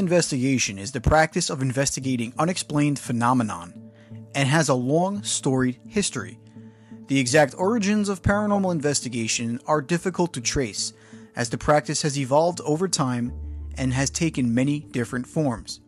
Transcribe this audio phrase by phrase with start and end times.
[0.00, 3.92] Investigation is the practice of investigating unexplained phenomenon
[4.34, 6.38] and has a long storied history.
[7.08, 10.94] The exact origins of paranormal investigation are difficult to trace
[11.36, 13.30] as the practice has evolved over time
[13.76, 15.80] and has taken many different forms.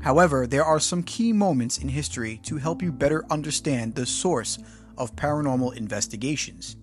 [0.00, 4.58] However, there are some key moments in history to help you better understand the source
[4.98, 6.74] of paranormal investigations.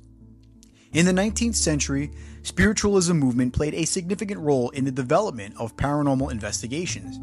[0.94, 2.09] In the 19th century,
[2.44, 7.20] spiritualism movement played a significant role in the development of paranormal investigations.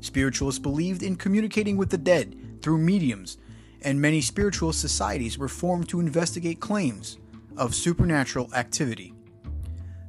[0.00, 3.38] Spiritualists believed in communicating with the dead through mediums,
[3.82, 7.18] and many spiritualist societies were formed to investigate claims
[7.56, 9.14] of supernatural activity.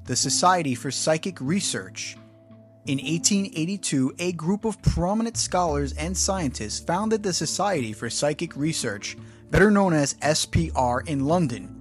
[0.06, 2.18] The Society for Psychic Research.
[2.86, 9.18] In 1882, a group of prominent scholars and scientists founded the Society for Psychic Research,
[9.50, 11.75] better known as SPR, in London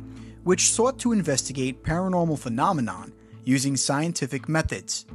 [0.44, 3.12] which sought to investigate paranormal phenomenon
[3.44, 5.06] using scientific methods.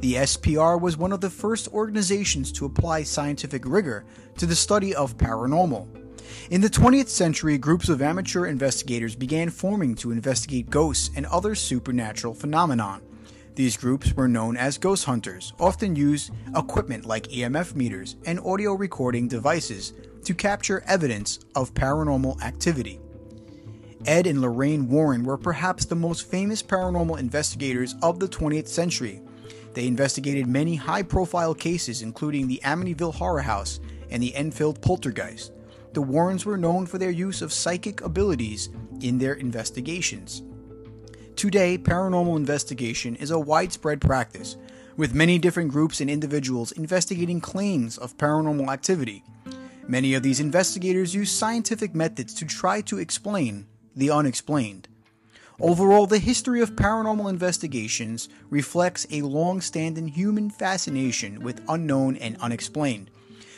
[0.00, 4.04] The SPR was one of the first organizations to apply scientific rigor
[4.38, 5.86] to the study of paranormal.
[6.50, 11.54] In the 20th century, groups of amateur investigators began forming to investigate ghosts and other
[11.54, 13.02] supernatural phenomenon.
[13.56, 18.74] These groups were known as ghost hunters, often used equipment like EMF meters and audio
[18.74, 19.92] recording devices
[20.24, 22.99] to capture evidence of paranormal activity.
[24.06, 29.20] Ed and Lorraine Warren were perhaps the most famous paranormal investigators of the 20th century.
[29.74, 33.78] They investigated many high profile cases, including the Amityville Horror House
[34.10, 35.52] and the Enfield Poltergeist.
[35.92, 40.42] The Warrens were known for their use of psychic abilities in their investigations.
[41.36, 44.56] Today, paranormal investigation is a widespread practice,
[44.96, 49.24] with many different groups and individuals investigating claims of paranormal activity.
[49.86, 53.66] Many of these investigators use scientific methods to try to explain
[54.00, 54.88] the unexplained.
[55.60, 62.36] Overall, the history of paranormal investigations reflects a long standing human fascination with unknown and
[62.38, 63.10] unexplained.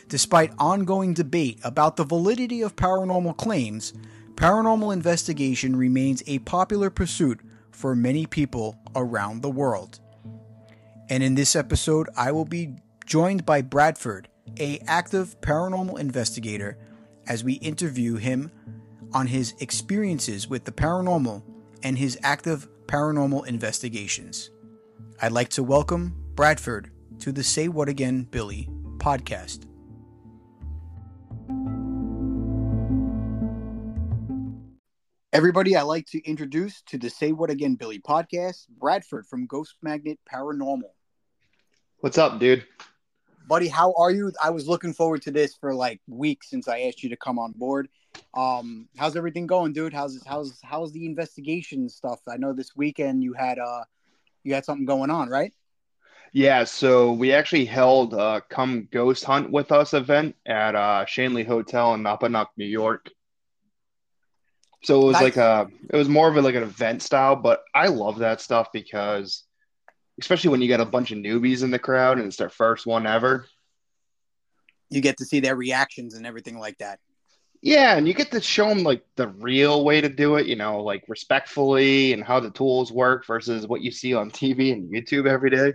[0.08, 3.92] Despite ongoing debate about the validity of paranormal claims,
[4.34, 10.00] paranormal investigation remains a popular pursuit for many people around the world.
[11.08, 12.74] And in this episode, I will be
[13.06, 14.28] joined by Bradford,
[14.58, 16.76] a active paranormal investigator,
[17.28, 18.50] as we interview him
[19.14, 21.42] on his experiences with the paranormal
[21.82, 24.50] and his active paranormal investigations.
[25.20, 26.90] I'd like to welcome Bradford
[27.20, 28.68] to the Say What Again Billy
[28.98, 29.66] podcast.
[35.32, 39.76] Everybody, I'd like to introduce to the Say What Again Billy podcast, Bradford from Ghost
[39.80, 40.90] Magnet Paranormal.
[42.00, 42.66] What's up, dude?
[43.48, 44.32] Buddy, how are you?
[44.42, 47.38] I was looking forward to this for like weeks since I asked you to come
[47.38, 47.88] on board.
[48.34, 49.92] Um, how's everything going, dude?
[49.92, 52.20] How's how's how's the investigation stuff?
[52.28, 53.84] I know this weekend you had uh
[54.44, 55.52] you had something going on, right?
[56.32, 61.44] Yeah, so we actually held a come ghost hunt with us event at uh Shanley
[61.44, 63.10] Hotel in Napanoch, New York.
[64.82, 65.22] So it was nice.
[65.22, 68.40] like a it was more of a, like an event style, but I love that
[68.40, 69.44] stuff because
[70.20, 72.86] especially when you get a bunch of newbies in the crowd and it's their first
[72.86, 73.46] one ever.
[74.90, 77.00] You get to see their reactions and everything like that.
[77.62, 80.56] Yeah, and you get to show them like the real way to do it, you
[80.56, 84.92] know, like respectfully and how the tools work versus what you see on TV and
[84.92, 85.74] YouTube every day.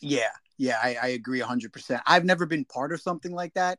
[0.00, 2.00] Yeah, yeah, I, I agree 100%.
[2.06, 3.78] I've never been part of something like that.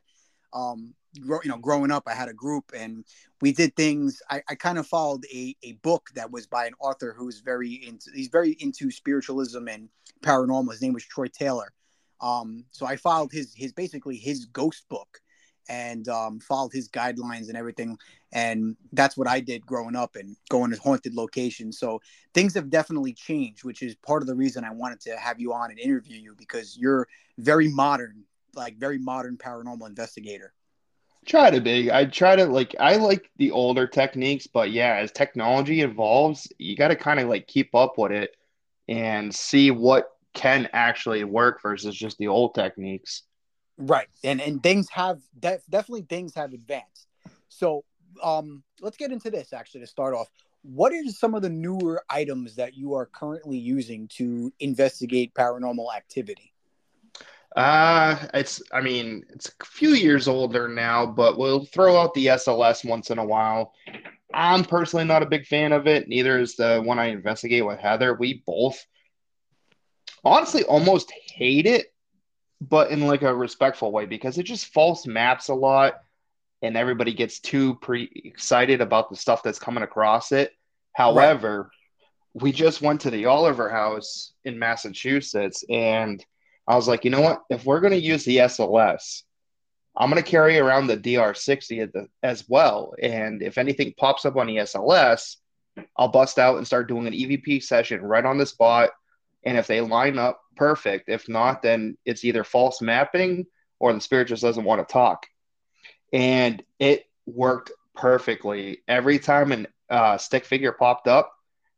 [0.52, 3.04] Um, you know, growing up, I had a group and
[3.40, 4.22] we did things.
[4.30, 7.72] I, I kind of followed a, a book that was by an author who's very
[7.86, 9.88] into, he's very into spiritualism and
[10.22, 10.72] paranormal.
[10.72, 11.72] His name was Troy Taylor.
[12.20, 15.20] Um, so I followed his, his basically his ghost book
[15.68, 17.98] and um, followed his guidelines and everything.
[18.32, 21.78] And that's what I did growing up and going to haunted locations.
[21.78, 22.00] So
[22.34, 25.52] things have definitely changed, which is part of the reason I wanted to have you
[25.52, 27.06] on and interview you because you're
[27.38, 28.24] very modern,
[28.54, 30.52] like very modern paranormal investigator.
[31.26, 31.90] Try to be.
[31.90, 32.74] I try to like.
[32.78, 37.28] I like the older techniques, but yeah, as technology evolves, you got to kind of
[37.28, 38.36] like keep up with it
[38.88, 43.22] and see what can actually work versus just the old techniques.
[43.78, 44.08] Right.
[44.22, 47.08] And and things have def- definitely things have advanced.
[47.48, 47.84] So
[48.22, 50.28] um let's get into this actually to start off.
[50.62, 55.94] What are some of the newer items that you are currently using to investigate paranormal
[55.94, 56.53] activity?
[57.54, 62.26] Uh, it's, I mean, it's a few years older now, but we'll throw out the
[62.26, 63.72] SLS once in a while.
[64.32, 66.08] I'm personally not a big fan of it.
[66.08, 68.14] Neither is the one I investigate with Heather.
[68.14, 68.84] We both
[70.24, 71.94] honestly almost hate it
[72.68, 75.94] but in like a respectful way because it just false maps a lot
[76.62, 80.52] and everybody gets too pre excited about the stuff that's coming across it.
[80.92, 82.42] However, right.
[82.42, 86.24] we just went to the Oliver House in Massachusetts and
[86.66, 87.42] I was like, you know what?
[87.50, 89.22] If we're going to use the SLS,
[89.96, 92.94] I'm going to carry around the DR60 as well.
[93.00, 95.36] And if anything pops up on the SLS,
[95.96, 98.90] I'll bust out and start doing an EVP session right on the spot.
[99.44, 101.08] And if they line up, perfect.
[101.08, 103.46] If not, then it's either false mapping
[103.78, 105.26] or the spirit just doesn't want to talk.
[106.12, 108.78] And it worked perfectly.
[108.88, 111.32] Every time a uh, stick figure popped up,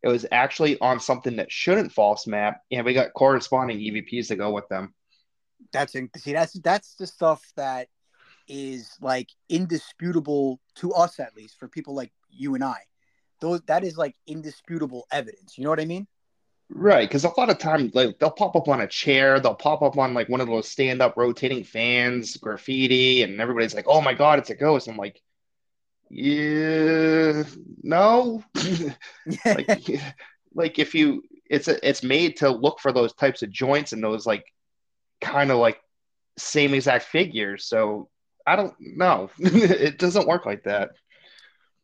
[0.06, 4.36] it was actually on something that shouldn't false map, and we got corresponding EVPs to
[4.36, 4.94] go with them.
[5.72, 7.88] That's see, that's that's the stuff that
[8.46, 12.78] is like indisputable to us, at least for people like you and I.
[13.40, 15.58] Those that is like indisputable evidence.
[15.58, 16.06] You know what I mean?
[16.68, 19.82] Right, because a lot of times, like they'll pop up on a chair, they'll pop
[19.82, 24.14] up on like one of those stand-up rotating fans, graffiti, and everybody's like, "Oh my
[24.14, 25.20] god, it's a ghost!" I'm like,
[26.10, 27.42] yeah,
[27.82, 28.42] no.
[29.44, 29.88] like,
[30.54, 34.02] like if you, it's a, it's made to look for those types of joints and
[34.02, 34.44] those like
[35.20, 35.80] kind of like
[36.38, 37.66] same exact figures.
[37.66, 38.08] So
[38.46, 39.30] I don't know.
[39.38, 40.90] it doesn't work like that.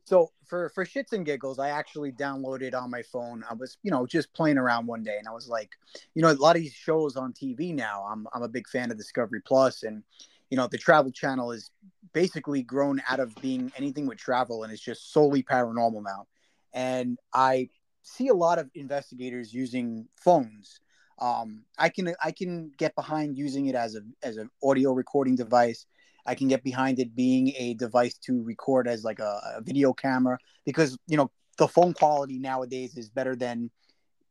[0.05, 3.45] So for for shits and giggles, I actually downloaded on my phone.
[3.49, 5.71] I was, you know, just playing around one day, and I was like,
[6.15, 8.05] you know, a lot of these shows on TV now.
[8.09, 10.03] I'm I'm a big fan of Discovery Plus, and
[10.51, 11.71] you know, the Travel Channel is
[12.13, 16.27] basically grown out of being anything with travel, and it's just solely paranormal now.
[16.73, 17.69] And I
[18.03, 20.81] see a lot of investigators using phones.
[21.19, 25.37] Um, I can I can get behind using it as a as an audio recording
[25.37, 25.87] device.
[26.25, 29.93] I can get behind it being a device to record as like a, a video
[29.93, 33.71] camera because you know the phone quality nowadays is better than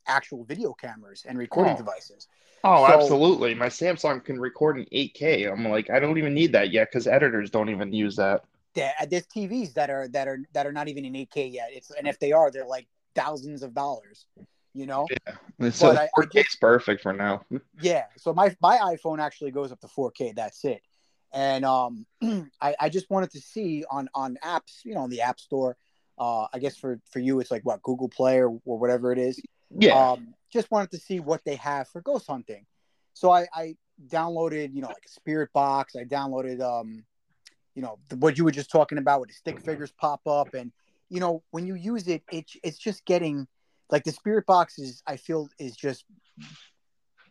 [0.07, 1.77] actual video cameras and recording oh.
[1.77, 2.27] devices.
[2.63, 3.55] Oh, so, absolutely.
[3.55, 5.51] My Samsung can record in 8K.
[5.51, 8.43] I'm like, I don't even need that yet because editors don't even use that.
[8.75, 11.69] Yeah, there's TVs that are that are that are not even in 8K yet.
[11.71, 14.25] It's and if they are, they're like thousands of dollars.
[14.73, 15.07] You know.
[15.59, 15.69] Yeah.
[15.71, 17.43] So but 4K is perfect for now.
[17.81, 18.05] yeah.
[18.17, 20.35] So my my iPhone actually goes up to 4K.
[20.35, 20.81] That's it.
[21.33, 22.05] And um,
[22.61, 25.75] I, I just wanted to see on on apps, you know, on the App Store.
[26.17, 29.17] Uh, I guess for for you, it's like what Google Play or, or whatever it
[29.17, 29.41] is.
[29.77, 30.11] Yeah.
[30.11, 32.65] Um, just wanted to see what they have for ghost hunting.
[33.13, 33.75] So I, I
[34.07, 35.95] downloaded, you know, like a spirit box.
[35.95, 37.03] I downloaded, um,
[37.75, 40.53] you know, the, what you were just talking about with the stick figures pop up,
[40.53, 40.71] and
[41.09, 43.47] you know, when you use it, it it's just getting
[43.89, 45.03] like the spirit box is.
[45.07, 46.05] I feel is just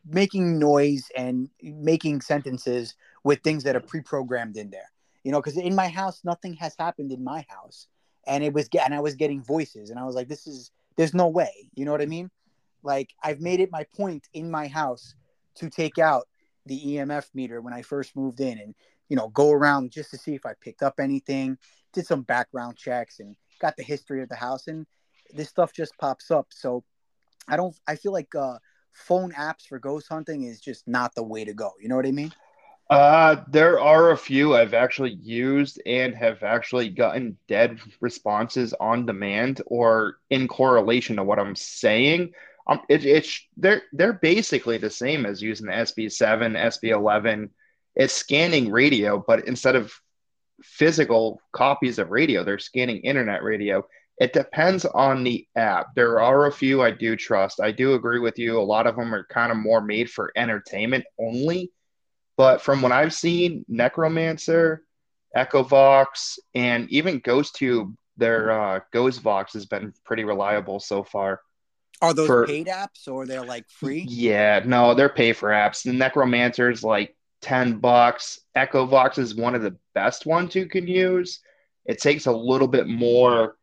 [0.07, 4.91] making noise and making sentences with things that are pre-programmed in there.
[5.25, 7.87] You know, because in my house, nothing has happened in my house,
[8.27, 11.15] and it was and I was getting voices, and I was like, this is there's
[11.15, 11.69] no way.
[11.75, 12.31] You know what I mean?
[12.83, 15.15] Like I've made it my point in my house
[15.57, 16.27] to take out
[16.67, 18.75] the EMF meter when I first moved in and
[19.09, 21.59] you know go around just to see if I picked up anything,
[21.93, 24.87] did some background checks and got the history of the house and
[25.33, 26.49] this stuff just pops up.
[26.50, 26.85] So
[27.49, 28.59] I don't I feel like uh
[28.93, 31.73] phone apps for ghost hunting is just not the way to go.
[31.81, 32.33] You know what I mean?
[32.90, 39.06] Uh, there are a few I've actually used and have actually gotten dead responses on
[39.06, 42.32] demand or in correlation to what I'm saying.
[42.66, 47.50] Um, it, it's they're they're basically the same as using the SB7, SB11.
[47.94, 49.92] It's scanning radio, but instead of
[50.61, 53.87] physical copies of radio, they're scanning internet radio.
[54.18, 55.94] It depends on the app.
[55.94, 57.61] There are a few I do trust.
[57.61, 58.59] I do agree with you.
[58.59, 61.70] A lot of them are kind of more made for entertainment only
[62.40, 64.82] but from what I've seen, Necromancer,
[65.37, 71.42] Echovox, and even GhostTube, their uh, GhostVox has been pretty reliable so far.
[72.00, 74.06] Are those for, paid apps or they're like free?
[74.09, 75.82] Yeah, no, they're pay for apps.
[75.82, 78.40] The Necromancer is like 10 bucks.
[78.56, 81.40] Echovox is one of the best ones you can use.
[81.85, 83.59] It takes a little bit more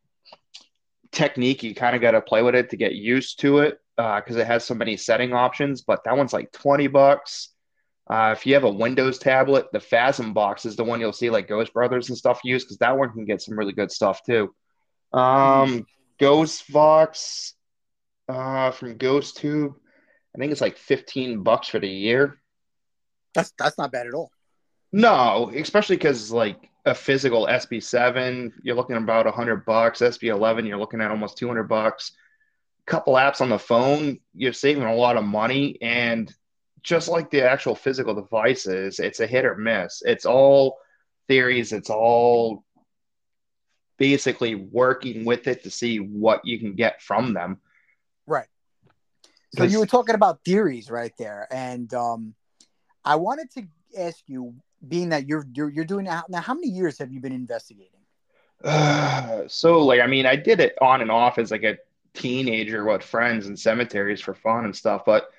[1.12, 1.64] technique.
[1.64, 4.42] You kind of got to play with it to get used to it because uh,
[4.42, 5.82] it has so many setting options.
[5.82, 7.50] But that one's like 20 bucks.
[8.10, 11.30] Uh, if you have a Windows tablet, the Phasm box is the one you'll see
[11.30, 14.22] like Ghost Brothers and stuff use because that one can get some really good stuff
[14.26, 14.54] too.
[15.12, 15.86] Um,
[16.20, 17.54] Ghost Vox
[18.30, 19.74] uh, from Ghost Tube,
[20.36, 22.40] I think it's like 15 bucks for the year.
[23.34, 24.32] That's that's not bad at all.
[24.92, 30.00] No, especially because like a physical SB7, you're looking at about 100 bucks.
[30.00, 32.14] SB11, you're looking at almost 200 bucks.
[32.86, 36.34] Couple apps on the phone, you're saving a lot of money, and
[36.84, 40.02] just like the actual physical devices, it's a hit or miss.
[40.06, 40.78] It's all
[41.28, 42.64] theories, it's all
[43.98, 47.60] basically working with it to see what you can get from them.
[48.26, 48.48] Right.
[49.56, 51.48] So you were talking about theories right there.
[51.52, 52.36] And um,
[53.04, 53.68] I wanted to
[53.98, 54.54] ask you,
[54.88, 58.00] being that you're you're, you're doing now, now, how many years have you been investigating?
[58.64, 61.78] Uh, so like I mean, I did it on and off as like a
[62.14, 65.30] teenager with friends and cemeteries for fun and stuff, but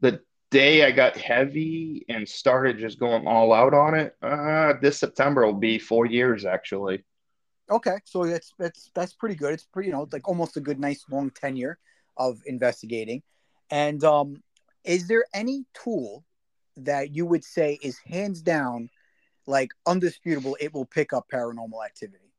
[0.00, 0.20] the
[0.50, 5.46] day I got heavy and started just going all out on it, uh, this September
[5.46, 7.04] will be four years actually.
[7.70, 9.54] Okay, so that's that's that's pretty good.
[9.54, 11.78] It's pretty, you know, like almost a good, nice, long tenure
[12.16, 13.22] of investigating.
[13.70, 14.42] And um,
[14.84, 16.24] is there any tool
[16.76, 18.90] that you would say is hands down,
[19.46, 20.56] like undisputable?
[20.60, 22.32] It will pick up paranormal activity.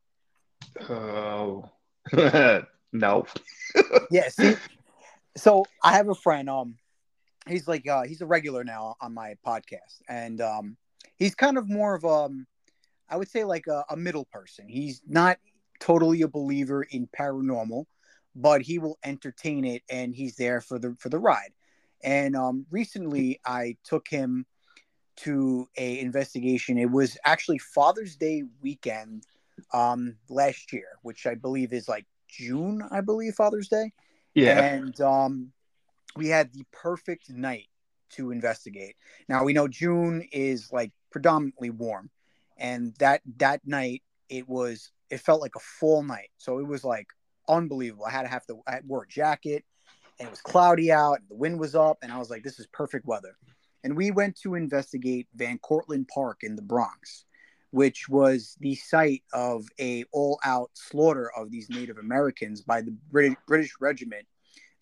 [0.90, 1.70] Oh,
[2.92, 3.26] no.
[4.12, 4.30] yeah.
[5.38, 6.50] So I have a friend.
[6.50, 6.76] Um,
[7.52, 10.78] he's like uh, he's a regular now on my podcast, and um,
[11.18, 12.30] he's kind of more of a,
[13.10, 14.68] I would say like a, a middle person.
[14.68, 15.38] He's not
[15.80, 17.86] totally a believer in paranormal,
[18.36, 21.54] but he will entertain it, and he's there for the for the ride.
[22.04, 24.46] And um, recently, I took him
[25.18, 26.78] to a investigation.
[26.78, 29.26] It was actually Father's Day weekend
[29.74, 33.92] um, last year, which I believe is like June, I believe Father's Day.
[34.34, 34.64] Yeah.
[34.64, 35.52] And um,
[36.16, 37.68] we had the perfect night
[38.12, 38.96] to investigate.
[39.30, 42.10] Now we know June is like predominantly warm,
[42.58, 46.30] and that that night it was it felt like a full night.
[46.38, 47.08] So it was like
[47.48, 48.06] unbelievable.
[48.06, 49.64] I had to have to I wore a jacket,
[50.20, 52.68] and it was cloudy out, the wind was up, and I was like, this is
[52.68, 53.36] perfect weather.
[53.84, 57.26] And we went to investigate Van Cortlandt Park in the Bronx,
[57.72, 63.36] which was the site of a all-out slaughter of these Native Americans by the British,
[63.48, 64.28] British Regiment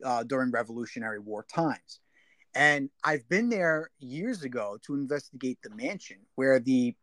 [0.03, 1.99] uh, during Revolutionary War times.
[2.55, 6.95] And I've been there years ago to investigate the mansion where the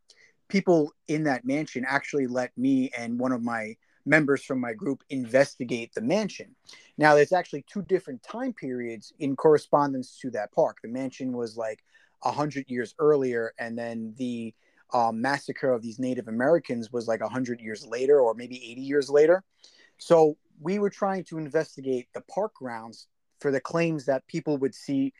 [0.49, 5.03] people in that mansion actually let me and one of my members from my group
[5.11, 6.55] investigate the mansion.
[6.97, 10.79] Now, there's actually two different time periods in correspondence to that park.
[10.83, 11.83] The mansion was like
[12.21, 14.55] 100 years earlier, and then the
[14.95, 19.11] um, massacre of these Native Americans was like 100 years later, or maybe 80 years
[19.11, 19.43] later.
[19.99, 23.09] So we were trying to investigate the park grounds
[23.41, 25.13] for the claims that people would see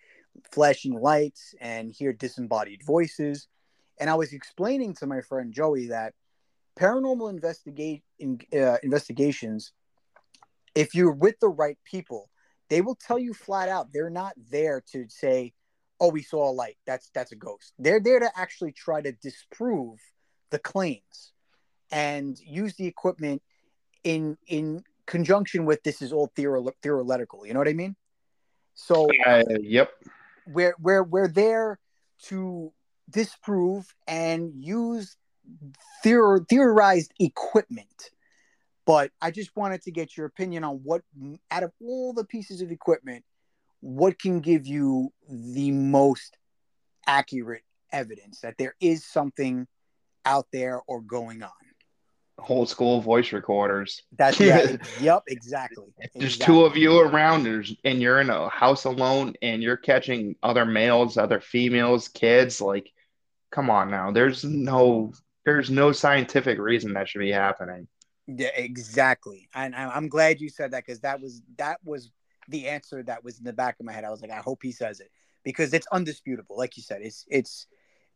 [0.51, 3.49] flashing lights and hear disembodied voices.
[3.99, 6.15] And I was explaining to my friend Joey that
[6.79, 9.73] paranormal investigate in, uh, investigations,
[10.75, 12.31] if you're with the right people,
[12.69, 15.55] they will tell you flat out they're not there to say,
[16.01, 16.77] "Oh, we saw a light.
[16.85, 20.01] That's that's a ghost." They're there to actually try to disprove
[20.51, 21.33] the claims
[21.91, 23.43] and use the equipment
[24.05, 27.47] in in conjunction with this is all theor- theoretical.
[27.47, 27.97] You know what I mean?
[28.75, 29.91] So, uh, yep,
[30.47, 31.79] we're we're we're there
[32.25, 32.73] to
[33.09, 35.17] disprove and use
[36.05, 38.11] theor- theorized equipment.
[38.85, 41.03] But I just wanted to get your opinion on what,
[41.51, 43.25] out of all the pieces of equipment,
[43.81, 46.37] what can give you the most
[47.07, 49.67] accurate evidence that there is something
[50.25, 51.51] out there or going on?
[52.39, 54.03] Whole school voice recorders.
[54.17, 55.87] That's yeah, yep, exactly.
[56.15, 56.47] There's exactly.
[56.47, 60.65] two of you around, there's, and you're in a house alone, and you're catching other
[60.65, 62.61] males, other females, kids.
[62.61, 62.91] Like,
[63.51, 64.11] come on now.
[64.11, 65.13] There's no,
[65.45, 67.89] there's no scientific reason that should be happening.
[68.27, 69.49] Yeah, exactly.
[69.55, 72.11] And I'm glad you said that because that was that was
[72.49, 74.05] the answer that was in the back of my head.
[74.05, 75.11] I was like, I hope he says it
[75.45, 76.57] because it's undisputable.
[76.57, 77.67] Like you said, it's it's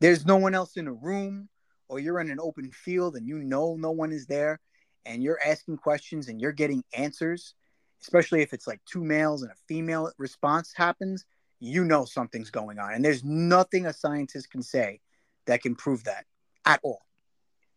[0.00, 1.48] there's no one else in the room
[1.90, 4.60] or you're in an open field and you know no one is there
[5.04, 7.54] and you're asking questions and you're getting answers,
[8.00, 11.24] especially if it's like two males and a female response happens,
[11.58, 12.94] you know something's going on.
[12.94, 15.00] And there's nothing a scientist can say
[15.46, 16.24] that can prove that
[16.64, 17.02] at all.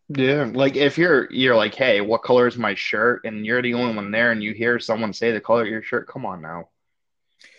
[0.09, 3.21] Yeah, like if you're you're like, hey, what color is my shirt?
[3.23, 5.81] And you're the only one there, and you hear someone say the color of your
[5.81, 6.07] shirt.
[6.07, 6.69] Come on now.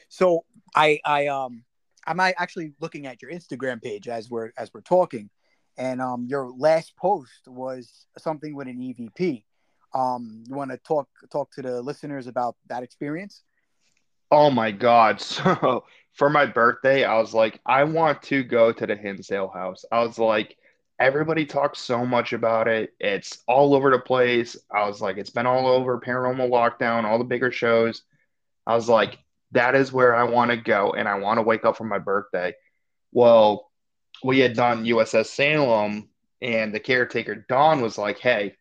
[0.08, 0.44] So
[0.75, 1.64] I I um
[2.06, 5.30] I'm actually looking at your Instagram page as we're as we're talking,
[5.76, 9.45] and um your last post was something with an EVP.
[9.95, 13.43] Um, you want to talk talk to the listeners about that experience?
[14.31, 15.21] Oh my God!
[15.45, 19.85] So for my birthday, I was like, I want to go to the Hinsdale house.
[19.90, 20.57] I was like
[20.99, 22.93] everybody talks so much about it.
[23.00, 24.57] It's all over the place.
[24.73, 28.02] I was like, it's been all over Paranormal Lockdown, all the bigger shows.
[28.66, 29.19] I was like,
[29.52, 31.99] that is where I want to go, and I want to wake up for my
[31.99, 32.54] birthday.
[33.12, 33.71] Well,
[34.23, 36.09] we had done USS Salem,
[36.40, 38.54] and the caretaker Don was like, hey,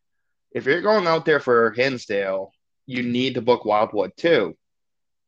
[0.52, 2.52] if you're going out there for Hinsdale,
[2.86, 4.56] you need to book Wildwood too.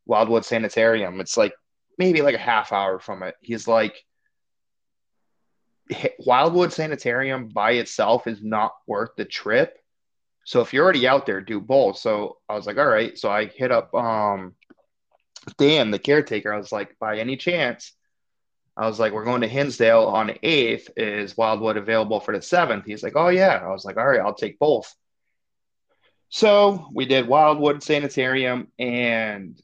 [0.05, 1.19] Wildwood Sanitarium.
[1.19, 1.53] It's like
[1.97, 3.35] maybe like a half hour from it.
[3.41, 3.95] He's like,
[6.19, 9.77] Wildwood Sanitarium by itself is not worth the trip.
[10.45, 11.97] So if you're already out there, do both.
[11.97, 13.17] So I was like, all right.
[13.17, 14.53] So I hit up um
[15.57, 16.53] Dan, the caretaker.
[16.53, 17.93] I was like, by any chance,
[18.77, 20.89] I was like, we're going to Hinsdale on the 8th.
[20.97, 22.85] Is Wildwood available for the 7th?
[22.85, 23.61] He's like, oh, yeah.
[23.63, 24.93] I was like, all right, I'll take both.
[26.29, 29.57] So we did Wildwood Sanitarium, and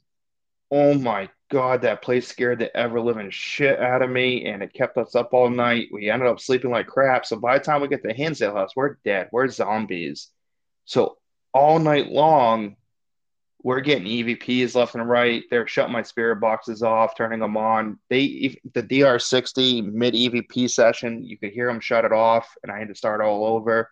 [0.70, 4.72] oh my God, that place scared the ever living shit out of me, and it
[4.72, 5.88] kept us up all night.
[5.92, 7.26] We ended up sleeping like crap.
[7.26, 9.28] So by the time we get to Hinsdale House, we're dead.
[9.32, 10.28] We're zombies.
[10.86, 11.18] So
[11.52, 12.76] all night long,
[13.62, 15.44] we're getting EVPs left and right.
[15.50, 17.98] They're shutting my spirit boxes off, turning them on.
[18.10, 22.78] They the DR60 mid EVP session, you could hear them shut it off, and I
[22.78, 23.88] had to start all over.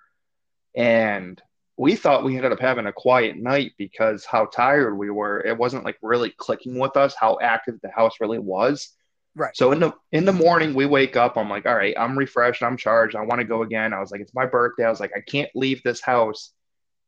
[0.74, 1.40] And
[1.76, 5.40] we thought we ended up having a quiet night because how tired we were.
[5.40, 8.90] It wasn't like really clicking with us how active the house really was.
[9.36, 9.56] Right.
[9.56, 11.36] So in the in the morning we wake up.
[11.36, 12.64] I'm like, all right, I'm refreshed.
[12.64, 13.14] I'm charged.
[13.14, 13.92] I want to go again.
[13.92, 14.84] I was like, it's my birthday.
[14.84, 16.52] I was like, I can't leave this house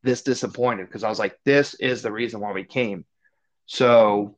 [0.02, 3.04] this disappointed because I was like, this is the reason why we came.
[3.66, 4.36] So,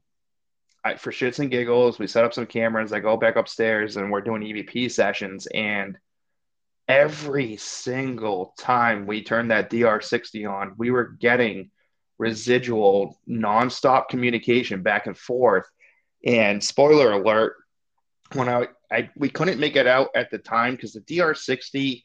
[0.84, 2.92] I, for shits and giggles, we set up some cameras.
[2.92, 5.46] I go back upstairs and we're doing EVP sessions.
[5.46, 5.96] And
[6.88, 11.70] every single time we turned that DR60 on, we were getting
[12.18, 15.66] residual nonstop communication back and forth.
[16.26, 17.54] And spoiler alert,
[18.34, 22.02] when I, I we couldn't make it out at the time because the DR60,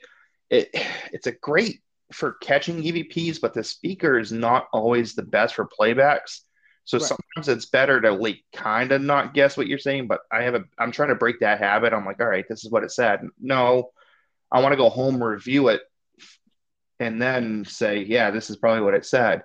[0.50, 0.70] it
[1.12, 5.68] it's a great for catching EVPs, but the speaker is not always the best for
[5.68, 6.42] playbacks.
[6.86, 7.08] So right.
[7.08, 10.56] sometimes it's better to like kind of not guess what you're saying, but I have
[10.56, 11.94] a I'm trying to break that habit.
[11.94, 13.22] I'm like, all right, this is what it said.
[13.40, 13.92] No,
[14.52, 15.82] I want to go home review it
[17.00, 19.44] and then say, yeah, this is probably what it said.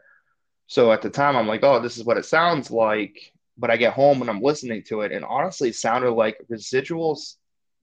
[0.66, 3.32] So at the time I'm like, oh, this is what it sounds like.
[3.58, 7.36] But I get home and I'm listening to it, and honestly, it sounded like residuals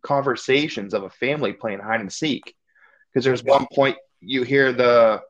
[0.03, 2.55] conversations of a family playing hide and seek.
[3.13, 5.21] Because there's one point you hear the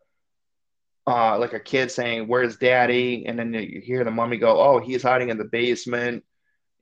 [1.07, 4.79] uh, like a kid saying, "Where's Daddy?" and then you hear the mommy go, "Oh,
[4.79, 6.23] he's hiding in the basement."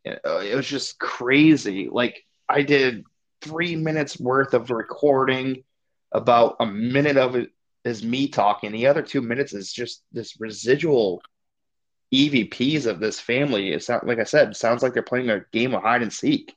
[0.06, 1.90] Uh, it was just crazy.
[1.92, 3.04] Like I did
[3.42, 5.64] three minutes worth of recording.
[6.12, 7.52] About a minute of it
[7.86, 8.72] is me talking.
[8.72, 11.22] The other two minutes is just this residual
[12.14, 13.72] EVPs of this family.
[13.72, 14.56] It's not like I said.
[14.56, 16.56] Sounds like they're playing a game of hide and seek.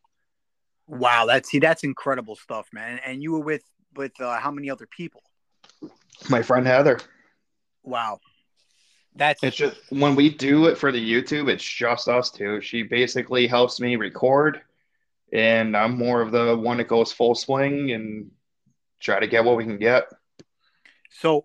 [0.86, 2.98] Wow, that's see, that's incredible stuff, man.
[3.04, 3.62] And you were with
[3.94, 5.22] with uh, how many other people?
[6.28, 7.00] My friend Heather.
[7.82, 8.20] Wow.
[9.14, 12.60] That's it's just when we do it for the YouTube, it's just us two.
[12.60, 14.62] She basically helps me record,
[15.32, 18.30] and I'm more of the one that goes full swing and
[19.00, 20.04] try to get what we can get.
[21.10, 21.44] So,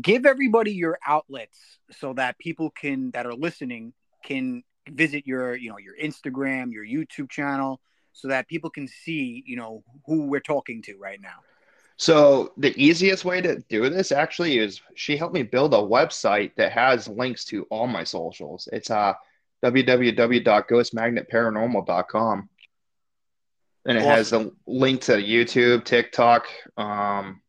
[0.00, 1.58] give everybody your outlets
[1.90, 3.92] so that people can that are listening
[4.24, 7.80] can visit your you know your Instagram, your YouTube channel,
[8.12, 11.40] so that people can see you know who we're talking to right now.
[12.00, 16.52] So the easiest way to do this actually is she helped me build a website
[16.56, 18.70] that has links to all my socials.
[18.72, 19.12] It's uh
[19.62, 22.48] www.ghostmagnetparanormal.com.
[23.84, 24.10] And it awesome.
[24.10, 26.46] has a link to YouTube, TikTok,
[26.78, 27.42] um,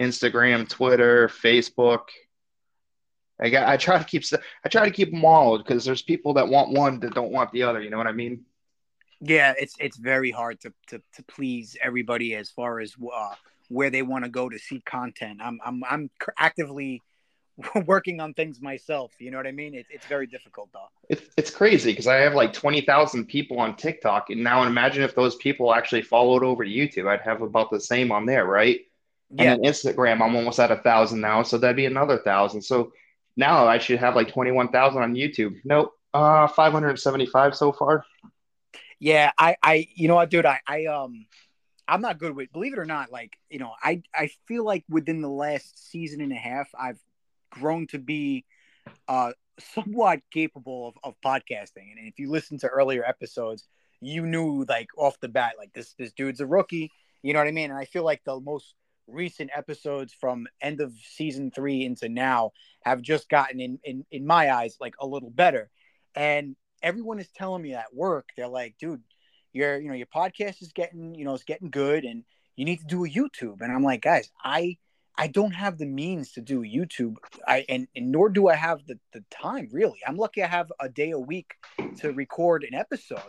[0.00, 2.06] Instagram, Twitter, Facebook.
[3.40, 4.24] I got, I try to keep
[4.64, 7.52] I try to keep them all because there's people that want one that don't want
[7.52, 7.80] the other.
[7.80, 8.44] You know what I mean?
[9.20, 13.36] Yeah, it's it's very hard to to, to please everybody as far as uh,
[13.72, 15.40] where they want to go to see content.
[15.42, 17.02] I'm I'm I'm actively
[17.86, 19.12] working on things myself.
[19.18, 19.74] You know what I mean?
[19.74, 20.88] It, it's very difficult though.
[21.08, 25.02] It's it's crazy because I have like twenty thousand people on TikTok, and now imagine
[25.02, 27.08] if those people actually followed over to YouTube.
[27.08, 28.80] I'd have about the same on there, right?
[29.30, 29.54] Yeah.
[29.54, 32.62] And then Instagram, I'm almost at a thousand now, so that'd be another thousand.
[32.62, 32.92] So
[33.36, 35.56] now I should have like twenty one thousand on YouTube.
[35.64, 38.04] Nope, uh, five hundred seventy five so far.
[38.98, 41.26] Yeah, I I you know what, dude, I I um
[41.92, 44.82] I'm not good with believe it or not, like, you know, I I feel like
[44.88, 46.98] within the last season and a half I've
[47.50, 48.46] grown to be
[49.08, 51.92] uh somewhat capable of, of podcasting.
[51.94, 53.68] And if you listen to earlier episodes,
[54.00, 56.90] you knew like off the bat, like this this dude's a rookie.
[57.22, 57.70] You know what I mean?
[57.70, 58.74] And I feel like the most
[59.06, 62.52] recent episodes from end of season three into now
[62.86, 65.70] have just gotten in in, in my eyes like a little better.
[66.14, 69.02] And everyone is telling me at work, they're like, dude,
[69.52, 72.24] your you know your podcast is getting you know it's getting good and
[72.56, 73.60] you need to do a youtube.
[73.60, 74.76] And i'm like guys i
[75.16, 77.16] i don't have the means to do youtube.
[77.46, 80.00] I and, and nor do i have the, the time really.
[80.06, 81.54] I'm lucky i have a day a week
[81.98, 83.20] to record an episode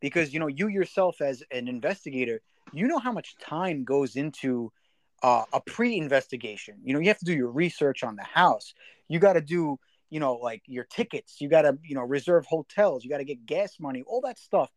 [0.00, 2.40] because you know you yourself as an investigator
[2.72, 4.72] you know how much time goes into
[5.22, 6.76] uh, a pre-investigation.
[6.82, 8.74] You know you have to do your research on the house.
[9.08, 9.78] You got to do
[10.10, 11.40] you know like your tickets.
[11.40, 13.04] You got to you know reserve hotels.
[13.04, 14.70] You got to get gas money all that stuff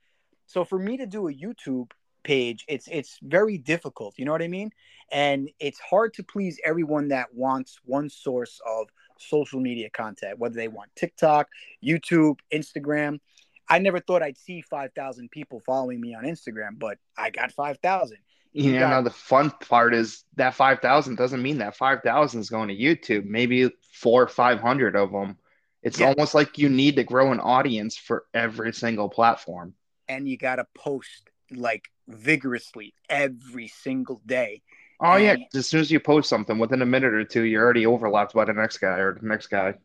[0.45, 1.91] so for me to do a YouTube
[2.23, 4.15] page, it's it's very difficult.
[4.17, 4.71] You know what I mean?
[5.11, 8.87] And it's hard to please everyone that wants one source of
[9.19, 11.47] social media content, whether they want TikTok,
[11.83, 13.19] YouTube, Instagram.
[13.67, 18.17] I never thought I'd see 5,000 people following me on Instagram, but I got 5,000.
[18.53, 22.67] Yeah, got- now the fun part is that 5,000 doesn't mean that 5,000 is going
[22.69, 23.25] to YouTube.
[23.25, 25.37] Maybe four or 500 of them
[25.83, 26.07] It's Yeah.
[26.07, 29.75] almost like you need to grow an audience for every single platform.
[30.07, 34.61] And you got to post like vigorously every single day.
[34.99, 37.85] Oh yeah, as soon as you post something, within a minute or two, you're already
[37.85, 39.75] overlapped by the next guy or the next guy.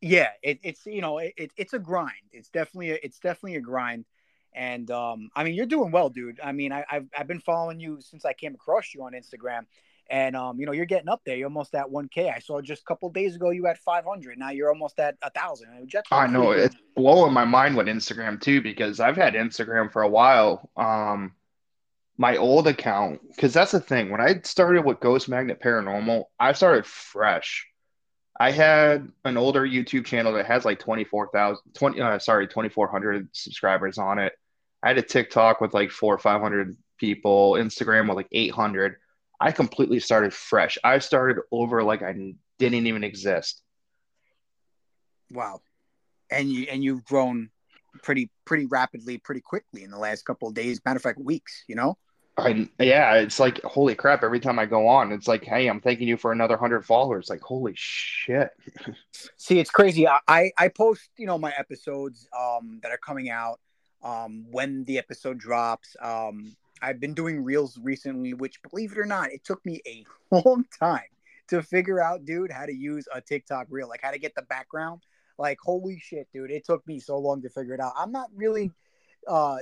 [0.00, 2.12] Yeah, it, it's you know it, it, it's a grind.
[2.32, 4.04] It's definitely a, it's definitely a grind.
[4.52, 6.40] And um, I mean, you're doing well, dude.
[6.42, 9.66] I mean, I, I've I've been following you since I came across you on Instagram,
[10.10, 11.36] and um, you know, you're getting up there.
[11.36, 12.34] You're almost at 1K.
[12.34, 14.38] I saw just a couple days ago you had 500.
[14.38, 15.88] Now you're almost at a thousand.
[16.10, 20.08] I know it's blowing my mind with Instagram too because I've had Instagram for a
[20.08, 20.68] while.
[20.76, 21.32] Um,
[22.18, 24.10] my old account, because that's the thing.
[24.10, 27.66] When I started with Ghost Magnet Paranormal, I started fresh.
[28.38, 33.96] I had an older YouTube channel that has like 24,000, 20, uh, sorry, 2,400 subscribers
[33.96, 34.32] on it.
[34.82, 38.96] I had a TikTok with like four or 500 people, Instagram with like 800.
[39.40, 40.76] I completely started fresh.
[40.84, 43.62] I started over like I didn't even exist.
[45.30, 45.62] Wow,
[46.30, 47.50] and you and you've grown
[48.02, 50.80] pretty pretty rapidly, pretty quickly in the last couple of days.
[50.84, 51.64] Matter of fact, weeks.
[51.66, 51.98] You know.
[52.36, 54.22] I, yeah, it's like holy crap.
[54.22, 57.28] Every time I go on, it's like, hey, I'm thanking you for another hundred followers.
[57.28, 58.50] Like, holy shit.
[59.36, 60.06] See, it's crazy.
[60.06, 63.60] I, I I post, you know, my episodes um that are coming out
[64.02, 65.96] um when the episode drops.
[66.00, 70.04] Um I've been doing reels recently, which believe it or not, it took me a
[70.30, 71.02] long time
[71.48, 74.42] to figure out, dude, how to use a TikTok reel, like how to get the
[74.42, 75.02] background.
[75.38, 77.92] Like, holy shit, dude, it took me so long to figure it out.
[77.96, 78.72] I'm not really
[79.26, 79.58] uh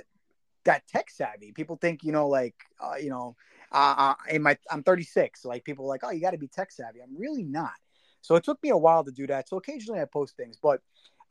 [0.64, 1.52] that tech savvy.
[1.52, 3.36] People think, you know, like uh, you know,
[3.72, 5.44] uh, in my I'm 36.
[5.44, 7.00] Like people like, oh, you got to be tech savvy.
[7.00, 7.72] I'm really not.
[8.20, 9.48] So it took me a while to do that.
[9.48, 10.80] So occasionally I post things, but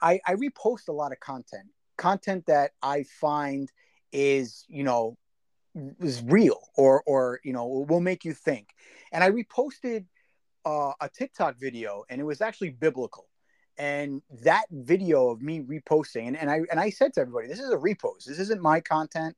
[0.02, 3.72] I, I repost a lot of content, content that I find
[4.12, 5.18] is, you know,
[6.00, 8.70] is real or, or, you know, will make you think.
[9.12, 10.06] And I reposted
[10.66, 13.28] uh, a TikTok video and it was actually biblical.
[13.78, 17.60] And that video of me reposting, and, and I and I said to everybody, this
[17.60, 18.26] is a repost.
[18.26, 19.36] This isn't my content.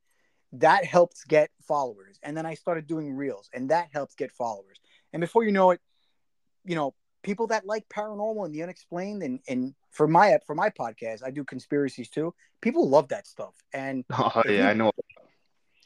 [0.52, 2.18] That helps get followers.
[2.22, 4.78] And then I started doing reels, and that helps get followers.
[5.12, 5.80] And before you know it,
[6.64, 10.70] you know, people that like paranormal and the unexplained and and for my for my
[10.70, 14.92] podcast i do conspiracies too people love that stuff and Oh yeah, you- I know.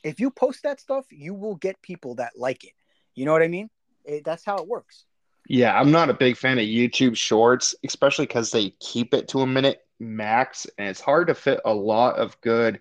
[0.04, 2.72] If you post that stuff you will get people that like it
[3.16, 3.70] you know what i mean
[4.04, 5.06] it, that's how it works
[5.48, 9.42] Yeah, I'm not a big fan of YouTube Shorts, especially because they keep it to
[9.42, 12.80] a minute max, and it's hard to fit a lot of good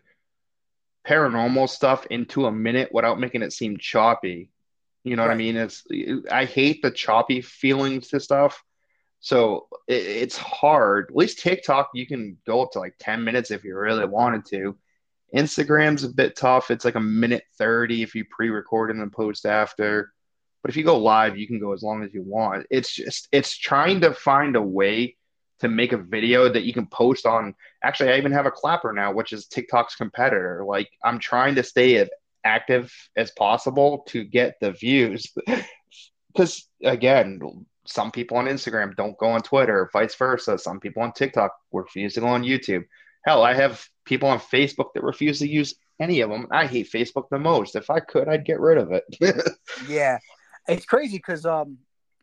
[1.07, 4.49] paranormal stuff into a minute without making it seem choppy.
[5.03, 5.57] You know what I mean?
[5.57, 5.83] It's
[6.31, 8.63] I hate the choppy feelings to stuff.
[9.19, 11.07] So it, it's hard.
[11.09, 14.45] At least TikTok, you can go up to like 10 minutes if you really wanted
[14.47, 14.77] to.
[15.35, 16.71] Instagram's a bit tough.
[16.71, 20.13] It's like a minute 30 if you pre-record and then post after.
[20.61, 22.67] But if you go live, you can go as long as you want.
[22.69, 25.17] It's just it's trying to find a way
[25.59, 27.55] to make a video that you can post on.
[27.83, 30.63] Actually, I even have a clapper now, which is TikTok's competitor.
[30.65, 32.09] Like I'm trying to stay as
[32.43, 35.33] active as possible to get the views.
[36.33, 37.39] Because again,
[37.85, 40.57] some people on Instagram don't go on Twitter, vice versa.
[40.57, 42.85] Some people on TikTok refuse to go on YouTube.
[43.23, 46.47] Hell, I have people on Facebook that refuse to use any of them.
[46.51, 47.75] I hate Facebook the most.
[47.75, 49.05] If I could, I'd get rid of it.
[49.87, 50.17] yeah
[50.67, 51.77] it's crazy because um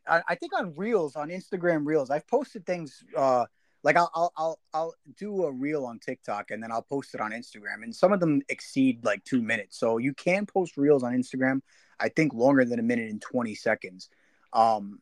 [0.07, 3.47] I, I think on reels on instagram reels i've posted things uh
[3.83, 7.21] like I'll, I'll i'll i'll do a reel on tiktok and then i'll post it
[7.21, 11.03] on instagram and some of them exceed like two minutes so you can post reels
[11.03, 11.61] on instagram
[11.99, 14.09] i think longer than a minute and 20 seconds
[14.53, 14.99] um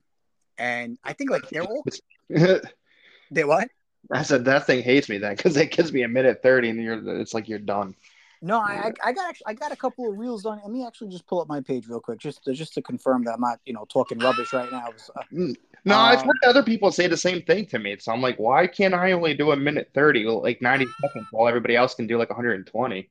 [0.58, 1.84] and i think like they're all
[3.30, 3.68] they what
[4.10, 6.82] I said that thing hates me then because it gives me a minute thirty and
[6.82, 7.94] you're it's like you're done.
[8.40, 11.08] no I, I got actually i got a couple of reels on let me actually
[11.10, 13.58] just pull up my page real quick just to just to confirm that i'm not
[13.64, 15.22] you know talking rubbish right now uh,
[15.84, 17.96] No, I've Um, heard other people say the same thing to me.
[17.98, 21.48] So I'm like, why can't I only do a minute thirty, like ninety seconds, while
[21.48, 23.10] everybody else can do like 120?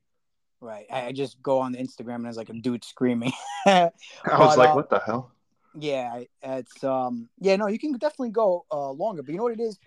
[0.60, 0.86] Right.
[0.90, 3.32] I, just go on the Instagram and there's like a dude screaming.
[3.66, 3.90] I
[4.38, 5.32] was But, like, uh, what the hell?
[5.74, 9.52] Yeah, it's um yeah, no, you can definitely go uh longer, but you know what
[9.52, 9.78] it is?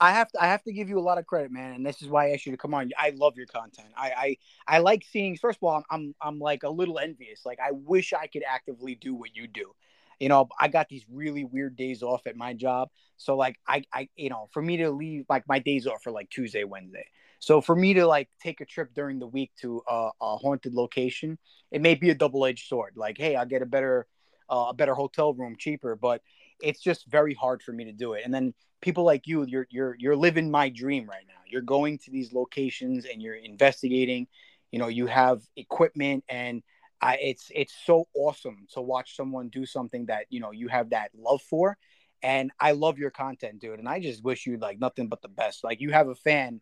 [0.00, 2.02] I have to I have to give you a lot of credit, man, and this
[2.02, 2.90] is why I asked you to come on.
[2.98, 3.88] I love your content.
[3.96, 4.36] I
[4.68, 7.46] I, I like seeing first of all, I'm, I'm I'm like a little envious.
[7.46, 9.72] Like I wish I could actively do what you do.
[10.20, 12.90] You know, I got these really weird days off at my job.
[13.16, 16.10] So like I I you know, for me to leave like my days off for
[16.12, 17.06] like Tuesday, Wednesday.
[17.38, 20.74] So for me to like take a trip during the week to a, a haunted
[20.74, 21.38] location,
[21.70, 22.94] it may be a double-edged sword.
[22.96, 24.06] Like, hey, I'll get a better
[24.48, 26.22] uh, a better hotel room cheaper, but
[26.60, 28.22] it's just very hard for me to do it.
[28.24, 31.34] And then people like you, you're you're you're living my dream right now.
[31.46, 34.26] You're going to these locations and you're investigating.
[34.70, 36.62] You know, you have equipment, and
[37.00, 40.90] I, it's it's so awesome to watch someone do something that you know you have
[40.90, 41.76] that love for,
[42.22, 43.78] And I love your content, dude.
[43.78, 45.64] And I just wish you like nothing but the best.
[45.64, 46.60] Like you have a fan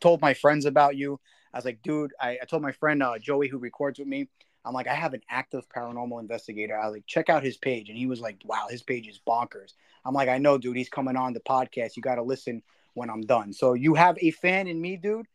[0.01, 1.19] told my friends about you.
[1.53, 4.27] I was like, dude, I, I told my friend uh, Joey who records with me.
[4.65, 6.77] I'm like, I have an active paranormal investigator.
[6.77, 9.73] I like, check out his page, and he was like, wow, his page is bonkers.
[10.05, 10.77] I'm like, I know, dude.
[10.77, 11.95] He's coming on the podcast.
[11.95, 12.61] You got to listen
[12.93, 13.53] when I'm done.
[13.53, 15.27] So you have a fan in me, dude.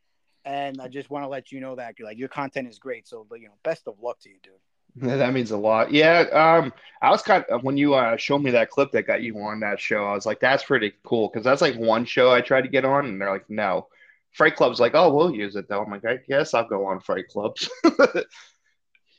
[0.45, 3.07] And I just want to let you know that like your content is great.
[3.07, 4.53] So you know, best of luck to you, dude.
[4.97, 5.93] That means a lot.
[5.93, 9.23] Yeah, um, I was kind of when you uh, showed me that clip that got
[9.23, 12.33] you on that show, I was like, that's pretty cool because that's like one show
[12.33, 13.89] I tried to get on, and they're like, no.
[14.33, 15.83] Fright Club's like, oh, we'll use it though.
[15.83, 17.69] I'm like, I guess I'll go on Fright Clubs.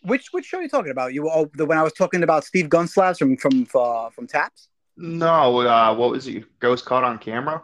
[0.01, 1.13] Which which show are you talking about?
[1.13, 4.69] You oh, the when I was talking about Steve Gonsalves from from uh, from Taps.
[4.95, 6.45] no, uh, what was it?
[6.59, 7.61] Ghost caught on camera?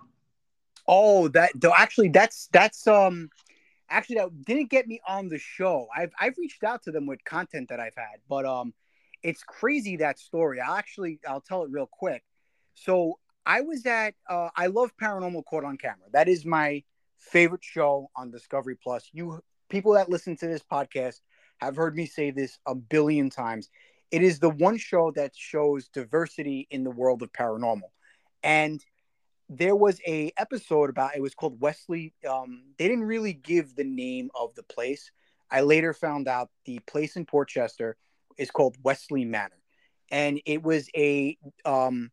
[0.88, 1.74] Oh, that though.
[1.76, 3.30] Actually, that's that's um,
[3.90, 5.88] actually that didn't get me on the show.
[5.96, 8.74] I've I've reached out to them with content that I've had, but um,
[9.24, 10.60] it's crazy that story.
[10.60, 12.24] I'll actually I'll tell it real quick.
[12.74, 16.08] So I was at uh, I love Paranormal Caught on Camera.
[16.12, 16.84] That is my
[17.18, 19.10] favorite show on Discovery Plus.
[19.14, 21.22] You people that listen to this podcast
[21.62, 23.70] have heard me say this a billion times.
[24.12, 27.90] It is the one show that shows diversity in the world of paranormal,
[28.44, 28.84] and
[29.50, 32.14] there was a episode about it was called Wesley.
[32.28, 35.12] Um, they didn't really give the name of the place.
[35.52, 37.98] I later found out the place in Portchester
[38.38, 39.62] is called Wesley Manor,
[40.12, 42.12] and it was a um,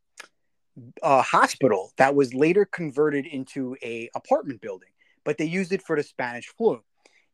[1.02, 4.88] a hospital that was later converted into a apartment building,
[5.24, 6.82] but they used it for the Spanish flu.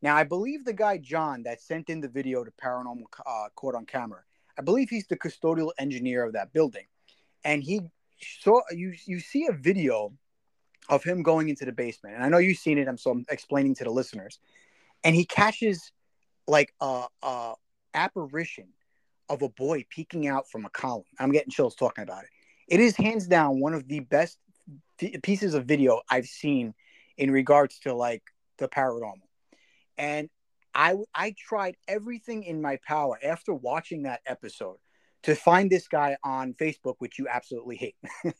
[0.01, 3.75] Now, I believe the guy John that sent in the video to Paranormal uh, Caught
[3.75, 4.21] on Camera,
[4.57, 6.85] I believe he's the custodial engineer of that building,
[7.43, 7.81] and he
[8.41, 10.13] saw you you see a video
[10.89, 12.87] of him going into the basement, and I know you've seen it.
[12.87, 14.39] I'm so I'm explaining to the listeners,
[15.03, 15.91] and he catches
[16.47, 17.53] like a, a
[17.93, 18.69] apparition
[19.29, 21.03] of a boy peeking out from a column.
[21.19, 22.29] I'm getting chills talking about it.
[22.67, 24.37] It is hands down one of the best
[25.23, 26.73] pieces of video I've seen
[27.17, 28.23] in regards to like
[28.57, 29.28] the paranormal.
[29.99, 30.29] And
[30.73, 34.77] I I tried everything in my power after watching that episode
[35.23, 37.95] to find this guy on Facebook, which you absolutely hate.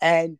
[0.00, 0.38] and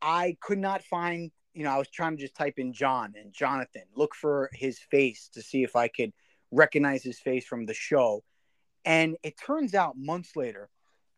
[0.00, 3.32] I could not find, you know, I was trying to just type in John and
[3.32, 6.12] Jonathan, look for his face to see if I could
[6.50, 8.24] recognize his face from the show.
[8.86, 10.70] And it turns out months later,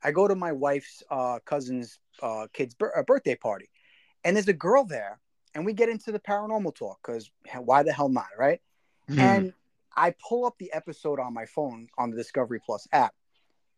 [0.02, 3.70] I go to my wife's uh, cousin's uh, kid's uh, birthday party,
[4.24, 5.18] and there's a girl there,
[5.54, 8.60] and we get into the paranormal talk because why the hell not, right?
[9.08, 9.18] Hmm.
[9.18, 9.52] And
[9.96, 13.14] I pull up the episode on my phone on the Discovery Plus app,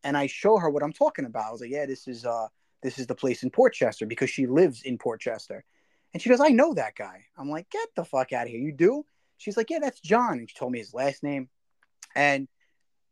[0.05, 1.47] and I show her what I'm talking about.
[1.47, 2.49] I was like, "Yeah, this is uh,
[2.83, 5.65] this is the place in Portchester because she lives in Portchester,"
[6.13, 8.61] and she goes, "I know that guy." I'm like, "Get the fuck out of here!
[8.61, 9.05] You do?"
[9.37, 11.49] She's like, "Yeah, that's John," and she told me his last name,
[12.15, 12.49] and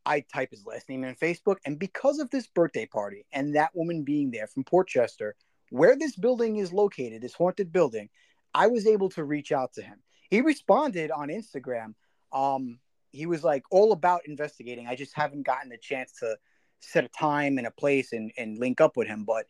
[0.07, 3.75] I type his last name in Facebook, and because of this birthday party and that
[3.75, 5.35] woman being there from Portchester,
[5.71, 8.09] where this building is located, this haunted building,
[8.55, 9.99] I was able to reach out to him.
[10.31, 11.95] He responded on Instagram.
[12.37, 12.79] Um,
[13.13, 14.87] he was like all about investigating.
[14.87, 16.37] I just haven't gotten the chance to
[16.81, 19.25] set a time and a place and, and link up with him.
[19.25, 19.47] But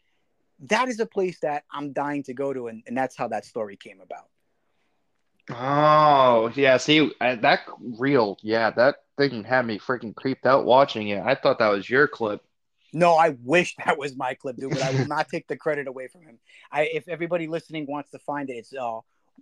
[0.60, 3.44] that is a place that I'm dying to go to, and, and that's how that
[3.44, 4.28] story came about.
[5.50, 6.76] Oh, yeah.
[6.76, 7.60] See, uh, that
[7.98, 11.22] reel, yeah, that thing had me freaking creeped out watching it.
[11.24, 12.42] I thought that was your clip.
[12.92, 15.86] No, I wish that was my clip, dude, but I will not take the credit
[15.88, 16.38] away from him.
[16.70, 19.00] I, if everybody listening wants to find it, it's uh,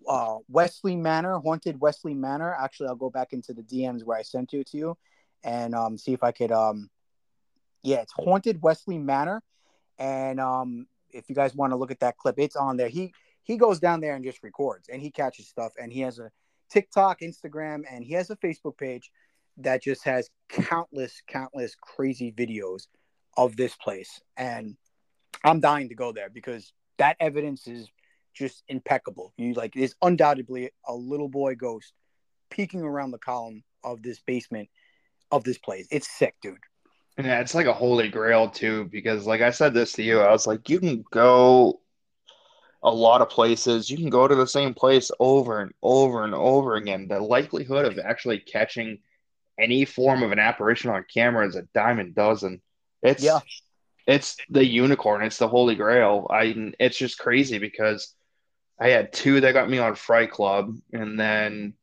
[0.09, 2.55] uh, Wesley Manor, haunted Wesley Manor.
[2.55, 4.97] Actually, I'll go back into the DMs where I sent it to you,
[5.43, 6.91] and um, see if I could um,
[7.85, 9.43] yeah, it's haunted Wesley Manor,
[9.99, 12.89] and um, if you guys want to look at that clip, it's on there.
[12.89, 13.13] He
[13.45, 16.31] he goes down there and just records, and he catches stuff, and he has a
[16.71, 19.11] TikTok, Instagram, and he has a Facebook page
[19.59, 22.87] that just has countless, countless crazy videos
[23.37, 24.21] of this place.
[24.37, 24.77] And
[25.45, 27.89] I'm dying to go there because that evidence is
[28.35, 29.33] just impeccable.
[29.39, 31.93] You like there's undoubtedly a little boy ghost
[32.51, 34.69] peeking around the column of this basement
[35.31, 35.87] of this place.
[35.91, 36.59] It's sick, dude.
[37.19, 40.31] Yeah, it's like a holy grail too, because like I said this to you, I
[40.33, 41.81] was like, you can go
[42.83, 46.35] a lot of places, you can go to the same place over and over and
[46.35, 47.09] over again.
[47.09, 48.99] The likelihood of actually catching
[49.59, 52.61] any form of an apparition on camera is a dime a dozen.
[53.03, 53.41] It's Yeah.
[54.07, 56.27] it's the unicorn, it's the holy grail.
[56.31, 58.15] I it's just crazy because
[58.81, 61.75] I had two that got me on Fright Club, and then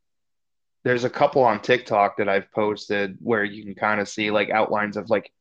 [0.84, 4.49] there's a couple on TikTok that I've posted where you can kind of see like
[4.49, 5.32] outlines of like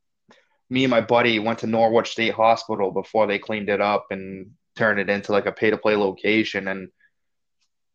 [0.69, 4.53] me and my buddy went to Norwich State Hospital before they cleaned it up and
[4.77, 6.69] turned it into like a pay to play location.
[6.69, 6.89] And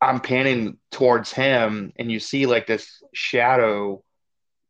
[0.02, 4.04] I'm panning towards him, and you see like this shadow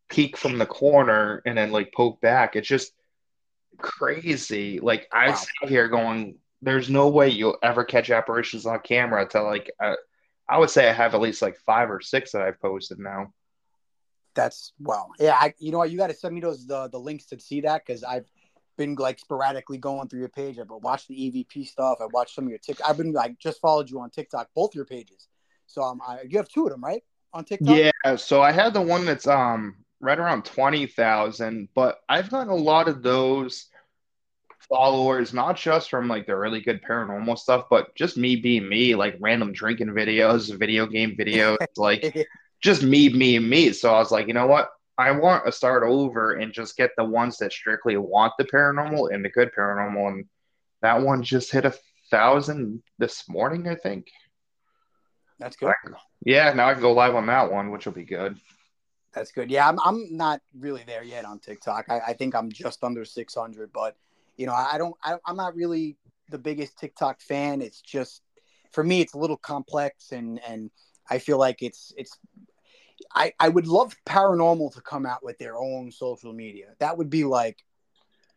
[0.10, 2.56] peek from the corner and then like poke back.
[2.56, 2.92] It's just
[3.80, 4.80] crazy.
[4.80, 5.36] Like I wow.
[5.36, 9.28] sit here going, there's no way you'll ever catch apparitions on camera.
[9.30, 9.96] To like, uh,
[10.50, 13.34] I would say I have at least like five or six that I've posted now.
[14.36, 15.08] That's wow.
[15.20, 15.92] Yeah, I, you know what?
[15.92, 18.26] You got to send me those the the links to see that because I've
[18.78, 20.60] been like sporadically going through your page.
[20.60, 22.00] I've watched the EVP stuff.
[22.02, 22.90] I watched some of your TikTok.
[22.90, 25.28] I've been like just followed you on TikTok, both your pages.
[25.68, 27.02] So um, I, you have two of them, right?
[27.34, 27.78] On TikTok.
[27.78, 28.16] Yeah.
[28.16, 32.56] So I had the one that's um right around twenty thousand, but I've gotten a
[32.56, 33.68] lot of those
[34.68, 38.96] followers, not just from like the really good paranormal stuff, but just me being me,
[38.96, 42.28] like random drinking videos, video game videos, like
[42.62, 43.72] just me, me, and me.
[43.72, 44.70] So I was like, you know what?
[44.98, 49.14] I want to start over and just get the ones that strictly want the paranormal
[49.14, 50.08] and the good paranormal.
[50.08, 50.26] And
[50.82, 51.74] that one just hit a
[52.10, 54.08] thousand this morning, I think.
[55.38, 55.74] That's good.
[56.26, 58.38] yeah, now I can go live on that one, which will be good.
[59.14, 59.50] That's good.
[59.50, 61.86] Yeah, I'm, I'm not really there yet on TikTok.
[61.90, 63.98] I, I think I'm just under 600, but
[64.38, 65.98] you know, I don't, I, I'm not really
[66.30, 67.62] the biggest TikTok fan.
[67.62, 68.22] It's just,
[68.72, 70.70] for me, it's a little complex and, and
[71.10, 72.18] I feel like it's, it's
[73.14, 76.68] I, I would love paranormal to come out with their own social media.
[76.80, 77.64] That would be like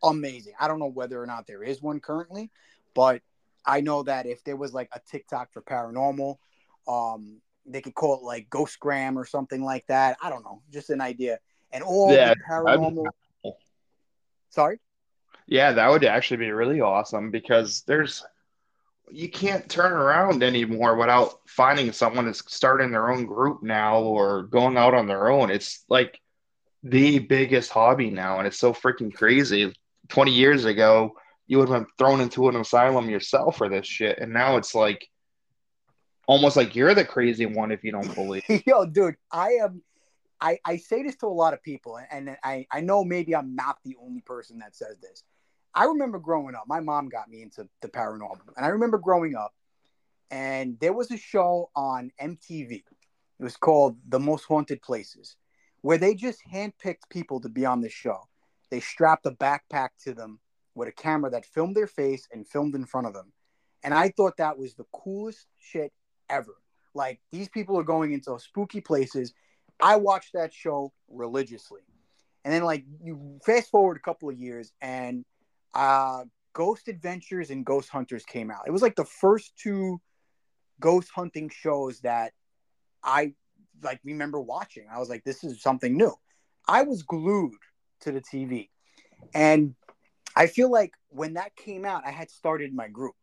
[0.02, 0.54] amazing.
[0.60, 2.50] I don't know whether or not there is one currently,
[2.94, 3.22] but
[3.64, 6.38] I know that if there was like a TikTok for paranormal,
[6.86, 10.16] um, they could call it like Ghostgram or something like that.
[10.22, 11.38] I don't know, just an idea.
[11.72, 13.06] And all yeah, paranormal.
[14.50, 14.78] Sorry.
[15.48, 18.22] Yeah, that would actually be really awesome because there's
[19.10, 24.42] you can't turn around anymore without finding someone that's starting their own group now or
[24.42, 25.50] going out on their own.
[25.50, 26.20] It's like
[26.82, 29.72] the biggest hobby now, and it's so freaking crazy.
[30.08, 31.14] 20 years ago,
[31.46, 34.74] you would have been thrown into an asylum yourself for this shit, and now it's
[34.74, 35.08] like
[36.26, 38.44] almost like you're the crazy one if you don't believe.
[38.66, 39.82] Yo, dude, I am.
[40.40, 43.56] I, I say this to a lot of people, and I, I know maybe I'm
[43.56, 45.24] not the only person that says this.
[45.78, 48.48] I remember growing up, my mom got me into the paranormal.
[48.56, 49.54] And I remember growing up,
[50.28, 52.72] and there was a show on MTV.
[52.72, 52.84] It
[53.38, 55.36] was called The Most Haunted Places,
[55.82, 58.18] where they just handpicked people to be on the show.
[58.70, 60.40] They strapped a backpack to them
[60.74, 63.32] with a camera that filmed their face and filmed in front of them.
[63.84, 65.92] And I thought that was the coolest shit
[66.28, 66.56] ever.
[66.92, 69.32] Like, these people are going into spooky places.
[69.80, 71.82] I watched that show religiously.
[72.44, 75.24] And then, like, you fast forward a couple of years, and
[75.74, 78.62] uh, Ghost Adventures and Ghost Hunters came out.
[78.66, 80.00] It was like the first two
[80.80, 82.32] ghost hunting shows that
[83.02, 83.34] I
[83.82, 84.86] like remember watching.
[84.92, 86.14] I was like, this is something new.
[86.66, 87.54] I was glued
[88.00, 88.68] to the TV.
[89.34, 89.74] And
[90.36, 93.16] I feel like when that came out, I had started my group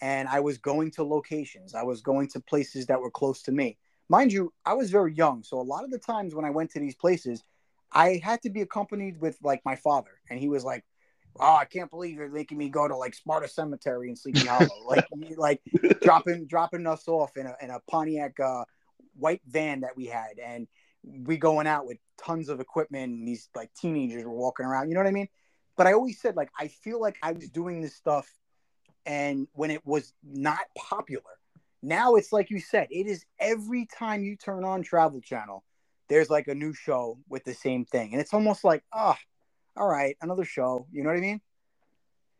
[0.00, 1.74] and I was going to locations.
[1.74, 3.78] I was going to places that were close to me.
[4.08, 5.42] Mind you, I was very young.
[5.42, 7.44] So a lot of the times when I went to these places,
[7.92, 10.10] I had to be accompanied with like my father.
[10.28, 10.84] And he was like,
[11.38, 14.68] oh, I can't believe you're making me go to like Sparta Cemetery in Sleepy Hollow,
[14.88, 15.60] like like
[16.02, 18.64] dropping dropping us off in a in a Pontiac uh,
[19.16, 20.66] white van that we had, and
[21.04, 24.88] we going out with tons of equipment, and these like teenagers were walking around.
[24.88, 25.28] You know what I mean?
[25.76, 28.28] But I always said like I feel like I was doing this stuff,
[29.06, 31.22] and when it was not popular.
[31.82, 35.64] Now it's like you said, it is every time you turn on Travel Channel,
[36.10, 38.84] there's like a new show with the same thing, and it's almost like.
[38.92, 39.14] Oh,
[39.80, 40.86] all right, another show.
[40.92, 41.40] You know what I mean?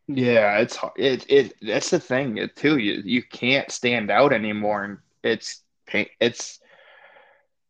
[0.06, 2.76] Yeah, it's it it that's the thing too.
[2.76, 5.62] You you can't stand out anymore, and it's
[6.20, 6.60] it's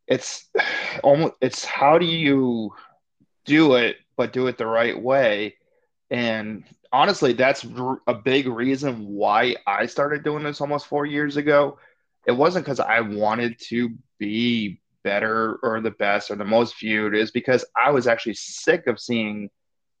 [0.07, 0.49] it's
[1.03, 2.73] almost it's how do you
[3.45, 5.55] do it, but do it the right way.
[6.09, 7.65] And honestly, that's
[8.07, 11.77] a big reason why I started doing this almost four years ago.
[12.27, 17.15] It wasn't because I wanted to be better or the best or the most viewed
[17.15, 19.49] is because I was actually sick of seeing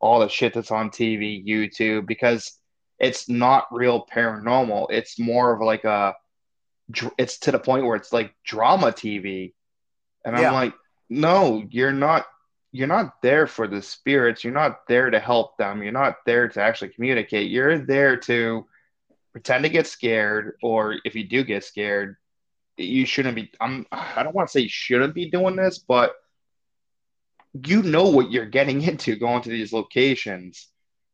[0.01, 2.57] all the shit that's on TV, YouTube, because
[2.99, 4.87] it's not real paranormal.
[4.89, 6.15] It's more of like a,
[7.17, 9.53] it's to the point where it's like drama TV.
[10.25, 10.47] And yeah.
[10.47, 10.73] I'm like,
[11.09, 12.25] no, you're not,
[12.71, 14.43] you're not there for the spirits.
[14.43, 15.83] You're not there to help them.
[15.83, 17.49] You're not there to actually communicate.
[17.49, 18.65] You're there to
[19.31, 20.57] pretend to get scared.
[20.61, 22.17] Or if you do get scared,
[22.77, 26.15] you shouldn't be i'm i don't want to say you shouldn't be doing this but
[27.53, 30.67] you know what you're getting into going to these locations.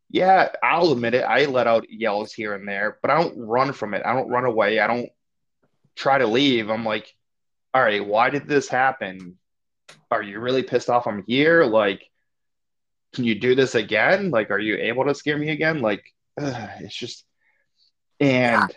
[0.10, 3.74] Yeah i'll admit it i let out yells here and there but i don't run
[3.74, 4.04] from it.
[4.06, 4.80] I don't run away.
[4.80, 5.10] I don't
[5.96, 6.70] try to leave.
[6.70, 7.14] I'm like
[7.74, 9.38] all right why did this happen?
[10.10, 11.66] Are you really pissed off i'm here?
[11.66, 12.10] Like
[13.14, 14.32] can you do this again?
[14.32, 15.82] Like are you able to scare me again?
[15.82, 16.06] Like
[16.40, 17.26] ugh, it's just
[18.20, 18.76] and yeah,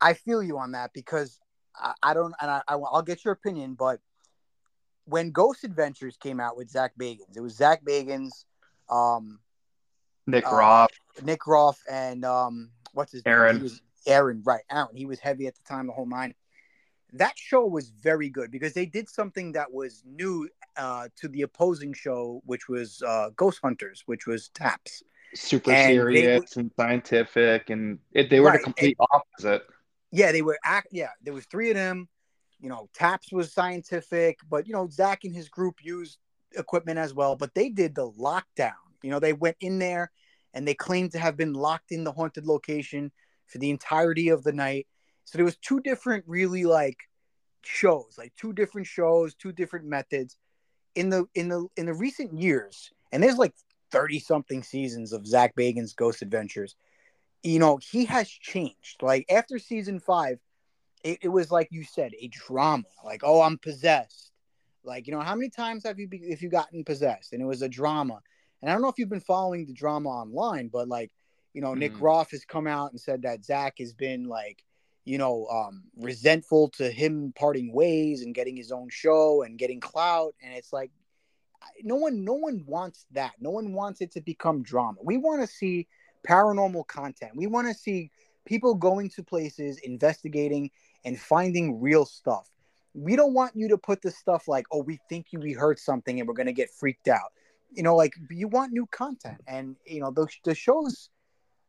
[0.00, 1.38] i feel you on that because
[1.74, 4.00] I, I don't, and I, I, will get your opinion, but
[5.06, 8.44] when Ghost Adventures came out with Zak Bagans, it was Zak Bagans,
[8.88, 9.40] um,
[10.26, 10.90] Nick Uh, Groff.
[11.22, 13.58] Nick Groff and um, what's his Aaron.
[13.60, 13.70] name?
[14.06, 14.62] Aaron, right?
[14.70, 14.94] Aaron.
[14.96, 16.34] He was heavy at the time, the whole nine.
[17.14, 21.42] That show was very good because they did something that was new uh, to the
[21.42, 25.02] opposing show, which was uh, Ghost Hunters, which was Taps.
[25.34, 29.62] super and they serious and scientific, and it, they were Right, the complete opposite.
[30.10, 30.88] Yeah, they were act.
[30.90, 32.08] Yeah, there was three of them.
[32.62, 36.18] You know, Taps was scientific, but you know Zak and his group used
[36.56, 37.34] equipment as well.
[37.34, 38.72] But they did the lockdown.
[39.02, 40.12] You know, they went in there
[40.54, 43.10] and they claimed to have been locked in the haunted location
[43.46, 44.86] for the entirety of the night.
[45.24, 46.98] So there was two different, really like
[47.62, 50.36] shows, like two different shows, two different methods
[50.94, 52.92] in the in the in the recent years.
[53.10, 53.54] And there's like
[53.90, 56.76] thirty something seasons of Zak Bagans' Ghost Adventures.
[57.42, 59.02] You know, he has changed.
[59.02, 60.38] Like after season five,
[61.02, 62.84] it, it was like you said, a drama.
[63.04, 64.30] Like, oh, I'm possessed.
[64.84, 67.32] Like, you know, how many times have you be, if you gotten possessed?
[67.32, 68.20] And it was a drama.
[68.60, 71.10] And I don't know if you've been following the drama online, but like,
[71.54, 71.98] you know, Nick Mhm.
[71.98, 74.64] Groff has come out and said that Zak has been like,
[75.04, 79.80] you know, um, resentful to him parting ways and getting his own show and getting
[79.80, 80.34] clout.
[80.42, 80.90] And it's like,
[81.82, 83.32] no one, no one wants that.
[83.40, 84.98] No one wants it to become drama.
[85.02, 85.88] We want to see
[86.26, 87.32] paranormal content.
[87.34, 88.10] We want to see
[88.44, 90.70] people going to places, investigating,
[91.04, 92.48] and finding real stuff.
[92.94, 95.78] We don't want you to put the stuff like, oh, we think you we heard
[95.78, 97.32] something and we're gonna get freaked out.
[97.72, 101.08] You know, like you want new content, and you know the the shows.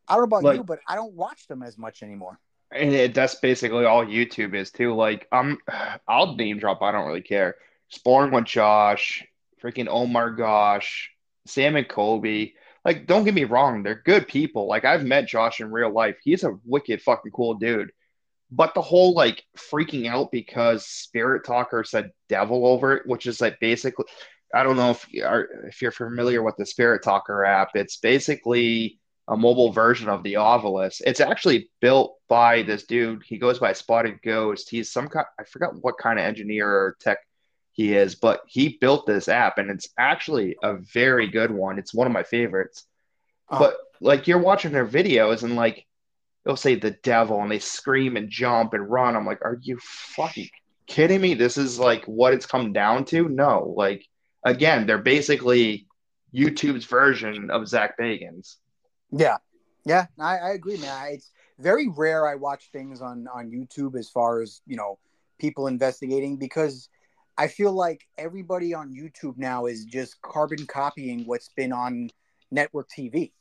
[0.08, 2.40] I don't know about Like- you, but I don't watch them as much anymore.
[2.76, 4.96] And it, that's basically all YouTube is too.
[4.96, 5.60] Like I'm,
[6.08, 6.82] I'll name drop.
[6.82, 7.56] I don't really care.
[7.90, 9.24] Exploring with Josh,
[9.64, 11.12] freaking Omar Gosh,
[11.46, 12.56] Sam and Colby.
[12.84, 14.68] Like, don't get me wrong, they're good people.
[14.68, 16.18] Like I've met Josh in real life.
[16.24, 17.92] He's a wicked fucking cool dude.
[18.56, 23.42] But the whole like freaking out because Spirit Talker said devil over it, which is
[23.42, 24.06] like basically,
[24.54, 27.70] I don't know if you are if you're familiar with the Spirit Talker app.
[27.74, 31.02] It's basically a mobile version of the Ovilus.
[31.06, 33.24] It's actually built by this dude.
[33.26, 34.70] He goes by Spotted Ghost.
[34.70, 37.20] He's some kind, I forgot what kind of engineer or tech
[37.72, 41.80] he is, but he built this app and it's actually a very good one.
[41.80, 42.86] It's one of my favorites.
[43.50, 45.86] Uh, But like you're watching their videos and like
[46.46, 49.16] they'll say the devil and they scream and jump and run.
[49.16, 50.50] I'm like, are you fucking
[50.88, 51.34] kidding me?
[51.34, 53.30] This is like what it's come down to?
[53.30, 54.06] No, like
[54.44, 55.88] again, they're basically
[56.34, 58.58] YouTube's version of Zak Bagans.
[59.12, 59.38] Yeah,
[59.86, 60.90] yeah, I, I agree, man.
[60.90, 64.98] I- It's very rare I watch things on on YouTube as far as you know
[65.40, 66.90] people investigating because
[67.38, 72.10] I feel like everybody on YouTube now is just carbon copying what's been on
[72.52, 73.32] network TV,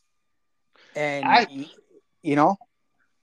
[0.94, 1.66] and I-
[2.22, 2.56] you know,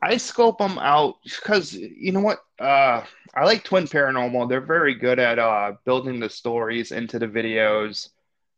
[0.02, 2.39] I scope them out because you know what?
[2.60, 4.50] Uh, I like Twin Paranormal.
[4.50, 8.10] They're very good at uh, building the stories into the videos.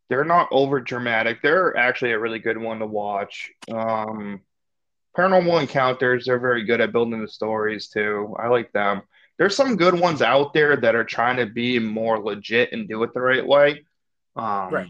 [0.09, 1.41] They're not over dramatic.
[1.41, 3.51] They're actually a really good one to watch.
[3.71, 4.41] Um,
[5.17, 8.35] Paranormal Encounters, they're very good at building the stories too.
[8.39, 9.01] I like them.
[9.37, 13.01] There's some good ones out there that are trying to be more legit and do
[13.03, 13.83] it the right way.
[14.35, 14.87] Um, Right.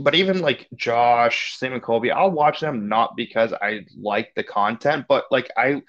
[0.00, 4.42] But even like Josh, Sam and Colby, I'll watch them not because I like the
[4.42, 5.82] content, but like I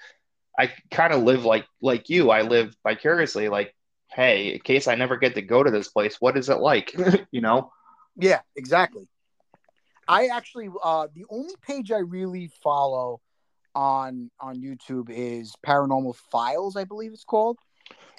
[0.58, 2.30] I kind of live like like you.
[2.30, 3.48] I live vicariously.
[3.48, 3.74] Like,
[4.12, 6.94] hey, in case I never get to go to this place, what is it like?
[7.30, 7.72] you know?
[8.16, 9.08] yeah, exactly.
[10.08, 13.20] I actually, uh, the only page I really follow
[13.74, 17.58] on on YouTube is Paranormal Files, I believe it's called,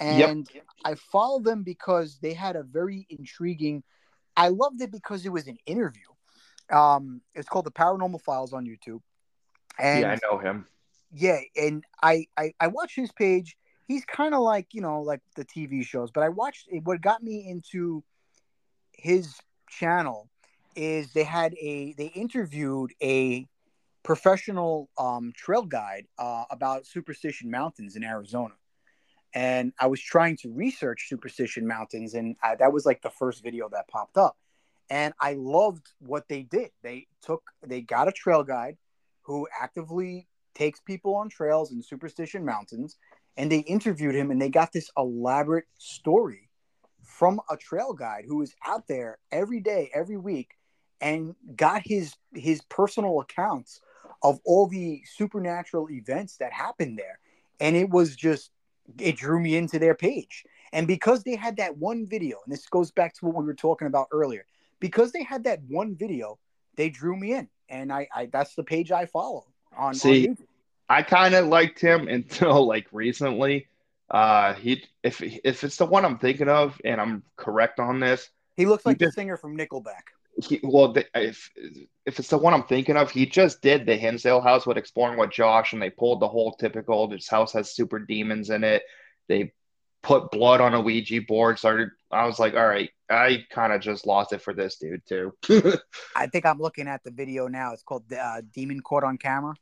[0.00, 0.30] Yep.
[0.30, 0.48] and
[0.84, 3.82] I follow them because they had a very intriguing.
[4.38, 6.06] I loved it because it was an interview.
[6.70, 9.00] Um, it's called the Paranormal Files on YouTube,
[9.78, 10.66] and yeah, I know him.
[11.12, 13.56] yeah, and I I, I watched his page.
[13.88, 17.22] He's kind of like you know like the TV shows, but I watched what got
[17.22, 18.04] me into
[18.92, 19.34] his
[19.68, 20.28] channel
[20.76, 23.46] is they had a they interviewed a
[24.04, 28.54] professional um, trail guide uh, about Superstition Mountains in Arizona,
[29.34, 33.42] and I was trying to research Superstition Mountains, and I, that was like the first
[33.42, 34.36] video that popped up,
[34.90, 36.70] and I loved what they did.
[36.82, 38.76] They took they got a trail guide
[39.22, 42.96] who actively takes people on trails in Superstition Mountains,
[43.36, 46.48] and they interviewed him, and they got this elaborate story
[47.02, 50.56] from a trail guide who was out there every day, every week,
[51.00, 53.80] and got his his personal accounts
[54.22, 57.18] of all the supernatural events that happened there.
[57.60, 58.50] And it was just
[58.98, 60.44] it drew me into their page.
[60.72, 63.54] And because they had that one video, and this goes back to what we were
[63.54, 64.44] talking about earlier,
[64.80, 66.38] because they had that one video,
[66.76, 67.48] they drew me in.
[67.68, 70.46] And I, I that's the page I follow on, See, on YouTube.
[70.88, 73.66] I kind of liked him until like recently.
[74.10, 78.30] Uh, he if if it's the one I'm thinking of, and I'm correct on this,
[78.56, 80.12] He looks he like the just- singer from Nickelback.
[80.42, 81.50] He, well, the, if
[82.06, 85.18] if it's the one I'm thinking of, he just did the Hinsdale house with exploring
[85.18, 87.08] with Josh, and they pulled the whole typical.
[87.08, 88.82] This house has super demons in it.
[89.28, 89.52] They
[90.02, 91.58] put blood on a Ouija board.
[91.58, 91.90] Started.
[92.10, 95.32] I was like, all right, I kind of just lost it for this dude too.
[96.16, 97.72] I think I'm looking at the video now.
[97.72, 99.54] It's called uh, Demon Caught on Camera.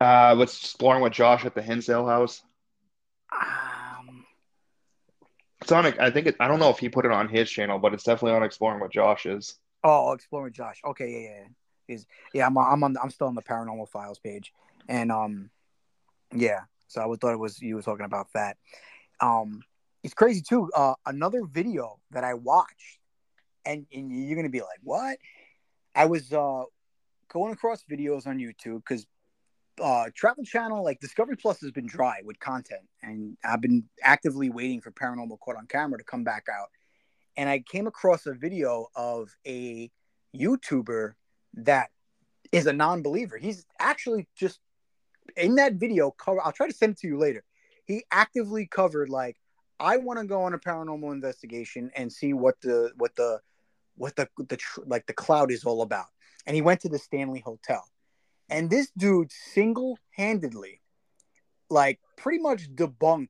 [0.00, 2.40] uh, what's exploring with Josh at the Hinsdale house?
[3.32, 4.24] Um,
[5.60, 5.86] It's on.
[5.98, 8.04] I think it, I don't know if he put it on his channel, but it's
[8.04, 9.58] definitely on exploring with Josh's.
[9.84, 10.80] Oh, exploring Josh.
[10.84, 11.94] Okay, yeah, yeah.
[11.94, 12.46] Is yeah.
[12.46, 12.96] I'm I'm on.
[13.02, 14.52] I'm still on the Paranormal Files page,
[14.88, 15.50] and um,
[16.34, 16.60] yeah.
[16.88, 18.56] So I would thought it was you were talking about that.
[19.20, 19.62] Um,
[20.02, 20.70] it's crazy too.
[20.74, 22.98] Uh, another video that I watched,
[23.64, 25.18] and, and you're gonna be like, what?
[25.94, 26.64] I was uh
[27.32, 29.06] going across videos on YouTube because
[29.82, 34.50] uh Travel Channel, like Discovery Plus, has been dry with content, and I've been actively
[34.50, 36.68] waiting for Paranormal Caught on Camera to come back out.
[37.38, 39.90] And I came across a video of a
[40.36, 41.12] YouTuber
[41.54, 41.90] that
[42.50, 43.38] is a non-believer.
[43.38, 44.58] He's actually just
[45.36, 46.40] in that video cover.
[46.42, 47.44] I'll try to send it to you later.
[47.84, 49.36] He actively covered like
[49.78, 53.40] I want to go on a paranormal investigation and see what the what the
[53.94, 56.06] what the the like the cloud is all about.
[56.44, 57.84] And he went to the Stanley Hotel.
[58.50, 60.80] And this dude single-handedly
[61.70, 63.28] like pretty much debunked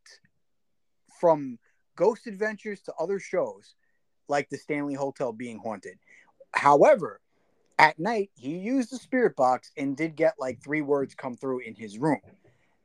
[1.20, 1.59] from
[1.94, 3.74] Ghost Adventures to other shows
[4.29, 5.99] like the Stanley Hotel being haunted.
[6.53, 7.20] However,
[7.79, 11.61] at night he used the spirit box and did get like three words come through
[11.61, 12.20] in his room.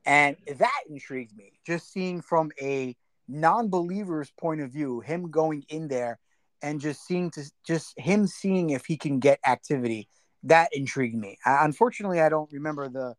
[0.06, 1.52] And that intrigued me.
[1.66, 2.94] Just seeing from a
[3.26, 6.18] non-believer's point of view, him going in there
[6.62, 10.08] and just seeing to just him seeing if he can get activity,
[10.44, 11.38] that intrigued me.
[11.44, 13.14] I, unfortunately, I don't remember the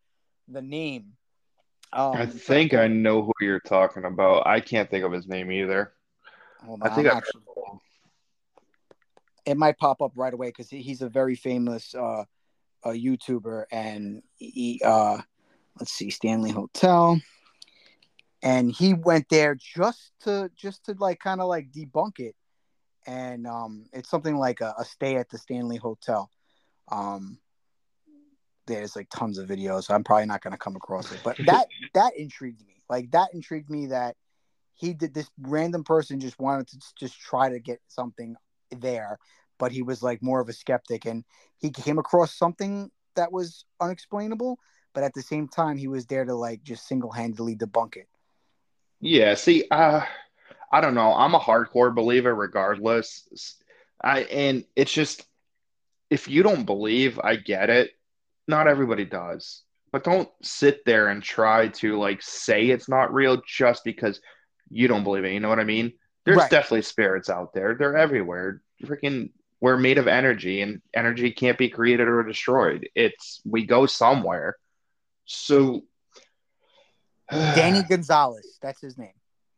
[0.47, 1.13] the name.
[1.91, 4.45] Um, I think I know who you're talking about.
[4.45, 5.93] I can't think of his name either.
[6.81, 7.43] I think I'm actually,
[9.45, 12.23] it might pop up right away because he's a very famous uh,
[12.83, 15.19] uh, YouTuber, and he, uh,
[15.79, 17.19] let's see, Stanley Hotel,
[18.41, 22.35] and he went there just to just to like kind of like debunk it,
[23.05, 26.29] and um, it's something like a, a stay at the Stanley Hotel.
[26.91, 27.39] Um,
[28.67, 29.93] there's like tons of videos.
[29.93, 32.81] I'm probably not going to come across it, but that that intrigued me.
[32.89, 34.15] Like that intrigued me that
[34.73, 38.35] he did this random person just wanted to just try to get something
[38.71, 39.17] there,
[39.57, 41.23] but he was like more of a skeptic and
[41.57, 44.59] he came across something that was unexplainable,
[44.93, 48.07] but at the same time he was there to like just single-handedly debunk it.
[49.01, 50.01] Yeah, see, uh,
[50.71, 51.13] I don't know.
[51.13, 53.27] I'm a hardcore believer regardless.
[54.01, 55.25] I and it's just
[56.09, 57.91] if you don't believe, I get it.
[58.47, 59.63] Not everybody does.
[59.91, 64.19] But don't sit there and try to like say it's not real just because
[64.69, 65.33] you don't believe it.
[65.33, 65.93] You know what I mean?
[66.25, 66.49] There's Right.
[66.49, 67.75] definitely spirits out there.
[67.75, 68.61] They're everywhere.
[68.83, 72.89] Freaking we're made of energy and energy can't be created or destroyed.
[72.93, 74.57] It's we go somewhere.
[75.25, 75.85] So
[77.29, 79.13] Danny Gonzalez, that's his name.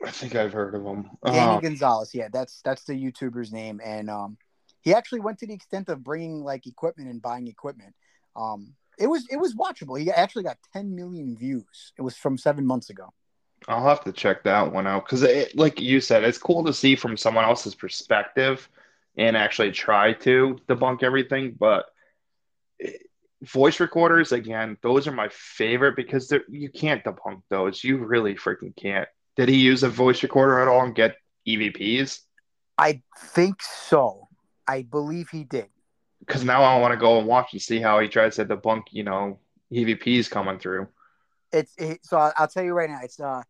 [0.05, 1.09] I think I've heard of him.
[1.25, 4.37] Danny Um, Gonzalez, yeah, that's that's the YouTuber's name, and um,
[4.81, 7.93] he actually went to the extent of bringing like equipment and buying equipment.
[8.35, 9.99] Um, it was it was watchable.
[9.99, 11.93] He actually got 10 million views.
[11.97, 13.13] It was from seven months ago.
[13.67, 16.95] I'll have to check that one out because, like you said, it's cool to see
[16.95, 18.69] from someone else's perspective
[19.17, 21.55] and actually try to debunk everything.
[21.59, 21.85] But
[23.41, 27.83] voice recorders, again, those are my favorite because you can't debunk those.
[27.83, 29.07] You really freaking can't.
[29.35, 32.21] Did he use a voice recorder at all and get EVPs?
[32.77, 34.27] I think so.
[34.67, 35.67] I believe he did.
[36.19, 38.83] Because now I want to go and watch and see how he tries to debunk,
[38.91, 39.39] you know,
[39.71, 40.87] EVPs coming through.
[41.51, 42.99] It's it, so I- I'll tell you right now.
[43.03, 43.43] It's uh,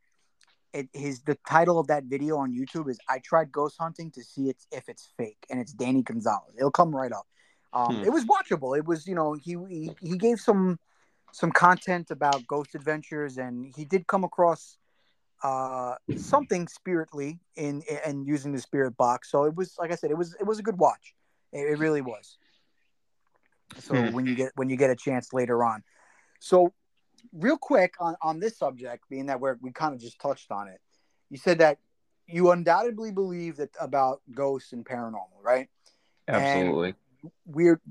[0.73, 4.23] it his the title of that video on YouTube is "I tried ghost hunting to
[4.23, 6.53] see it's if it's fake," and it's Danny Gonzalez.
[6.57, 7.27] It'll come right up.
[7.73, 8.03] Um, Hmm.
[8.03, 8.77] It was watchable.
[8.77, 10.79] It was you know he, he he gave some
[11.31, 14.77] some content about ghost adventures, and he did come across
[15.43, 19.29] uh something spiritly in and using the spirit box.
[19.31, 21.15] So it was like I said, it was it was a good watch.
[21.51, 22.37] It, it really was.
[23.79, 24.13] So Hmm.
[24.13, 25.83] when you get when you get a chance later on,
[26.39, 26.73] so
[27.33, 30.67] real quick on on this subject, being that we're we kind of just touched on
[30.67, 30.79] it,
[31.29, 31.79] you said that
[32.27, 35.69] you undoubtedly believe that about ghosts and paranormal, right?
[36.27, 36.93] Absolutely.
[37.45, 37.81] we're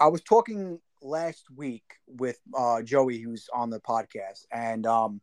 [0.00, 5.20] I was talking last week with uh, Joey, who's on the podcast, and um,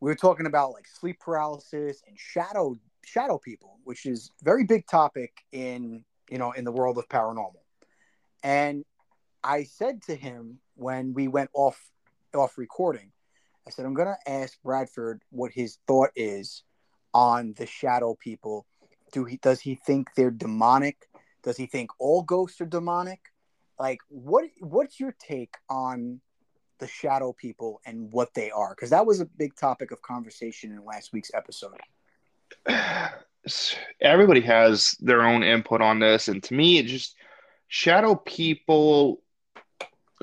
[0.00, 4.86] we were talking about like sleep paralysis and shadow shadow people, which is very big
[4.86, 7.62] topic in you know in the world of paranormal.
[8.42, 8.84] And
[9.42, 11.80] I said to him when we went off
[12.34, 13.12] off recording,
[13.66, 16.62] I said I'm gonna ask Bradford what his thought is
[17.12, 18.66] on the shadow people.
[19.12, 21.08] Do he does he think they're demonic?
[21.42, 23.20] Does he think all ghosts are demonic?
[23.78, 26.20] Like, what what's your take on
[26.78, 28.74] the shadow people and what they are?
[28.74, 31.80] Because that was a big topic of conversation in last week's episode.
[34.00, 37.16] Everybody has their own input on this, and to me, it just
[37.68, 39.22] shadow people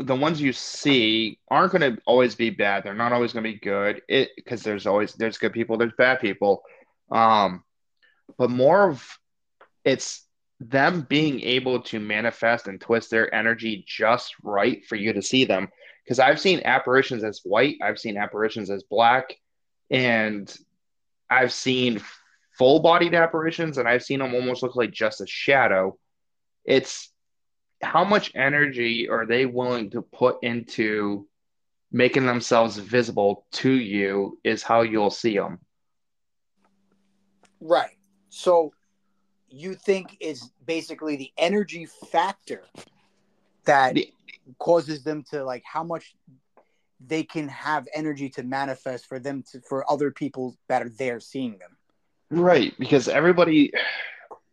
[0.04, 2.84] the ones you see aren't going to always be bad.
[2.84, 4.02] They're not always going to be good.
[4.08, 6.64] It because there's always there's good people, there's bad people.
[7.12, 7.64] Um,
[8.38, 9.06] but more of
[9.84, 10.26] it's
[10.60, 15.46] them being able to manifest and twist their energy just right for you to see
[15.46, 15.70] them.
[16.04, 19.36] Because I've seen apparitions as white, I've seen apparitions as black,
[19.90, 20.54] and
[21.30, 22.02] I've seen
[22.58, 25.98] full bodied apparitions, and I've seen them almost look like just a shadow.
[26.66, 27.11] It's
[27.84, 31.28] how much energy are they willing to put into
[31.92, 35.60] making themselves visible to you is how you'll see them.
[37.60, 37.98] Right.
[38.30, 38.72] So
[39.50, 42.64] you think is basically the energy factor
[43.66, 44.12] that the,
[44.58, 46.16] causes them to like how much
[47.06, 51.20] they can have energy to manifest for them to for other people that are there
[51.20, 51.78] seeing them.
[52.30, 53.74] Right, because everybody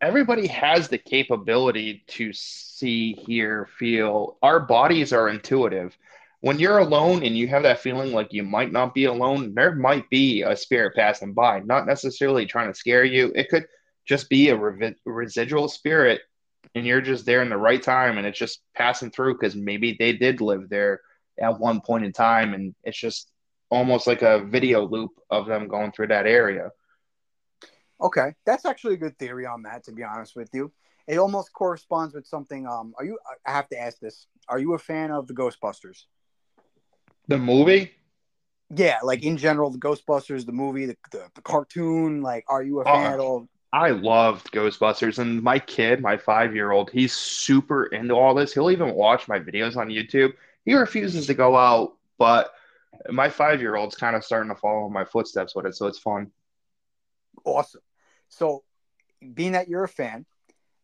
[0.01, 4.37] everybody has the capability to see, hear, feel.
[4.41, 5.97] Our bodies are intuitive.
[6.41, 9.75] When you're alone and you have that feeling like you might not be alone, there
[9.75, 13.31] might be a spirit passing by, not necessarily trying to scare you.
[13.35, 13.65] It could
[14.05, 16.21] just be a re- residual spirit
[16.75, 19.95] and you're just there in the right time and it's just passing through because maybe
[19.99, 21.01] they did live there
[21.39, 23.29] at one point in time and it's just
[23.69, 26.71] almost like a video loop of them going through that area.
[28.01, 29.83] Okay, that's actually a good theory on that.
[29.85, 30.71] To be honest with you,
[31.07, 32.67] it almost corresponds with something.
[32.67, 33.19] Um, are you?
[33.45, 34.27] I have to ask this.
[34.47, 36.05] Are you a fan of the Ghostbusters?
[37.27, 37.91] The movie?
[38.75, 42.21] Yeah, like in general, the Ghostbusters, the movie, the the, the cartoon.
[42.21, 43.47] Like, are you a fan uh, at all?
[43.71, 48.53] I loved Ghostbusters, and my kid, my five year old, he's super into all this.
[48.53, 50.33] He'll even watch my videos on YouTube.
[50.65, 52.51] He refuses to go out, but
[53.11, 55.99] my five year old's kind of starting to follow my footsteps with it, so it's
[55.99, 56.31] fun.
[57.45, 57.81] Awesome.
[58.29, 58.63] So,
[59.33, 60.25] being that you're a fan,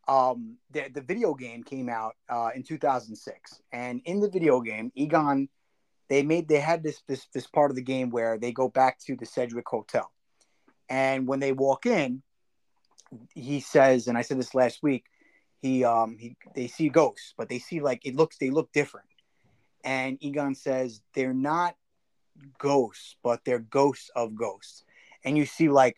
[0.08, 4.92] um, the, the video game came out uh, in 2006, and in the video game,
[4.96, 5.50] Egon,
[6.10, 9.00] they made they had this this this part of the game where they go back
[9.00, 10.12] to the Sedgwick Hotel,
[10.90, 12.22] and when they walk in,
[13.34, 15.06] he says, and I said this last week,
[15.62, 19.08] he um he they see ghosts, but they see like it looks they look different,
[19.84, 21.76] and Egon says they're not
[22.60, 24.84] ghosts, but they're ghosts of ghosts,
[25.24, 25.98] and you see like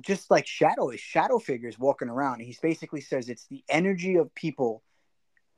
[0.00, 2.40] just like shadow is shadow figures walking around.
[2.40, 4.82] He basically says it's the energy of people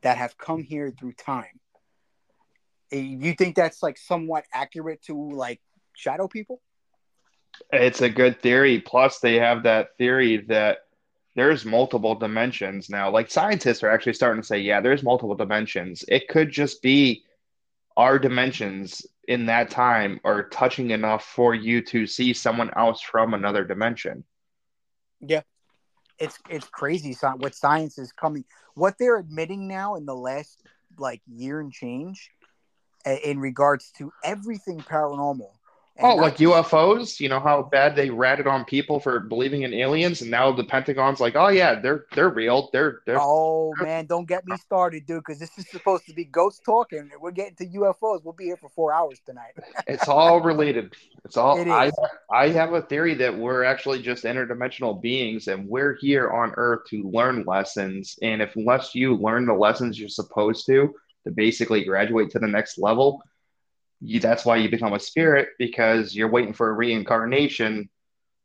[0.02, 1.60] that have come here through time.
[2.90, 5.60] Eh, you think that's like somewhat accurate to like
[5.94, 6.60] shadow people?
[7.72, 8.80] It's a good theory.
[8.80, 10.78] Plus, they have that theory that
[11.34, 13.10] there's multiple dimensions now.
[13.10, 16.04] Like scientists are actually starting to say, yeah, there's multiple dimensions.
[16.08, 17.24] It could just be
[17.96, 23.34] our dimensions in that time are touching enough for you to see someone else from
[23.34, 24.24] another dimension.
[25.20, 25.42] Yeah.
[26.18, 30.62] It's it's crazy what science is coming what they're admitting now in the last
[30.98, 32.30] like year and change
[33.24, 35.50] in regards to everything paranormal
[36.02, 37.20] oh, like UFOs?
[37.20, 40.64] You know how bad they ratted on people for believing in aliens, and now the
[40.64, 42.70] Pentagon's like, oh yeah, they're they're real.
[42.72, 46.24] They're, they're oh man, don't get me started, dude, because this is supposed to be
[46.24, 47.10] ghost talking.
[47.20, 48.24] We're getting to UFOs.
[48.24, 49.52] We'll be here for four hours tonight.
[49.86, 50.94] it's all related.
[51.24, 51.58] It's all.
[51.58, 51.90] It I
[52.32, 56.86] I have a theory that we're actually just interdimensional beings, and we're here on Earth
[56.90, 58.18] to learn lessons.
[58.22, 60.94] And if unless you learn the lessons you're supposed to
[61.24, 63.22] to basically graduate to the next level
[64.02, 67.88] you, that's why you become a spirit because you're waiting for a reincarnation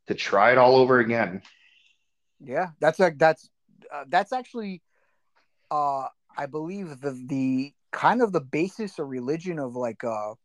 [0.07, 1.41] to try it all over again.
[2.39, 3.49] Yeah, that's like that's
[3.91, 4.81] uh, that's actually,
[5.71, 6.05] uh,
[6.37, 10.35] I believe the the kind of the basis or religion of like uh,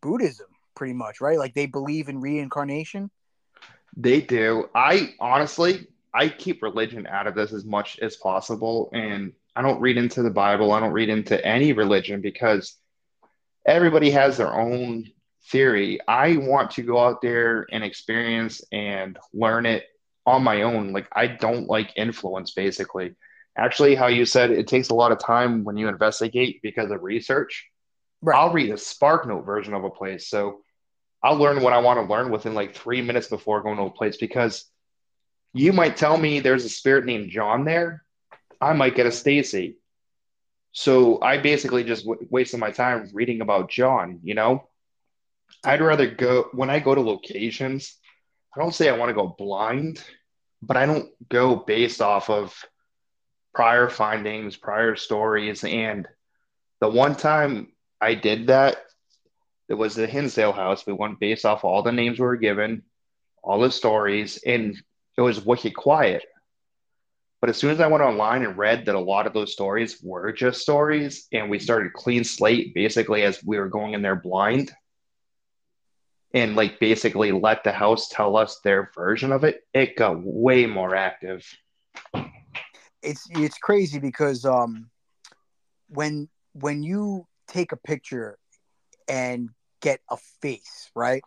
[0.00, 1.38] Buddhism, pretty much, right?
[1.38, 3.10] Like they believe in reincarnation.
[3.96, 4.70] They do.
[4.74, 9.80] I honestly, I keep religion out of this as much as possible, and I don't
[9.80, 10.72] read into the Bible.
[10.72, 12.76] I don't read into any religion because
[13.66, 15.04] everybody has their own
[15.50, 16.00] theory.
[16.06, 19.84] I want to go out there and experience and learn it
[20.24, 20.92] on my own.
[20.92, 23.14] Like I don't like influence basically.
[23.58, 27.02] Actually, how you said it takes a lot of time when you investigate because of
[27.02, 27.66] research.
[28.22, 28.36] Right.
[28.36, 30.28] I'll read a SparkNote version of a place.
[30.28, 30.60] So
[31.22, 33.90] I'll learn what I want to learn within like three minutes before going to a
[33.90, 34.64] place because
[35.54, 38.04] you might tell me there's a spirit named John there.
[38.60, 39.78] I might get a Stacy.
[40.78, 44.68] So I basically just w- wasted my time reading about John, you know?
[45.64, 47.96] I'd rather go when I go to locations,
[48.54, 50.04] I don't say I want to go blind,
[50.60, 52.54] but I don't go based off of
[53.54, 56.06] prior findings, prior stories, and
[56.82, 58.76] the one time I did that,
[59.70, 60.86] it was the Hinsdale house.
[60.86, 62.82] We went based off all the names we were given,
[63.42, 64.76] all the stories, and
[65.16, 66.22] it was wicked quiet.
[67.40, 70.00] But as soon as I went online and read that a lot of those stories
[70.02, 74.16] were just stories, and we started clean slate basically as we were going in there
[74.16, 74.72] blind,
[76.34, 80.66] and like basically let the house tell us their version of it, it got way
[80.66, 81.44] more active.
[83.02, 84.90] It's it's crazy because um
[85.88, 88.38] when when you take a picture
[89.08, 91.22] and get a face, right?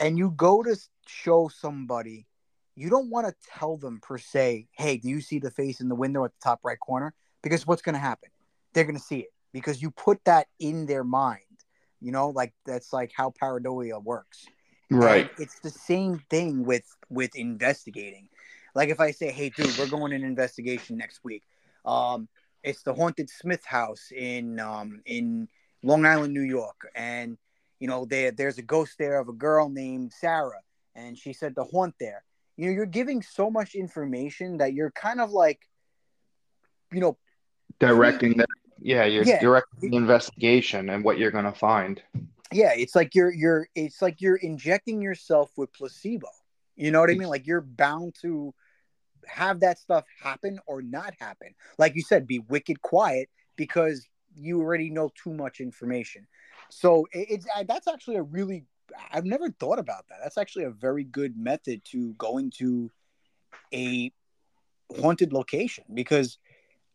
[0.00, 0.76] And you go to
[1.06, 2.26] show somebody,
[2.76, 5.88] you don't want to tell them per se, hey, do you see the face in
[5.88, 7.14] the window at the top right corner?
[7.42, 8.30] Because what's going to happen?
[8.72, 11.40] They're going to see it because you put that in their mind.
[12.00, 14.44] You know, like that's like how pareidolia works.
[14.90, 15.30] Right.
[15.30, 18.28] And it's the same thing with with investigating.
[18.74, 21.44] Like if I say, "Hey, dude, we're going in investigation next week,"
[21.86, 22.28] um,
[22.62, 25.48] it's the haunted Smith house in um, in
[25.82, 27.38] Long Island, New York, and
[27.78, 30.60] you know there there's a ghost there of a girl named Sarah,
[30.94, 32.24] and she said to haunt there.
[32.56, 35.60] You know, you're giving so much information that you're kind of like,
[36.92, 37.18] you know,
[37.80, 38.48] directing that.
[38.78, 39.40] Yeah, you're Yeah.
[39.40, 42.02] directing the investigation and what you're going to find.
[42.52, 46.28] yeah, it's like you're you're it's like you're injecting yourself with placebo.
[46.76, 47.28] You know what I mean?
[47.28, 48.54] Like you're bound to
[49.26, 51.54] have that stuff happen or not happen.
[51.78, 56.26] Like you said, be wicked quiet because you already know too much information.
[56.70, 58.66] So it's that's actually a really
[59.10, 60.18] I've never thought about that.
[60.22, 62.90] That's actually a very good method to going to
[63.72, 64.12] a
[65.00, 66.38] haunted location because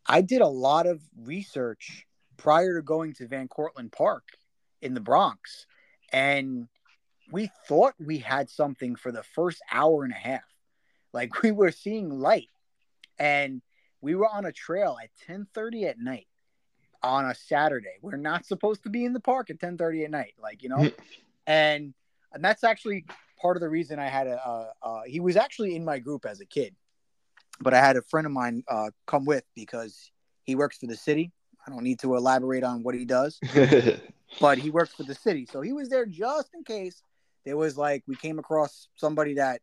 [0.06, 2.06] I did a lot of research
[2.38, 4.24] prior to going to Van Cortlandt Park
[4.82, 5.66] in the Bronx,
[6.12, 6.68] and
[7.32, 10.42] we thought we had something for the first hour and a half.
[11.14, 12.50] Like we were seeing light,
[13.18, 13.62] and
[14.02, 16.28] we were on a trail at 10:30 at night
[17.04, 17.98] on a Saturday.
[18.02, 20.90] We're not supposed to be in the park at 10:30 at night, like you know,
[21.50, 21.94] and
[22.32, 23.06] and that's actually
[23.42, 24.48] part of the reason I had a.
[24.48, 26.76] Uh, uh, he was actually in my group as a kid,
[27.60, 30.12] but I had a friend of mine uh, come with because
[30.44, 31.32] he works for the city.
[31.66, 33.40] I don't need to elaborate on what he does
[34.40, 35.48] but he works for the city.
[35.50, 37.02] So he was there just in case
[37.46, 39.62] there was like we came across somebody that,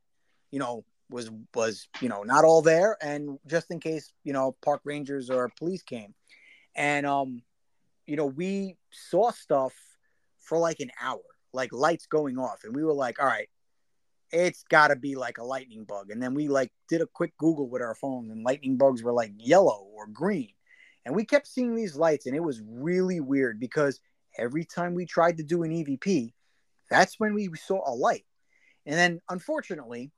[0.50, 4.56] you know, was was, you know, not all there and just in case, you know,
[4.62, 6.14] park rangers or police came.
[6.74, 7.42] And um,
[8.06, 9.74] you know, we saw stuff
[10.40, 11.20] for like an hour,
[11.56, 12.62] like lights going off.
[12.62, 13.48] And we were like, all right,
[14.30, 16.10] it's gotta be like a lightning bug.
[16.10, 19.12] And then we like did a quick Google with our phone and lightning bugs were
[19.12, 20.52] like yellow or green.
[21.04, 24.00] And we kept seeing these lights and it was really weird because
[24.38, 26.32] every time we tried to do an EVP,
[26.90, 28.24] that's when we saw a light.
[28.84, 30.12] And then, unfortunately,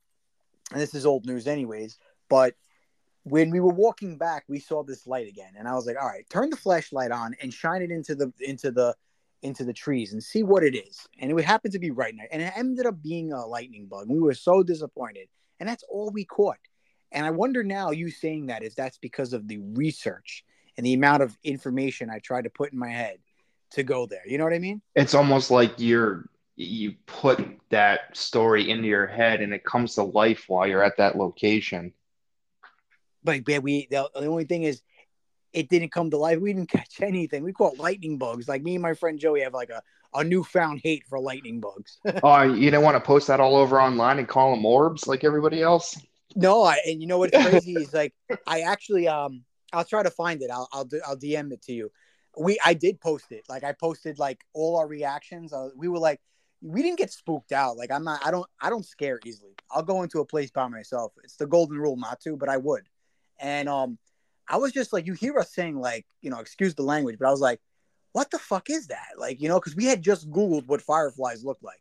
[0.72, 2.54] and this is old news, anyways, but
[3.24, 6.06] when we were walking back, we saw this light again, and I was like, "All
[6.06, 8.94] right, turn the flashlight on and shine it into the into the
[9.42, 12.14] into the trees and see what it is." And it would happen to be right
[12.14, 12.24] now.
[12.30, 14.08] and it ended up being a lightning bug.
[14.08, 15.28] We were so disappointed,
[15.60, 16.58] and that's all we caught.
[17.12, 20.44] And I wonder now, you saying that if that's because of the research
[20.76, 23.18] and the amount of information I tried to put in my head
[23.70, 24.22] to go there.
[24.26, 24.80] You know what I mean?
[24.94, 27.38] it's almost like you're you put
[27.70, 31.92] that story into your head and it comes to life while you're at that location.
[33.22, 34.82] But, but we the, the only thing is,
[35.52, 36.40] it didn't come to life.
[36.40, 37.42] We didn't catch anything.
[37.42, 38.48] We caught lightning bugs.
[38.48, 39.82] Like me and my friend Joey have like a,
[40.14, 41.98] a newfound hate for lightning bugs.
[42.22, 45.24] Oh, you don't want to post that all over online and call them orbs like
[45.24, 45.98] everybody else?
[46.36, 48.14] no, I and you know what's crazy is like
[48.46, 50.50] I actually um I'll try to find it.
[50.50, 51.90] I'll I'll do, I'll DM it to you.
[52.38, 53.44] We I did post it.
[53.48, 55.52] Like I posted like all our reactions.
[55.52, 56.20] Uh, we were like
[56.60, 57.76] we didn't get spooked out.
[57.76, 59.52] Like I'm not I don't I don't scare easily.
[59.70, 61.12] I'll go into a place by myself.
[61.24, 62.88] It's the golden rule not to, but I would.
[63.38, 63.98] And um
[64.48, 67.28] I was just like you hear us saying like, you know, excuse the language, but
[67.28, 67.60] I was like
[68.12, 69.10] what the fuck is that?
[69.18, 71.80] Like, you know, cuz we had just googled what fireflies look like.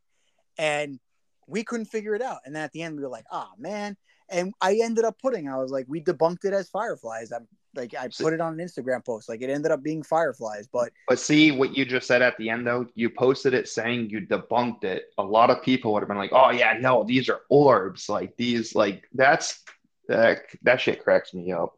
[0.57, 0.99] And
[1.47, 2.41] we couldn't figure it out.
[2.45, 3.95] And then at the end we were like, "Ah, man."
[4.29, 7.31] And I ended up putting I was like we debunked it as fireflies.
[7.31, 9.29] I'm like I put it on an Instagram post.
[9.29, 12.49] Like it ended up being fireflies, but But see what you just said at the
[12.49, 12.87] end, though.
[12.95, 15.13] You posted it saying you debunked it.
[15.17, 18.09] A lot of people would have been like, "Oh yeah, no, these are orbs.
[18.09, 19.63] Like these, like that's
[20.07, 21.76] that that shit cracks me up."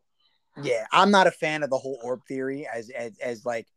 [0.63, 3.67] Yeah, I'm not a fan of the whole orb theory as as as like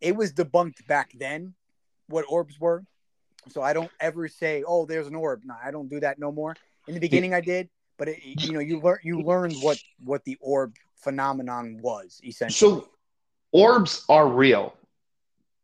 [0.00, 1.54] it was debunked back then
[2.08, 2.84] what orbs were.
[3.48, 6.32] So I don't ever say, "Oh, there's an orb." No, I don't do that no
[6.32, 6.56] more.
[6.86, 10.24] In the beginning, I did, but it, you know, you learn you learned what what
[10.24, 12.82] the orb phenomenon was essentially.
[12.82, 12.88] So
[13.52, 14.74] orbs are real,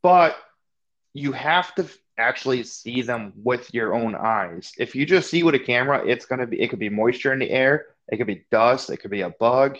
[0.02, 0.36] but
[1.12, 4.72] you have to actually see them with your own eyes.
[4.78, 7.38] If you just see with a camera, it's gonna be it could be moisture in
[7.38, 9.78] the air, it could be dust, it could be a bug.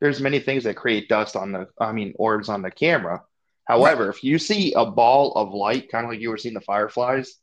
[0.00, 3.22] There's many things that create dust on the, I mean, orbs on the camera.
[3.64, 4.14] However, right.
[4.14, 7.36] if you see a ball of light, kind of like you were seeing the fireflies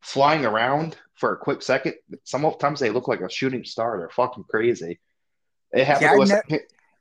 [0.00, 3.98] flying around for a quick second, sometimes they look like a shooting star.
[3.98, 5.00] They're fucking crazy.
[5.72, 6.28] It happened.
[6.48, 6.58] Yeah,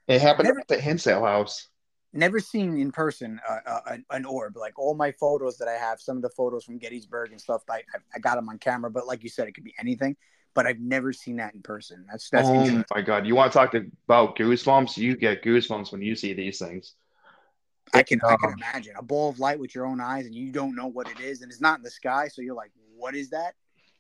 [0.08, 1.68] it happened never, at the Hinsdale house.
[2.12, 4.58] Never seen in person uh, uh, an orb.
[4.58, 7.62] Like all my photos that I have, some of the photos from Gettysburg and stuff,
[7.70, 7.84] I
[8.14, 8.92] I got them on camera.
[8.92, 10.18] But like you said, it could be anything.
[10.60, 12.06] But I've never seen that in person.
[12.12, 12.50] That's that's.
[12.50, 13.26] Oh my god!
[13.26, 14.98] You want to talk to, about goosebumps?
[14.98, 16.96] You get goosebumps when you see these things.
[17.94, 20.36] I can um, I can imagine a ball of light with your own eyes, and
[20.36, 22.72] you don't know what it is, and it's not in the sky, so you're like,
[22.98, 23.54] "What is that?"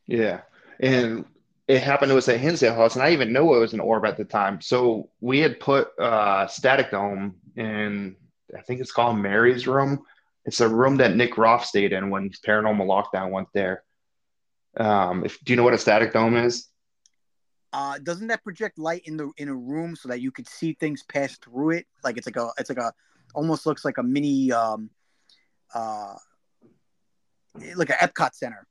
[0.05, 0.41] Yeah,
[0.81, 1.23] and
[1.69, 4.03] it happened to us at Hinsdale House, and I even know it was an orb
[4.03, 4.59] at the time.
[4.59, 8.17] So we had put uh, static dome in,
[8.53, 10.03] I think it's called Mary's room.
[10.43, 13.83] It's a room that Nick Groff stayed in when Paranormal Lockdown went there.
[14.77, 16.67] Um, if do you know what a static dome is?
[17.71, 20.73] Uh, doesn't that project light in the in a room so that you could see
[20.73, 21.87] things pass through it?
[22.03, 22.93] Like it's like a it's like a
[23.35, 24.89] almost looks like a mini um
[25.73, 26.15] uh
[27.75, 28.65] like an Epcot center.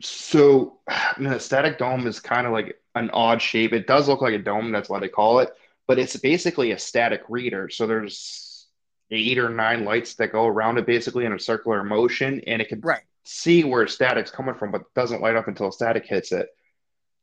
[0.00, 0.78] So,
[1.18, 3.72] the static dome is kind of like an odd shape.
[3.72, 4.72] It does look like a dome.
[4.72, 5.50] That's why they call it.
[5.86, 7.68] But it's basically a static reader.
[7.68, 8.66] So there's
[9.10, 12.68] eight or nine lights that go around it, basically in a circular motion, and it
[12.68, 13.02] can right.
[13.24, 16.48] See where static's coming from, but doesn't light up until static hits it.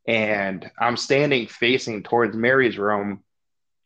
[0.08, 3.24] And I'm standing facing towards Mary's room,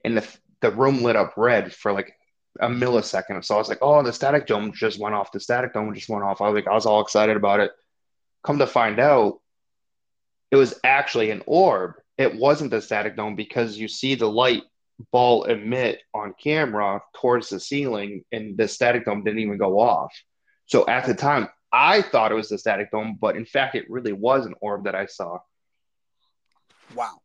[0.06, 0.28] and the
[0.62, 2.14] the room lit up red for like
[2.60, 3.44] a millisecond.
[3.44, 5.32] So I was like, "Oh, the static dome just went off.
[5.32, 7.72] The static dome just went off." I was like, I was all excited about it
[8.44, 9.40] Come to find out,
[10.52, 11.94] it was actually an orb.
[12.18, 14.64] It wasn't the static dome because you see the light
[15.12, 20.14] ball emit on camera towards the ceiling, and the static dome didn't even go off.
[20.66, 23.90] So at the time, I thought it was the static dome, but in fact, it
[23.90, 25.40] really was an orb that I saw.
[26.96, 27.20] Wow.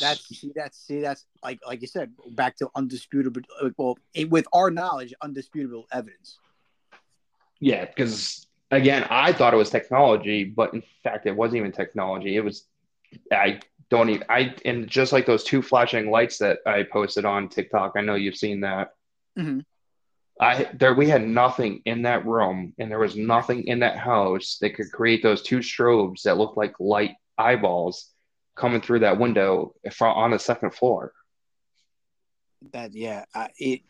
[0.00, 3.42] That's see that's see that's like like you said back to undisputable
[3.76, 6.38] well it, with our knowledge undisputable evidence.
[7.60, 12.36] Yeah, because again, I thought it was technology, but in fact, it wasn't even technology.
[12.36, 12.64] It was,
[13.30, 13.60] I
[13.90, 17.92] don't even, I, and just like those two flashing lights that I posted on TikTok,
[17.96, 18.94] I know you've seen that.
[19.38, 19.60] Mm-hmm.
[20.42, 24.58] I, there, we had nothing in that room and there was nothing in that house
[24.60, 28.10] that could create those two strobes that looked like light eyeballs
[28.56, 31.12] coming through that window from on the second floor.
[32.72, 33.82] That, yeah, uh, it,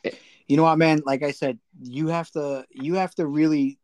[0.47, 3.79] you know what, man, like I said, you have to, you have to really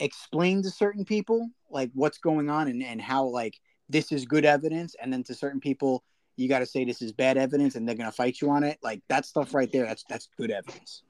[0.00, 3.54] explain to certain people like what's going on and, and how like
[3.88, 6.02] this is good evidence and then to certain people
[6.36, 8.78] you got to say this is bad evidence and they're to fight you on it.
[8.82, 11.02] Like that stuff right there that's that's good evidence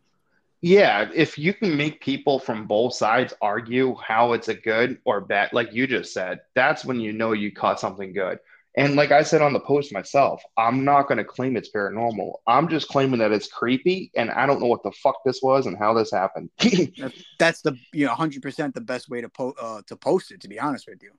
[0.60, 5.20] yeah if you can make people from both sides argue how it's a good or
[5.20, 8.38] bad like you just said that's when you know you caught something good
[8.76, 12.34] and like I said on the post myself, I'm not going to claim it's paranormal.
[12.46, 15.66] I'm just claiming that it's creepy, and I don't know what the fuck this was
[15.66, 16.50] and how this happened.
[17.38, 20.40] That's the you know 100 percent the best way to post uh, to post it.
[20.42, 21.10] To be honest with you,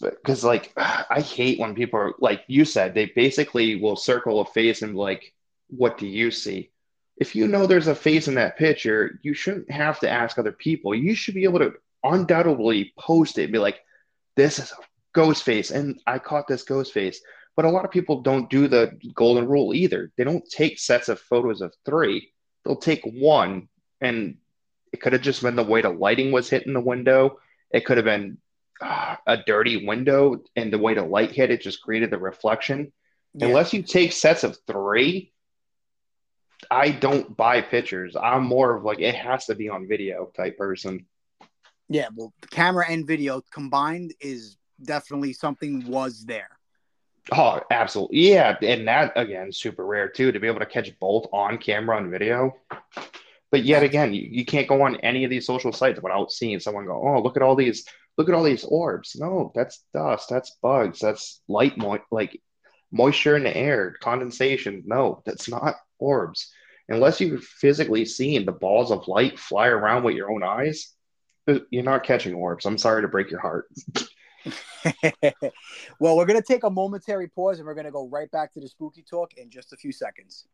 [0.00, 4.44] because like I hate when people are like you said they basically will circle a
[4.44, 5.34] face and like,
[5.68, 6.70] what do you see?
[7.20, 10.52] If you know there's a face in that picture, you shouldn't have to ask other
[10.52, 10.94] people.
[10.94, 13.80] You should be able to undoubtedly post it and be like,
[14.36, 14.76] this is a
[15.14, 17.20] ghost face and i caught this ghost face.
[17.56, 20.12] But a lot of people don't do the golden rule either.
[20.16, 22.30] They don't take sets of photos of three.
[22.64, 23.68] They'll take one
[24.00, 24.36] and
[24.92, 27.40] it could have just been the way the lighting was hitting the window.
[27.72, 28.38] It could have been
[28.80, 32.92] uh, a dirty window and the way the light hit it just created the reflection.
[33.34, 33.48] Yeah.
[33.48, 35.32] unless you take sets of three
[36.70, 40.56] i don't buy pictures i'm more of like it has to be on video type
[40.58, 41.06] person
[41.88, 46.50] yeah well camera and video combined is definitely something was there.
[47.30, 48.30] Oh, absolutely.
[48.30, 48.56] Yeah.
[48.62, 52.10] And that, again, super rare too, to be able to catch both on camera and
[52.10, 52.56] video.
[53.50, 56.60] But yet again, you, you can't go on any of these social sites without seeing
[56.60, 57.84] someone go, oh, look at all these,
[58.16, 59.16] look at all these orbs.
[59.18, 60.28] No, that's dust.
[60.30, 61.00] That's bugs.
[61.00, 62.40] That's light, mo- like
[62.90, 64.84] moisture in the air, condensation.
[64.86, 66.50] No, that's not orbs.
[66.88, 70.94] Unless you've physically seen the balls of light fly around with your own eyes,
[71.70, 72.64] you're not catching orbs.
[72.64, 73.66] I'm sorry to break your heart.
[76.00, 78.54] well, we're going to take a momentary pause and we're going to go right back
[78.54, 80.46] to the spooky talk in just a few seconds.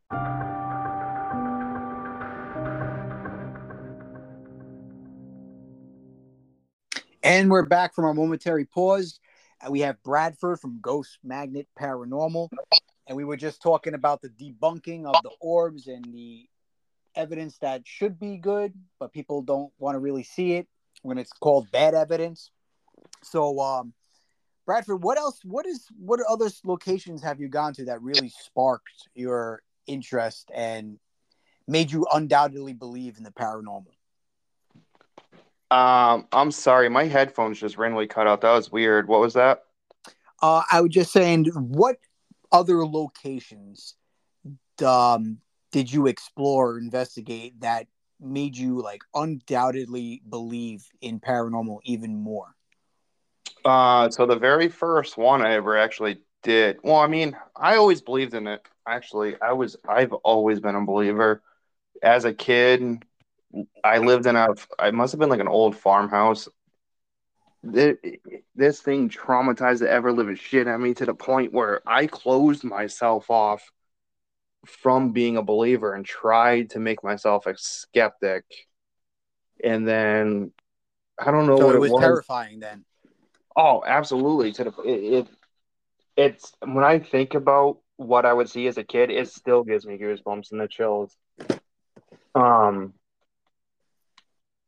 [7.23, 9.21] And we're back from our momentary pause.
[9.65, 12.49] Uh, we have Bradford from Ghost Magnet Paranormal.
[13.07, 16.49] And we were just talking about the debunking of the orbs and the
[17.15, 20.67] evidence that should be good, but people don't want to really see it
[21.03, 22.51] when it's called bad evidence.
[23.23, 23.93] So, um,
[24.67, 25.41] Bradford, what else?
[25.45, 30.99] What is what other locations have you gone to that really sparked your interest and
[31.69, 33.93] made you undoubtedly believe in the paranormal?
[35.71, 38.41] Um, I'm sorry, my headphones just randomly cut out.
[38.43, 39.09] That was weird.
[39.09, 39.65] What was that?
[40.41, 41.97] Uh, I was just saying, what
[42.55, 43.97] other locations
[44.85, 45.39] um,
[45.73, 47.89] did you explore or investigate that
[48.21, 52.55] made you like undoubtedly believe in paranormal even more?
[53.65, 56.79] Uh, so the very first one I ever actually did.
[56.85, 58.67] Well, I mean, I always believed in it.
[58.87, 59.77] Actually, I was.
[59.89, 61.43] I've always been a believer.
[62.03, 63.05] As a kid,
[63.83, 64.49] I lived in a.
[64.79, 66.49] I must have been like an old farmhouse.
[67.65, 72.63] This thing traumatized the ever living shit at me to the point where I closed
[72.63, 73.71] myself off
[74.67, 78.45] from being a believer and tried to make myself a skeptic.
[79.63, 80.53] And then
[81.19, 82.01] I don't know So what it was, was.
[82.01, 82.85] terrifying then.
[83.57, 84.53] Oh, absolutely.
[84.53, 85.29] To the it, it
[86.17, 89.87] it's when I think about what I would see as a kid, it still gives
[89.87, 91.17] me goosebumps and the chills.
[92.35, 92.95] Um,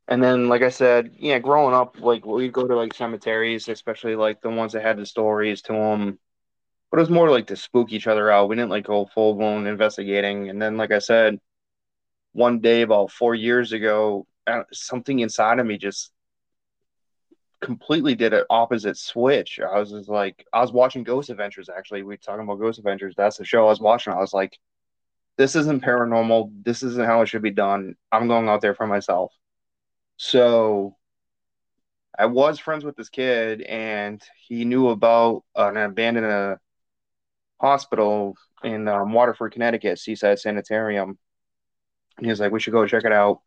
[0.09, 4.15] and then like I said, yeah, growing up, like we'd go to like cemeteries, especially
[4.15, 6.19] like the ones that had the stories to them.
[6.91, 8.49] But it was more like to spook each other out.
[8.49, 10.49] We didn't like go full blown investigating.
[10.49, 11.41] And then, like I said,
[12.33, 16.13] one day about four years ago, uh, something inside of me just
[17.61, 19.59] completely did an opposite switch.
[19.59, 21.69] I was just like, I was watching Ghost Adventures.
[21.69, 23.15] Actually, we were talking about Ghost Adventures.
[23.17, 24.13] That's the show I was watching.
[24.13, 24.57] I was like,
[25.37, 26.53] this isn't paranormal.
[26.65, 27.97] This isn't how it should be done.
[28.13, 29.33] I'm going out there for myself.
[30.17, 30.97] So
[32.19, 36.57] I was friends with this kid, and he knew about an abandoned uh,
[37.61, 41.19] hospital in um, Waterford, Connecticut, Seaside Sanitarium.
[42.17, 43.41] And he was like, we should go check it out.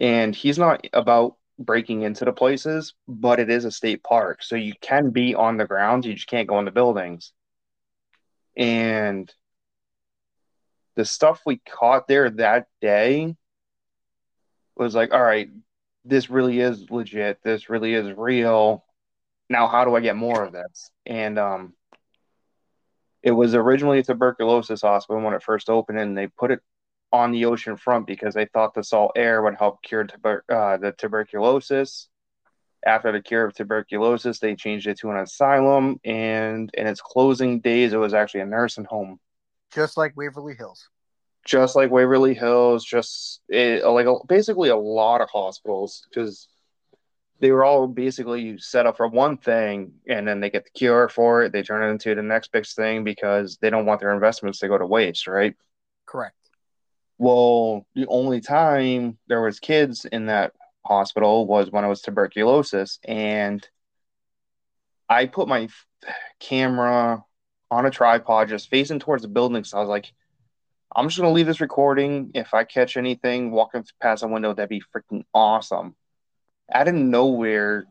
[0.00, 4.42] And he's not about breaking into the places, but it is a state park.
[4.42, 7.32] So you can be on the grounds, you just can't go in the buildings.
[8.56, 9.32] And
[10.96, 13.36] the stuff we caught there that day
[14.76, 15.48] was like, all right,
[16.04, 17.40] this really is legit.
[17.42, 18.84] This really is real.
[19.48, 20.90] Now, how do I get more of this?
[21.06, 21.74] And um,
[23.22, 26.60] it was originally a tuberculosis hospital when it first opened, and they put it
[27.12, 30.76] on the ocean front because they thought the salt air would help cure tuber- uh,
[30.76, 32.08] the tuberculosis.
[32.86, 37.60] After the cure of tuberculosis, they changed it to an asylum, and in its closing
[37.60, 39.20] days, it was actually a nursing home,
[39.74, 40.88] Just like Waverly Hills.
[41.44, 46.48] Just like Waverly Hills, just it, like a, basically a lot of hospitals because
[47.40, 51.08] they were all basically set up for one thing, and then they get the cure
[51.08, 54.12] for it, they turn it into the next big thing because they don't want their
[54.12, 55.56] investments to go to waste, right?
[56.06, 56.36] Correct.
[57.16, 60.52] Well, the only time there was kids in that
[60.84, 63.66] hospital was when it was tuberculosis, and
[65.08, 65.68] I put my
[66.38, 67.24] camera
[67.70, 69.64] on a tripod, just facing towards the building.
[69.64, 70.12] So I was like,
[70.94, 72.32] I'm just gonna leave this recording.
[72.34, 75.94] If I catch anything walking past a window, that'd be freaking awesome.
[76.72, 77.86] Out of nowhere,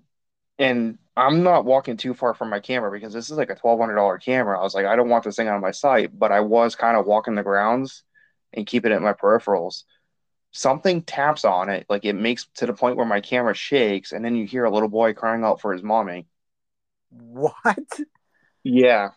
[0.57, 3.79] and I'm not walking too far from my camera because this is like a twelve
[3.79, 4.59] hundred dollar camera.
[4.59, 6.97] I was like, I don't want this thing on my site, but I was kind
[6.97, 8.03] of walking the grounds
[8.53, 9.83] and keeping it in my peripherals.
[10.51, 14.25] Something taps on it, like it makes to the point where my camera shakes, and
[14.25, 16.25] then you hear a little boy crying out for his mommy.
[17.09, 17.77] What?
[18.63, 19.09] Yeah.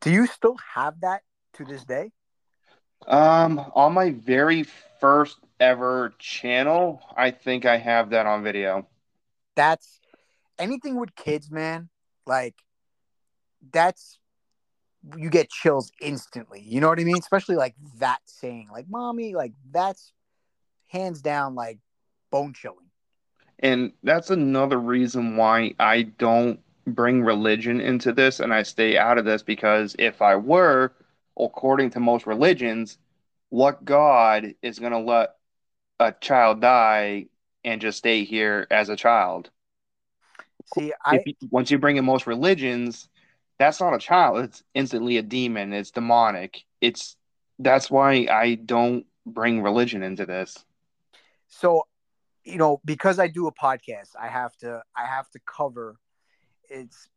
[0.00, 1.22] Do you still have that
[1.54, 2.12] to this day?
[3.06, 4.64] Um, on my very
[5.00, 8.86] first ever channel, I think I have that on video.
[9.56, 10.00] That's
[10.58, 11.88] anything with kids, man.
[12.26, 12.54] Like
[13.72, 14.18] that's
[15.16, 16.60] you get chills instantly.
[16.60, 17.18] You know what I mean?
[17.18, 20.12] Especially like that saying, like "mommy," like that's
[20.88, 21.78] hands down like
[22.30, 22.90] bone chilling.
[23.60, 29.18] And that's another reason why I don't bring religion into this and I stay out
[29.18, 30.92] of this because if I were,
[31.38, 32.98] according to most religions,
[33.50, 35.36] what God is going to let
[36.00, 37.26] a child die
[37.64, 39.50] and just stay here as a child?
[40.64, 43.08] See, I If you, once you bring in most religions,
[43.58, 44.38] that's not a child.
[44.44, 45.72] It's instantly a demon.
[45.72, 46.64] It's demonic.
[46.80, 47.16] It's
[47.58, 50.64] that's why I don't bring religion into this.
[51.48, 51.82] so
[52.44, 55.96] you know because I do a podcast, I have to I have to cover.
[56.68, 57.08] It's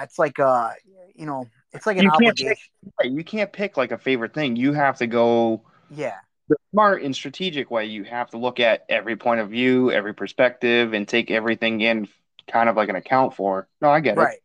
[0.00, 0.70] it's like uh
[1.14, 2.56] you know it's like an You can't obligation.
[3.00, 4.56] Right, You can't pick like a favorite thing.
[4.56, 6.16] You have to go Yeah,
[6.48, 7.86] the smart and strategic way.
[7.86, 12.08] You have to look at every point of view, every perspective, and take everything in
[12.50, 13.68] kind of like an account for.
[13.80, 14.20] No, I get it.
[14.20, 14.38] right.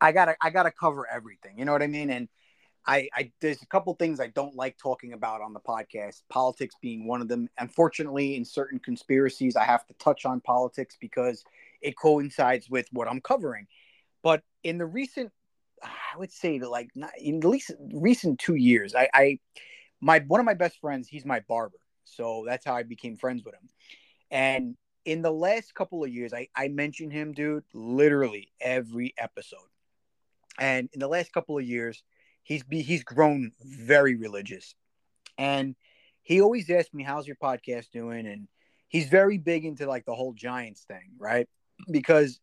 [0.00, 1.58] I gotta I gotta cover everything.
[1.58, 2.10] You know what I mean?
[2.10, 2.28] And
[2.86, 6.22] I, I there's a couple things I don't like talking about on the podcast.
[6.28, 7.48] Politics being one of them.
[7.58, 11.44] Unfortunately, in certain conspiracies, I have to touch on politics because
[11.80, 13.66] it coincides with what I'm covering.
[14.22, 15.30] But in the recent,
[15.82, 19.38] I would say that like not in the least recent two years, I, I
[20.00, 23.44] my one of my best friends, he's my barber, so that's how I became friends
[23.44, 23.68] with him.
[24.30, 29.60] And in the last couple of years, I I mention him, dude, literally every episode.
[30.58, 32.02] And in the last couple of years,
[32.42, 34.74] he's be he's grown very religious,
[35.36, 35.76] and
[36.22, 38.48] he always asks me, "How's your podcast doing?" and
[38.88, 41.48] he's very big into like the whole Giants thing, right?
[41.90, 42.40] Because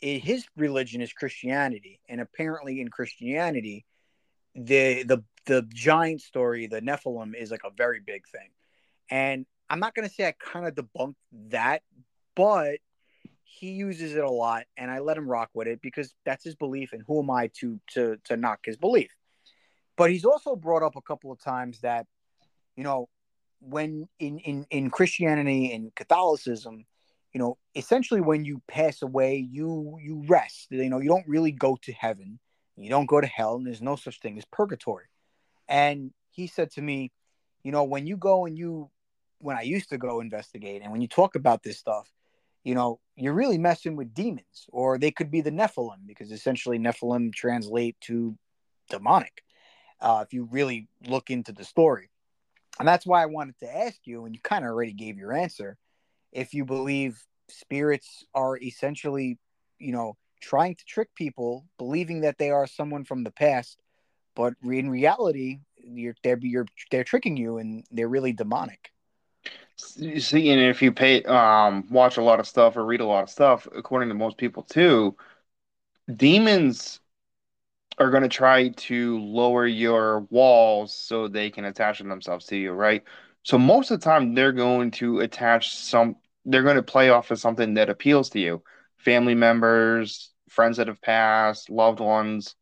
[0.00, 3.84] his religion is Christianity, and apparently in Christianity,
[4.54, 8.48] the the the giant story, the Nephilim, is like a very big thing.
[9.10, 11.14] And I'm not gonna say I kind of debunked
[11.48, 11.82] that,
[12.34, 12.78] but
[13.44, 16.54] he uses it a lot, and I let him rock with it because that's his
[16.54, 19.10] belief, and who am I to to to knock his belief?
[19.96, 22.06] But he's also brought up a couple of times that,
[22.76, 23.08] you know,
[23.60, 26.84] when in in in Christianity and Catholicism,
[27.36, 30.68] you know, essentially when you pass away, you you rest.
[30.70, 32.38] You know, you don't really go to heaven,
[32.78, 35.04] you don't go to hell, and there's no such thing as purgatory.
[35.68, 37.12] And he said to me,
[37.62, 38.88] you know, when you go and you
[39.40, 42.10] when I used to go investigate and when you talk about this stuff,
[42.64, 46.78] you know, you're really messing with demons, or they could be the Nephilim, because essentially
[46.78, 48.34] Nephilim translate to
[48.88, 49.42] demonic.
[50.00, 52.08] Uh, if you really look into the story.
[52.78, 55.34] And that's why I wanted to ask you, and you kind of already gave your
[55.34, 55.76] answer,
[56.36, 57.18] if you believe
[57.48, 59.38] spirits are essentially,
[59.78, 63.78] you know, trying to trick people, believing that they are someone from the past,
[64.34, 68.92] but in reality, you're they're you're they're tricking you, and they're really demonic.
[69.96, 73.06] You see, and if you pay, um, watch a lot of stuff or read a
[73.06, 75.16] lot of stuff, according to most people too,
[76.14, 77.00] demons
[77.98, 82.72] are going to try to lower your walls so they can attach themselves to you,
[82.72, 83.02] right?
[83.42, 86.16] So most of the time they're going to attach some
[86.46, 88.62] they're going to play off of something that appeals to you.
[88.98, 92.54] Family members, friends that have passed, loved ones,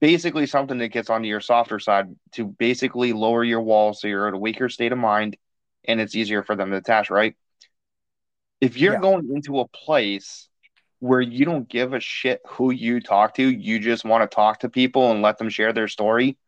[0.00, 4.28] basically something that gets onto your softer side to basically lower your walls so you're
[4.28, 5.36] at a weaker state of mind
[5.86, 7.34] and it's easier for them to attach, right?
[8.60, 9.00] If you're yeah.
[9.00, 10.48] going into a place
[11.00, 14.60] where you don't give a shit who you talk to, you just want to talk
[14.60, 16.38] to people and let them share their story.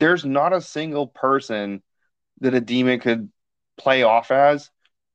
[0.00, 1.82] There's not a single person
[2.40, 3.30] that a demon could
[3.76, 4.70] play off as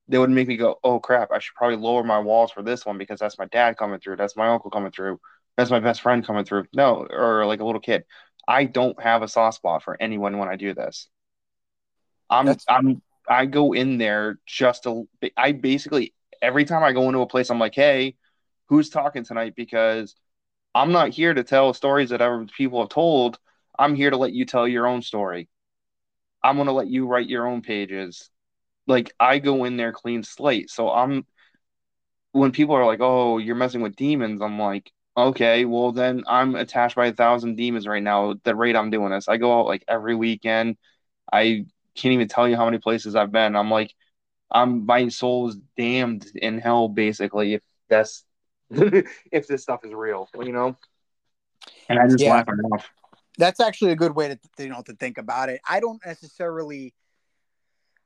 [0.10, 2.86] that would make me go, oh crap, I should probably lower my walls for this
[2.86, 5.20] one because that's my dad coming through, that's my uncle coming through,
[5.58, 6.66] that's my best friend coming through.
[6.74, 8.04] No, or like a little kid.
[8.48, 11.10] I don't have a soft spot for anyone when I do this.
[12.30, 17.08] I'm that's- I'm I go in there just to I basically every time I go
[17.08, 18.16] into a place I'm like, hey,
[18.68, 20.16] who's talking tonight because
[20.76, 23.40] I'm not here to tell stories that other people have told.
[23.80, 25.50] I'm here to let you tell your own story.
[26.44, 28.30] I'm going to let you write your own pages.
[28.88, 30.70] Like I go in there clean slate.
[30.70, 31.26] So I'm
[32.32, 36.56] when people are like, "Oh, you're messing with demons." I'm like, "Okay, well then I'm
[36.56, 38.36] attached by a thousand demons right now.
[38.44, 40.78] The rate I'm doing this, I go out like every weekend.
[41.32, 43.56] I can't even tell you how many places I've been.
[43.56, 43.94] I'm like,
[44.52, 47.54] I'm my soul's damned in hell basically.
[47.56, 48.24] If that's
[48.70, 50.78] if this stuff is real, you know.
[51.90, 52.32] And I just yeah.
[52.32, 52.90] laugh it off.
[53.38, 55.62] That's actually a good way to you know to think about it.
[55.68, 56.94] I don't necessarily,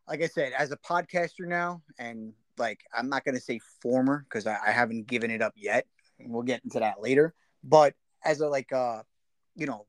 [0.09, 4.25] like I said, as a podcaster now, and like I'm not going to say former
[4.27, 5.85] because I, I haven't given it up yet.
[6.19, 7.33] We'll get into that later.
[7.63, 7.93] But
[8.25, 9.03] as a like uh,
[9.55, 9.85] you know,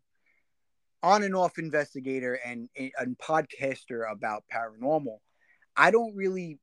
[1.02, 5.18] on and off investigator and and podcaster about paranormal,
[5.76, 6.58] I don't really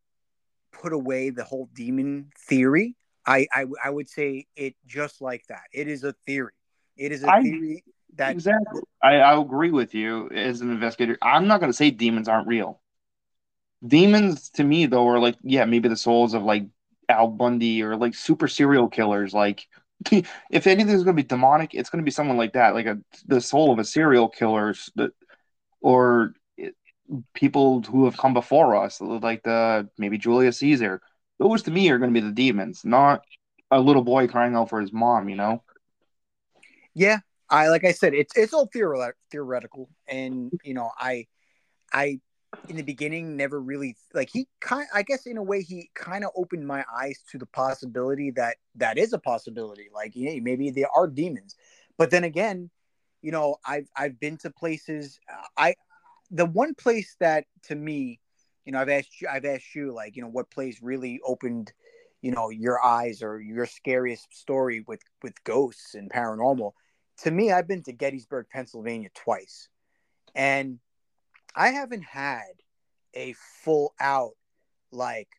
[0.71, 2.95] put away the whole demon theory
[3.27, 5.63] I, I, I would say it just like that.
[5.73, 6.53] It is a theory.
[6.95, 7.83] It is a I, theory
[8.15, 8.81] that exactly.
[9.03, 11.17] I, I agree with you as an investigator.
[11.21, 12.79] I'm not going to say demons aren't real.
[13.85, 16.65] Demons to me though are like yeah maybe the souls of like
[17.09, 19.33] Al Bundy or like super serial killers.
[19.33, 19.67] Like
[20.11, 22.99] if anything's going to be demonic, it's going to be someone like that, like a
[23.25, 24.73] the soul of a serial killer,
[25.81, 26.33] or
[27.33, 31.01] people who have come before us, like the maybe Julius Caesar
[31.39, 33.23] those to me are going to be the demons, not
[33.69, 35.29] a little boy crying out for his mom.
[35.29, 35.63] You know.
[36.93, 41.27] Yeah, I like I said, it's it's all theoretic, theoretical, and you know, I,
[41.93, 42.19] I,
[42.67, 44.87] in the beginning never really like he kind.
[44.93, 48.57] I guess in a way he kind of opened my eyes to the possibility that
[48.75, 49.87] that is a possibility.
[49.93, 51.55] Like, yeah, maybe there are demons,
[51.97, 52.69] but then again,
[53.21, 55.19] you know, I've I've been to places.
[55.31, 55.75] Uh, I
[56.29, 58.19] the one place that to me
[58.67, 61.71] you know, I've asked you, I've asked you, like, you know, what place really opened,
[62.21, 66.73] you know, your eyes or your scariest story with with ghosts and paranormal.
[67.19, 69.69] To me, I've been to Gettysburg, Pennsylvania twice,
[70.35, 70.79] and
[71.57, 72.53] I haven't had
[73.13, 74.33] a full out
[74.91, 75.29] like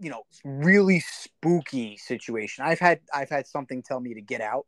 [0.00, 2.64] you know, really spooky situation.
[2.64, 4.66] I've had I've had something tell me to get out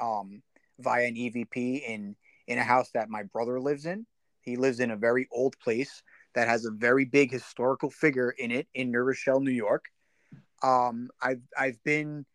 [0.00, 0.42] um,
[0.78, 2.16] via an EVP in
[2.46, 4.06] in a house that my brother lives in.
[4.42, 6.02] He lives in a very old place
[6.34, 9.86] that has a very big historical figure in it in New Rochelle, New York.
[10.62, 12.26] Um, I've I've been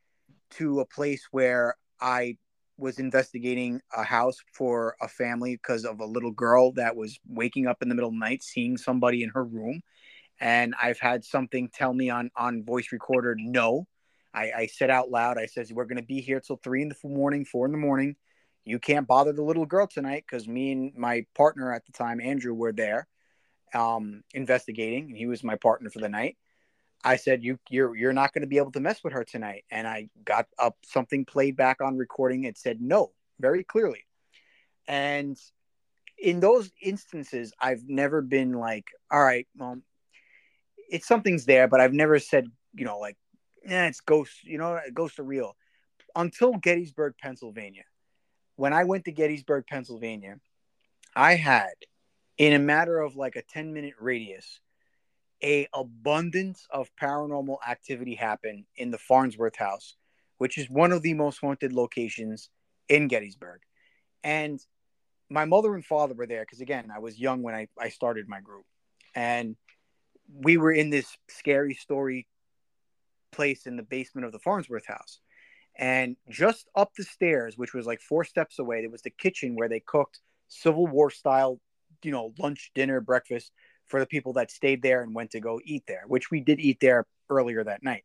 [0.52, 2.38] to a place where I
[2.80, 7.68] was investigating a house for a family because of a little girl that was waking
[7.68, 9.82] up in the middle of the night, seeing somebody in her room,
[10.40, 13.86] and I've had something tell me on on voice recorder no.
[14.34, 16.90] I, I said out loud, I says we're going to be here till three in
[16.90, 18.16] the morning, four in the morning.
[18.64, 22.22] You can't bother the little girl tonight because me and my partner at the time,
[22.22, 23.08] Andrew, were there
[23.74, 26.38] um, investigating, and he was my partner for the night.
[27.04, 29.66] I said, "You, you're, you're not going to be able to mess with her tonight."
[29.72, 32.44] And I got up something played back on recording.
[32.44, 34.06] It said no very clearly,
[34.88, 35.38] and
[36.18, 39.80] in those instances, I've never been like, "All right, well,
[40.90, 43.18] it's something's there," but I've never said, you know, like,
[43.64, 45.56] "Yeah, it's ghost," you know, ghosts are real.
[46.16, 47.84] Until Gettysburg, Pennsylvania,
[48.56, 50.40] when I went to Gettysburg, Pennsylvania,
[51.16, 51.74] I had
[52.38, 54.60] in a matter of like a 10 minute radius
[55.44, 59.96] a abundance of paranormal activity happen in the Farnsworth house,
[60.38, 62.50] which is one of the most haunted locations
[62.88, 63.62] in Gettysburg.
[64.24, 64.60] And
[65.30, 68.28] my mother and father were there because again, I was young when I, I started
[68.28, 68.66] my group.
[69.16, 69.56] And
[70.32, 72.28] we were in this scary story
[73.32, 75.20] place in the basement of the Farnsworth house.
[75.78, 79.56] And just up the stairs, which was like four steps away, there was the kitchen
[79.56, 81.60] where they cooked Civil War style,
[82.04, 83.52] you know, lunch, dinner, breakfast
[83.90, 86.60] for the people that stayed there and went to go eat there, which we did
[86.60, 88.04] eat there earlier that night.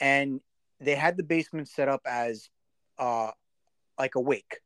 [0.00, 0.40] And
[0.80, 2.48] they had the basement set up as
[2.98, 3.32] uh,
[3.98, 4.60] like a wake,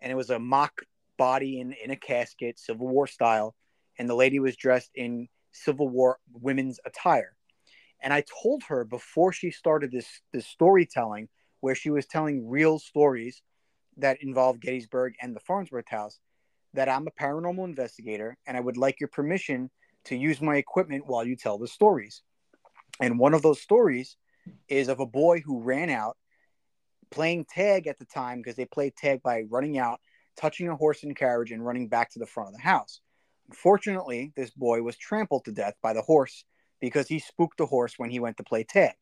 [0.00, 0.82] and it was a mock
[1.18, 3.54] body in, in a casket, Civil War style,
[3.98, 7.34] and the lady was dressed in Civil War women's attire.
[8.02, 11.28] And I told her before she started this this storytelling,
[11.60, 13.42] where she was telling real stories
[13.96, 16.20] that involved Gettysburg and the Farnsworth House,
[16.76, 19.70] that I'm a paranormal investigator and I would like your permission
[20.04, 22.22] to use my equipment while you tell the stories.
[23.00, 24.16] And one of those stories
[24.68, 26.16] is of a boy who ran out
[27.10, 30.00] playing tag at the time because they played tag by running out,
[30.36, 33.00] touching a horse and carriage, and running back to the front of the house.
[33.48, 36.44] Unfortunately, this boy was trampled to death by the horse
[36.80, 38.94] because he spooked the horse when he went to play tag.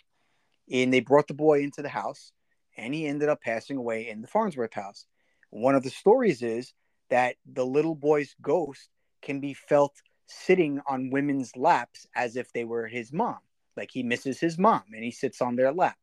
[0.70, 2.32] And they brought the boy into the house,
[2.76, 5.06] and he ended up passing away in the Farnsworth house.
[5.50, 6.72] One of the stories is
[7.14, 8.88] that the little boy's ghost
[9.22, 9.94] can be felt
[10.26, 13.38] sitting on women's laps as if they were his mom.
[13.76, 15.96] Like he misses his mom and he sits on their lap.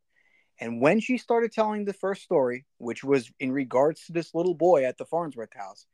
[0.58, 4.54] And when she started telling the first story, which was in regards to this little
[4.54, 5.86] boy at the Farnsworth house,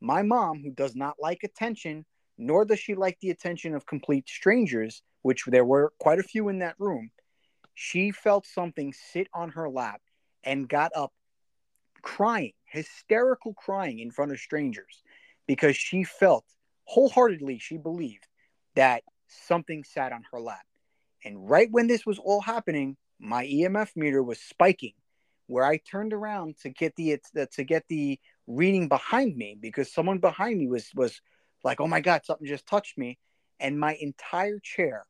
[0.00, 2.06] my mom, who does not like attention,
[2.38, 6.48] nor does she like the attention of complete strangers, which there were quite a few
[6.48, 7.10] in that room,
[7.74, 10.00] she felt something sit on her lap
[10.44, 11.12] and got up
[12.02, 15.02] crying, hysterical crying in front of strangers
[15.46, 16.44] because she felt
[16.84, 18.26] wholeheartedly, she believed
[18.74, 20.64] that something sat on her lap.
[21.24, 24.94] And right when this was all happening, my EMF meter was spiking
[25.46, 29.92] where I turned around to get the uh, to get the reading behind me because
[29.92, 31.20] someone behind me was was
[31.64, 33.18] like, "Oh my god, something just touched me."
[33.58, 35.04] And my entire chair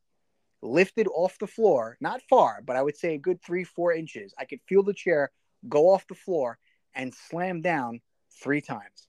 [0.61, 4.33] lifted off the floor, not far, but I would say a good 3-4 inches.
[4.37, 5.31] I could feel the chair
[5.69, 6.57] go off the floor
[6.95, 8.01] and slammed down
[8.41, 9.07] three times.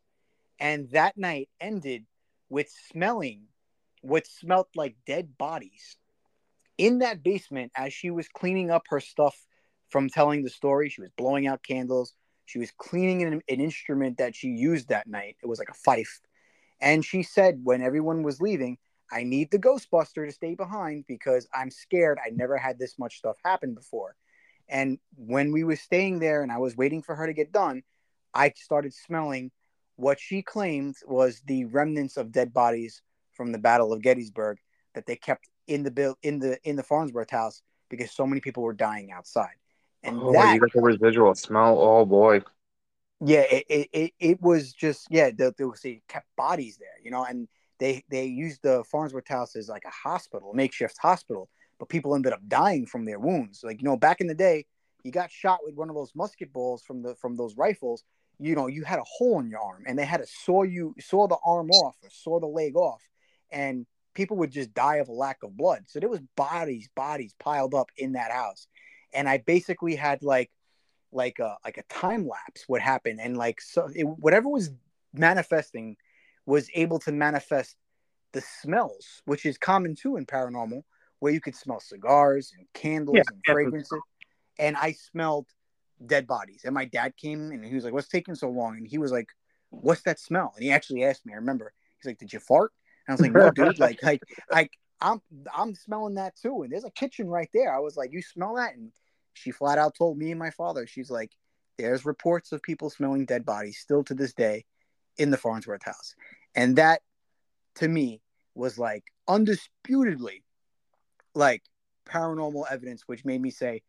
[0.59, 2.05] And that night ended
[2.49, 3.43] with smelling
[4.03, 5.97] what smelt like dead bodies
[6.79, 9.47] in that basement as she was cleaning up her stuff
[9.89, 10.89] from telling the story.
[10.89, 12.15] She was blowing out candles.
[12.47, 15.37] She was cleaning an, an instrument that she used that night.
[15.43, 16.21] It was like a fife.
[16.81, 18.79] And she said, when everyone was leaving,
[19.11, 22.19] I need the Ghostbuster to stay behind because I'm scared.
[22.25, 24.17] I never had this much stuff happen before.
[24.69, 27.83] And when we were staying there and I was waiting for her to get done,
[28.35, 29.51] I started smelling
[29.97, 33.03] what she claimed was the remnants of dead bodies
[33.33, 34.59] from the Battle of Gettysburg
[34.95, 38.41] that they kept in the bill in the in the Farnsworth house because so many
[38.41, 39.55] people were dying outside.
[40.03, 41.79] And oh, that you got the residual smell.
[41.79, 42.43] Oh boy.
[43.21, 46.99] yeah, it, it, it, it was just yeah, there, there was they kept bodies there,
[47.03, 47.49] you know, and
[47.79, 52.33] they they used the Farnsworth house as like a hospital, makeshift hospital but people ended
[52.33, 53.63] up dying from their wounds.
[53.63, 54.67] Like you know, back in the day,
[55.05, 58.05] you got shot with one of those musket balls from the from those rifles.
[58.39, 60.95] You know, you had a hole in your arm, and they had to saw you
[61.01, 63.03] saw the arm off or saw the leg off,
[63.51, 65.85] and people would just die of a lack of blood.
[65.87, 68.67] So there was bodies, bodies piled up in that house,
[69.13, 70.51] and I basically had like
[71.13, 74.71] like a like a time lapse what happened, and like so it, whatever was
[75.13, 75.97] manifesting
[76.47, 77.77] was able to manifest
[78.33, 80.83] the smells, which is common too in paranormal
[81.23, 84.01] where you could smell cigars and candles Yeah, and fragrances.
[84.59, 85.47] And I smelled
[86.05, 86.63] dead bodies.
[86.65, 88.77] And my dad came and he was like, What's taking so long?
[88.77, 89.29] And he was like,
[89.71, 90.53] What's that smell?
[90.57, 92.73] And he actually asked me, I remember, he's like, Did you fart?
[93.07, 94.21] And I was like, No, dude, like like
[94.51, 95.23] like I'm
[95.57, 96.63] I'm smelling that too.
[96.65, 97.73] And there's a kitchen right there.
[97.73, 98.75] I was like, You smell that?
[98.75, 98.91] And
[99.35, 101.31] she flat out told me and my father, she's like,
[101.79, 104.65] There's reports of people smelling dead bodies still to this day
[105.19, 106.17] in the Farnsworth house.
[106.57, 107.01] And that
[107.77, 108.23] to me
[108.57, 110.43] was like undisputedly
[111.35, 111.63] like
[112.07, 113.83] paranormal evidence, which made me say,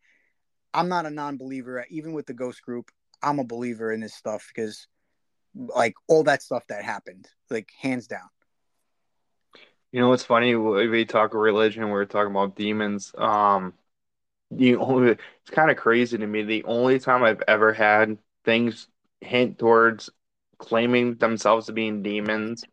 [0.73, 2.89] I'm not a non believer, even with the ghost group.
[3.21, 4.87] I'm a believer in this stuff because,
[5.55, 8.29] like, all that stuff that happened, like, hands down.
[9.91, 10.55] You know what's funny?
[10.55, 11.89] We talk religion.
[11.89, 13.13] We're talking about demons.
[13.15, 13.73] Um,
[14.49, 16.41] the only it's kind of crazy to me.
[16.43, 18.87] The only time I've ever had things
[19.21, 20.09] hint towards
[20.57, 22.63] claiming themselves to being demons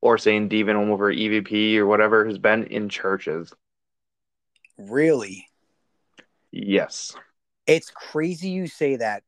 [0.00, 3.52] or saying demon over EVP or whatever has been in churches.
[4.88, 5.48] Really?
[6.50, 7.14] Yes.
[7.66, 9.22] It's crazy you say that.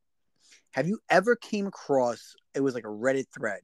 [0.71, 3.61] Have you ever came across it was like a Reddit thread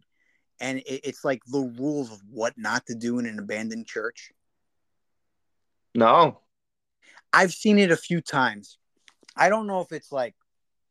[0.59, 4.31] and it, it's like the rules of what not to do in an abandoned church?
[5.93, 6.39] No.
[7.33, 8.77] I've seen it a few times.
[9.35, 10.35] I don't know if it's like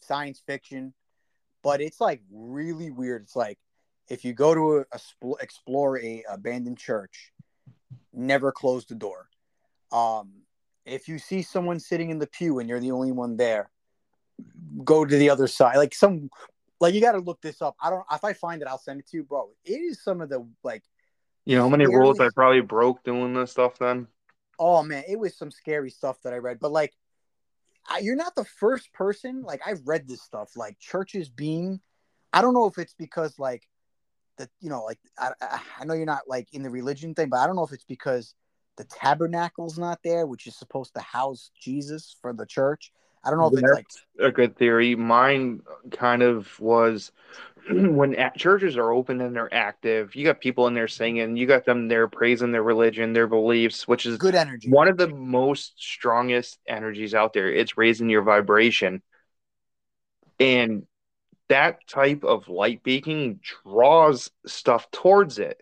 [0.00, 0.92] science fiction,
[1.62, 3.22] but it's like really weird.
[3.22, 3.58] It's like
[4.08, 7.32] if you go to a, a spl- explore a abandoned church,
[8.12, 9.28] never close the door.
[9.92, 10.42] Um,
[10.84, 13.70] if you see someone sitting in the pew and you're the only one there,
[14.84, 15.76] go to the other side.
[15.76, 16.30] Like some,
[16.80, 17.76] like you got to look this up.
[17.80, 18.04] I don't.
[18.10, 19.50] If I find it, I'll send it to you, bro.
[19.64, 20.82] It is some of the like
[21.44, 24.06] You know how many rules I probably broke doing this stuff then?
[24.60, 26.60] oh man, it was some scary stuff that I read.
[26.60, 26.94] But like,
[27.88, 29.42] I, you're not the first person.
[29.42, 30.50] Like I've read this stuff.
[30.54, 31.80] Like churches being,
[32.32, 33.66] I don't know if it's because like
[34.36, 37.30] the you know like I, I I know you're not like in the religion thing,
[37.30, 38.34] but I don't know if it's because
[38.76, 42.92] the tabernacle's not there, which is supposed to house Jesus for the church.
[43.22, 43.74] I don't know if it's That's
[44.18, 44.94] like a good theory.
[44.94, 45.60] Mine
[45.90, 47.12] kind of was
[47.70, 51.64] when churches are open and they're active, you got people in there singing, you got
[51.64, 54.70] them there praising their religion, their beliefs, which is good energy.
[54.70, 57.52] one of the most strongest energies out there.
[57.52, 59.02] It's raising your vibration.
[60.38, 60.86] And
[61.48, 65.60] that type of light beacon draws stuff towards it.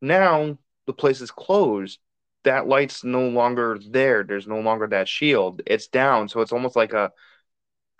[0.00, 1.98] Now the place is closed.
[2.44, 4.24] That light's no longer there.
[4.24, 5.62] There's no longer that shield.
[5.66, 6.28] It's down.
[6.28, 7.12] So it's almost like a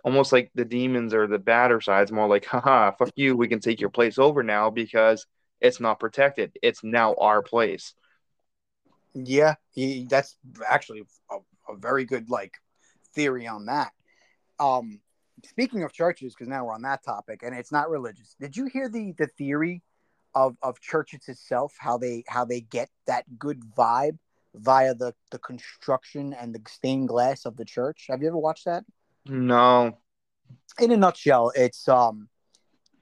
[0.05, 3.61] almost like the demons or the badder side's more like, haha, fuck you, we can
[3.61, 5.27] take your place over now because
[5.61, 6.57] it's not protected.
[6.63, 7.95] It's now our place.
[9.15, 10.37] Yeah, he, that's
[10.67, 11.37] actually a,
[11.69, 12.55] a very good like
[13.15, 13.93] theory on that.
[14.61, 15.01] Um,
[15.45, 18.37] speaking of churches, because now we're on that topic, and it's not religious.
[18.41, 19.83] Did you hear the the theory
[20.35, 21.75] of of churches itself?
[21.79, 24.19] How they how they get that good vibe
[24.55, 28.07] via the the construction and the stained glass of the church?
[28.09, 28.85] Have you ever watched that?
[29.27, 29.99] No.
[30.81, 32.29] in a nutshell, it's um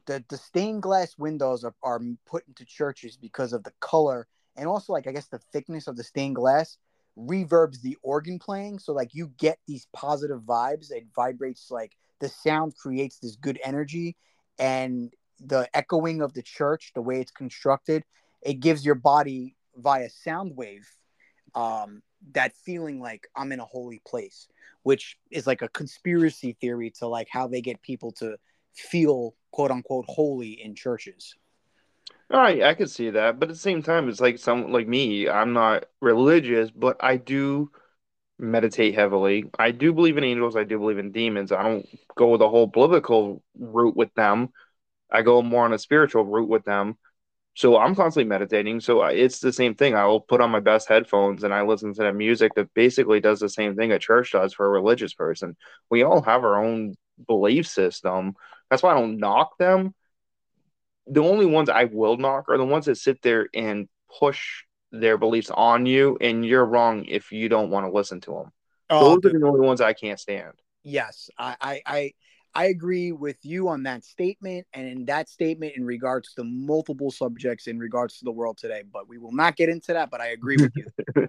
[0.07, 4.69] the the stained glass windows are, are put into churches because of the color and
[4.69, 6.79] also like I guess the thickness of the stained glass
[7.19, 8.79] reverbs the organ playing.
[8.79, 10.91] So like you get these positive vibes.
[10.91, 14.17] It vibrates like the sound creates this good energy
[14.59, 18.05] and the echoing of the church, the way it's constructed,
[18.43, 20.89] it gives your body via sound wave
[21.57, 22.03] um,
[22.33, 24.47] that feeling like I'm in a holy place
[24.87, 28.37] which is like a conspiracy theory to like how they get people to
[28.73, 31.35] feel quote unquote holy in churches.
[32.31, 35.29] I I could see that, but at the same time, it's like some like me.
[35.29, 37.73] I'm not religious, but I do
[38.39, 39.51] meditate heavily.
[39.59, 40.55] I do believe in angels.
[40.55, 41.51] I do believe in demons.
[41.51, 44.51] I don't go the whole biblical route with them.
[45.11, 46.97] I go more on a spiritual route with them.
[47.57, 48.81] So I'm constantly meditating.
[48.81, 49.95] So I- it's the same thing.
[49.95, 53.19] I will put on my best headphones and I listen to the music that basically
[53.19, 55.57] does the same thing a church does for a religious person.
[55.91, 56.95] We all have our own
[57.27, 58.35] belief system.
[58.71, 59.95] That's why I don't knock them
[61.07, 63.89] the only ones I will knock are the ones that sit there and
[64.19, 68.33] push their beliefs on you, and you're wrong if you don't want to listen to
[68.33, 68.53] them.
[68.91, 70.53] Oh, Those are the only ones I can't stand.
[70.83, 72.13] yes, I, I, I,
[72.57, 77.11] I agree with you on that statement, and in that statement in regards to multiple
[77.11, 78.83] subjects in regards to the world today.
[78.91, 80.11] But we will not get into that.
[80.11, 81.29] But I agree with you.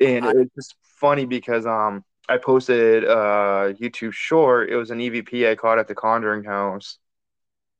[0.00, 4.70] And I- it's just funny because um I posted a YouTube short.
[4.70, 6.98] It was an EVP I caught at the Conjuring House,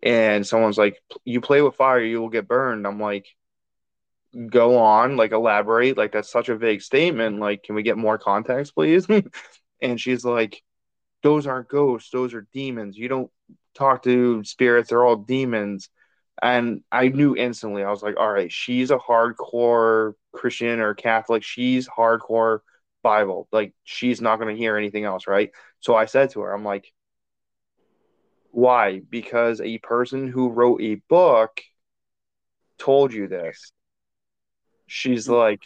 [0.02, 3.26] and someone's like, "You play with fire, you will get burned." I'm like,
[4.48, 5.96] "Go on, like elaborate.
[5.96, 7.40] Like that's such a vague statement.
[7.40, 9.06] Like, can we get more context, please?"
[9.82, 10.62] and she's like,
[11.22, 12.10] "Those aren't ghosts.
[12.10, 12.96] Those are demons.
[12.96, 13.30] You don't
[13.74, 14.90] talk to spirits.
[14.90, 15.88] They're all demons."
[16.42, 17.84] And I knew instantly.
[17.84, 21.42] I was like, "All right, she's a hardcore Christian or Catholic.
[21.42, 22.60] She's hardcore
[23.02, 23.48] Bible.
[23.52, 25.50] Like she's not going to hear anything else, right?
[25.80, 26.92] So I said to her, I'm like,
[28.50, 29.00] why?
[29.00, 31.60] Because a person who wrote a book
[32.78, 33.72] told you this.
[34.86, 35.32] She's Hmm.
[35.32, 35.62] like,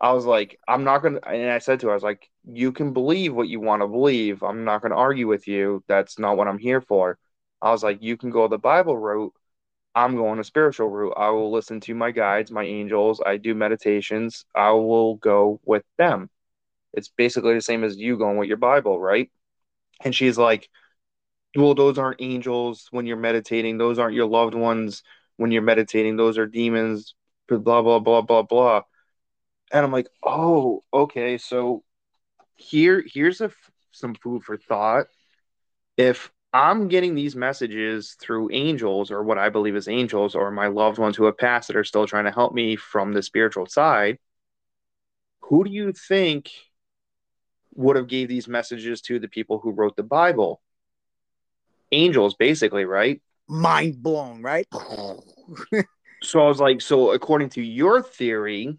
[0.00, 2.72] I was like, I'm not to, and I said to her, I was like, you
[2.72, 4.42] can believe what you want to believe.
[4.42, 5.82] I'm not to argue with you.
[5.88, 7.18] That's not what I'm here for.
[7.62, 9.32] I was like, you can go the Bible route.
[9.94, 11.14] I'm going a spiritual route.
[11.16, 13.22] I will listen to my guides, my angels.
[13.24, 14.44] I do meditations.
[14.54, 16.28] I will go with them.
[16.92, 19.30] It's basically the same as you going with your Bible, right?
[20.04, 20.68] And she's like,
[21.56, 23.78] well, those aren't angels when you're meditating.
[23.78, 25.02] Those aren't your loved ones
[25.38, 26.16] when you're meditating.
[26.16, 27.14] Those are demons,
[27.48, 28.82] blah, blah, blah, blah, blah.
[29.72, 31.38] And I'm like, oh, okay.
[31.38, 31.82] So
[32.56, 33.50] here, here's a,
[33.92, 35.06] some food for thought.
[35.96, 40.68] If I'm getting these messages through angels or what I believe is angels or my
[40.68, 43.66] loved ones who have passed that are still trying to help me from the spiritual
[43.66, 44.18] side,
[45.40, 46.50] who do you think
[47.74, 50.60] would have gave these messages to the people who wrote the Bible?
[51.92, 53.20] Angels, basically, right?
[53.48, 54.66] Mind blown, right?
[56.22, 58.78] So I was like, so according to your theory,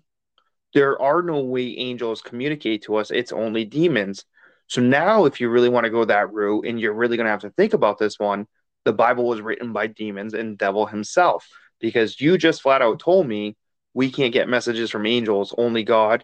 [0.78, 3.10] there are no way angels communicate to us.
[3.10, 4.26] It's only demons.
[4.68, 7.32] So now, if you really want to go that route and you're really going to
[7.32, 8.46] have to think about this one,
[8.86, 11.48] the Bible was written by demons and devil himself
[11.80, 13.56] because you just flat out told me
[13.96, 16.24] we can't get messages from angels, only God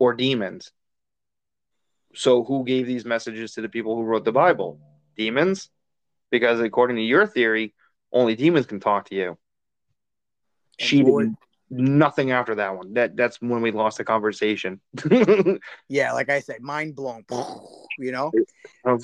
[0.00, 0.72] or demons.
[2.16, 4.80] So who gave these messages to the people who wrote the Bible?
[5.16, 5.70] Demons?
[6.32, 7.74] Because according to your theory,
[8.12, 9.38] only demons can talk to you.
[10.80, 11.36] She boy- did
[11.70, 12.94] nothing after that one.
[12.94, 14.80] That that's when we lost the conversation.
[15.88, 17.24] yeah, like I said, mind blown.
[18.00, 18.30] You know,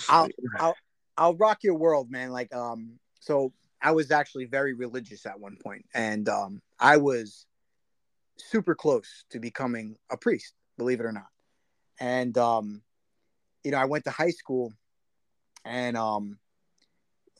[0.08, 0.28] I'll,
[0.60, 0.76] I'll-
[1.16, 2.30] I'll rock your world, man.
[2.30, 7.46] Like, um, so I was actually very religious at one point, and um, I was
[8.36, 11.26] super close to becoming a priest, believe it or not.
[11.98, 12.82] And um,
[13.64, 14.72] you know, I went to high school,
[15.64, 16.38] and um,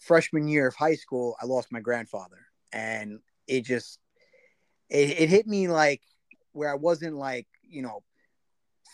[0.01, 3.99] freshman year of high school, I lost my grandfather, and it just
[4.89, 6.03] it, it hit me like
[6.53, 8.03] where I wasn't like you know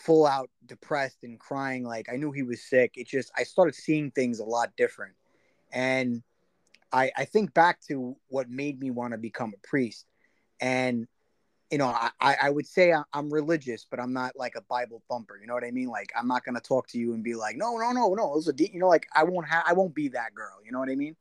[0.03, 2.93] full out depressed and crying like I knew he was sick.
[2.95, 5.13] It just I started seeing things a lot different.
[5.71, 6.23] And
[6.91, 10.05] I I think back to what made me want to become a priest.
[10.59, 11.07] And
[11.71, 15.37] you know, I, I would say I'm religious, but I'm not like a Bible thumper.
[15.39, 15.87] You know what I mean?
[15.87, 18.33] Like I'm not gonna talk to you and be like, no, no, no, no.
[18.33, 20.57] It was a you know, like I won't have I won't be that girl.
[20.65, 21.15] You know what I mean?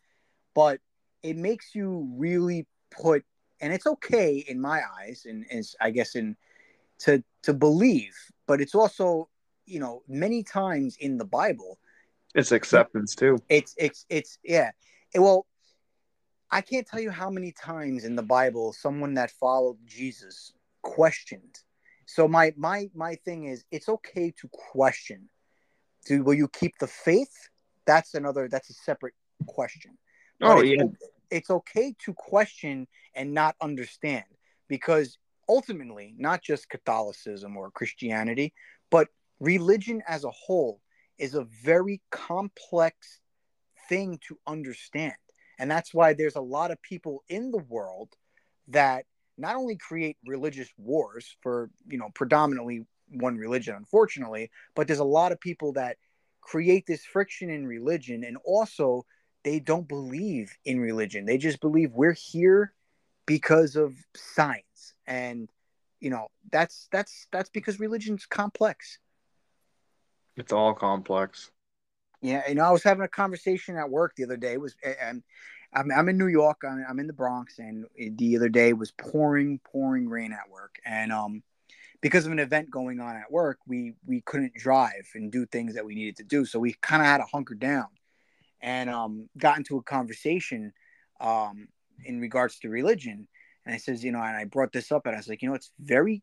[0.55, 0.81] But
[1.23, 3.25] it makes you really put,
[3.61, 6.37] and it's okay in my eyes, and is I guess in
[7.01, 8.15] to to believe,
[8.47, 9.29] but it's also
[9.67, 11.79] you know many times in the Bible
[12.35, 13.39] it's acceptance too.
[13.49, 14.71] it's it's it's yeah.
[15.15, 15.47] It- well,
[16.51, 21.59] I can't tell you how many times in the Bible someone that followed Jesus questioned.
[22.07, 25.29] So my my my thing is it's okay to question.
[26.07, 27.49] Do will you keep the faith?
[27.87, 29.15] That's another that's a separate
[29.47, 29.99] question.
[30.39, 30.83] But Oh yeah,
[31.31, 34.25] it's okay to question and not understand
[34.69, 38.53] because ultimately not just Catholicism or Christianity,
[38.91, 39.09] but
[39.41, 40.81] religion as a whole
[41.19, 43.21] is a very complex
[43.89, 45.15] thing to understand.
[45.59, 48.09] And that's why there's a lot of people in the world
[48.69, 49.05] that
[49.37, 55.05] not only create religious wars for, you know, predominantly one religion, unfortunately, but there's a
[55.05, 55.97] lot of people that
[56.41, 59.05] create this friction in religion and also
[59.45, 61.25] they don't believe in religion.
[61.25, 62.73] They just believe we're here
[63.27, 64.95] because of science.
[65.07, 65.49] And
[66.01, 68.99] you know, that's that's that's because religion's complex.
[70.37, 71.51] it's all complex.
[72.23, 74.53] Yeah, you know, I was having a conversation at work the other day.
[74.55, 75.23] It was and
[75.73, 76.63] I'm I'm in New York.
[76.67, 80.77] I'm, I'm in the Bronx, and the other day was pouring, pouring rain at work,
[80.85, 81.43] and um,
[82.01, 85.75] because of an event going on at work, we we couldn't drive and do things
[85.75, 87.87] that we needed to do, so we kind of had to hunker down,
[88.63, 90.73] and um, got into a conversation,
[91.21, 91.69] um,
[92.05, 93.29] in regards to religion,
[93.65, 95.49] and I says, you know, and I brought this up, and I was like, you
[95.49, 96.23] know, it's very,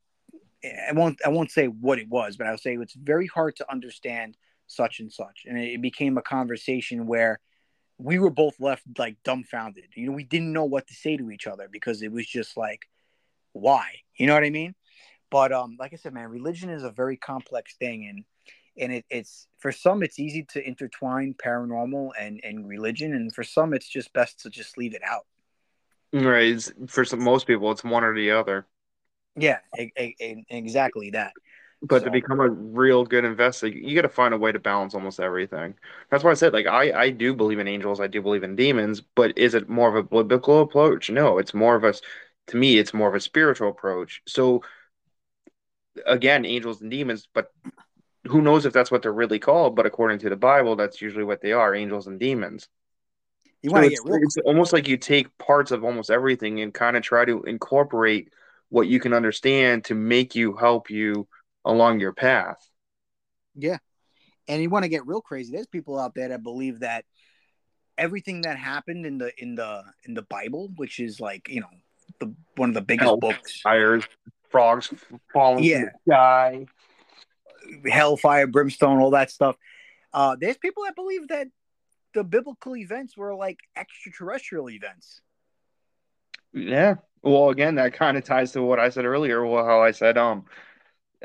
[0.63, 3.71] I won't I won't say what it was, but I'll say it's very hard to
[3.71, 5.45] understand such and such.
[5.47, 7.39] And it became a conversation where
[7.97, 9.85] we were both left like dumbfounded.
[9.95, 12.57] You know, we didn't know what to say to each other because it was just
[12.57, 12.87] like,
[13.53, 13.85] why?
[14.17, 14.75] You know what I mean?
[15.29, 18.23] But um, like I said, man, religion is a very complex thing, and
[18.77, 23.43] and it, it's for some it's easy to intertwine paranormal and and religion, and for
[23.43, 25.25] some it's just best to just leave it out.
[26.13, 26.53] Right.
[26.53, 28.65] It's, for some, most people, it's one or the other.
[29.35, 31.33] Yeah, e- e- e- exactly that.
[31.81, 34.57] But So- to become a real good investor, you got to find a way to
[34.57, 35.75] balance almost everything.
[36.09, 38.55] That's why I said, like, I, I do believe in angels, I do believe in
[38.55, 41.09] demons, but is it more of a biblical approach?
[41.09, 41.93] No, it's more of a,
[42.47, 44.21] to me, it's more of a spiritual approach.
[44.25, 44.63] So,
[46.05, 47.51] again, angels and demons, but
[48.27, 51.23] who knows if that's what they're really called, but according to the Bible, that's usually
[51.23, 52.67] what they are angels and demons.
[53.61, 56.09] You So want to it's, get real it's almost like you take parts of almost
[56.09, 58.29] everything and kind of try to incorporate
[58.69, 61.27] what you can understand to make you help you
[61.65, 62.57] along your path.
[63.55, 63.77] Yeah.
[64.47, 65.51] And you want to get real crazy.
[65.51, 67.03] There's people out there that believe that
[67.97, 71.67] everything that happened in the in the in the Bible, which is like, you know,
[72.19, 73.17] the one of the biggest Hell.
[73.17, 74.03] books, Fires,
[74.49, 74.93] frogs
[75.33, 75.79] falling Yeah.
[75.79, 76.65] from the sky.
[77.89, 79.55] Hellfire, brimstone, all that stuff.
[80.13, 81.47] Uh there's people that believe that
[82.13, 85.21] the biblical events were like extraterrestrial events.
[86.53, 86.95] Yeah.
[87.21, 89.45] Well, again, that kind of ties to what I said earlier.
[89.45, 90.45] Well, how I said, um,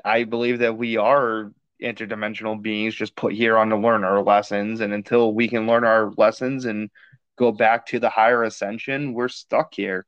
[0.05, 1.53] I believe that we are
[1.83, 5.85] interdimensional beings just put here on to learn our lessons, and until we can learn
[5.85, 6.91] our lessons and
[7.37, 10.07] go back to the higher ascension, we're stuck here.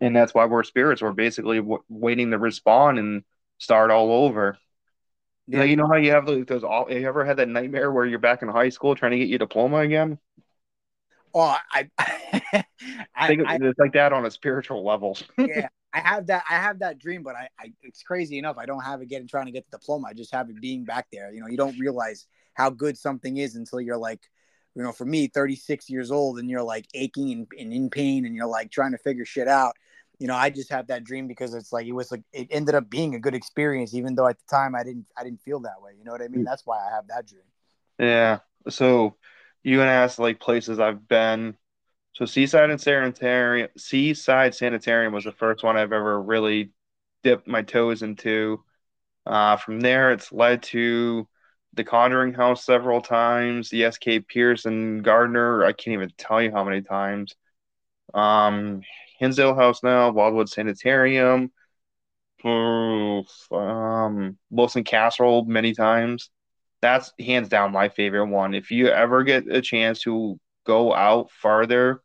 [0.00, 1.02] And that's why we're spirits.
[1.02, 3.22] We're basically w- waiting to respond and
[3.58, 4.58] start all over.
[5.52, 5.60] Yeah.
[5.60, 8.06] Like, you know how you have like, those all, you ever had that nightmare where
[8.06, 10.18] you're back in high school trying to get your diploma again?
[11.34, 12.64] Oh, I I,
[13.14, 15.18] I think I, it's like that on a spiritual level.
[15.38, 16.44] yeah, I have that.
[16.48, 18.56] I have that dream, but I, I, it's crazy enough.
[18.56, 20.08] I don't have it getting trying to get the diploma.
[20.08, 21.30] I just have it being back there.
[21.30, 24.20] You know, you don't realize how good something is until you're like,
[24.74, 28.24] you know, for me, 36 years old, and you're like aching and, and in pain,
[28.24, 29.76] and you're like trying to figure shit out.
[30.22, 32.76] You know, I just have that dream because it's like it was like it ended
[32.76, 35.58] up being a good experience, even though at the time I didn't I didn't feel
[35.62, 35.94] that way.
[35.98, 36.44] You know what I mean?
[36.44, 37.42] That's why I have that dream.
[37.98, 38.38] Yeah.
[38.68, 39.16] So
[39.64, 41.56] you gonna ask like places I've been.
[42.12, 46.70] So Seaside and Sanitarium, Seaside Sanitarium was the first one I've ever really
[47.24, 48.62] dipped my toes into.
[49.26, 51.26] Uh, from there, it's led to
[51.74, 54.20] the Conjuring House several times, the S.K.
[54.20, 55.64] Pierce in Gardner.
[55.64, 57.34] I can't even tell you how many times.
[58.14, 58.82] Um,
[59.22, 61.52] Hinsdale House now, Wildwood Sanitarium.
[62.44, 63.24] Um,
[64.50, 66.30] Wilson Castle many times
[66.82, 68.52] that's hands down my favorite one.
[68.52, 72.02] If you ever get a chance to go out farther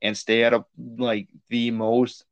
[0.00, 2.24] and stay at a like the most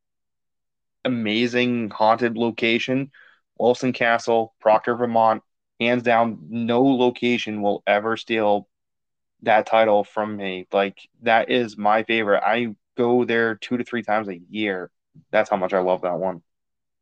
[1.04, 3.10] amazing haunted location,
[3.58, 5.42] Wilson Castle, Proctor, Vermont,
[5.80, 8.68] hands down, no location will ever steal
[9.42, 10.68] that title from me.
[10.72, 12.42] Like that is my favorite.
[12.46, 14.90] I go there two to three times a year.
[15.30, 16.42] That's how much I love that one.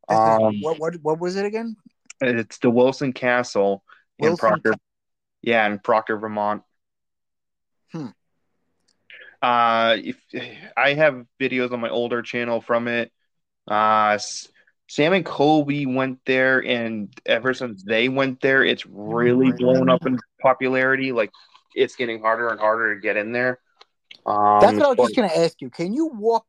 [0.07, 1.75] Um, what what what was it again?
[2.21, 3.83] it's the Wilson Castle
[4.17, 4.73] in Wilson Proctor.
[5.41, 6.63] Yeah, in Proctor, Vermont.
[7.91, 8.07] Hmm.
[9.41, 10.17] Uh, if
[10.75, 13.11] I have videos on my older channel from it.
[13.67, 14.17] Uh,
[14.89, 20.05] Sam and Colby went there, and ever since they went there, it's really blown up
[20.05, 21.11] in popularity.
[21.11, 21.31] Like
[21.75, 23.59] it's getting harder and harder to get in there.
[24.27, 25.69] Um, That's what I was but- just going to ask you.
[25.69, 26.45] Can you walk?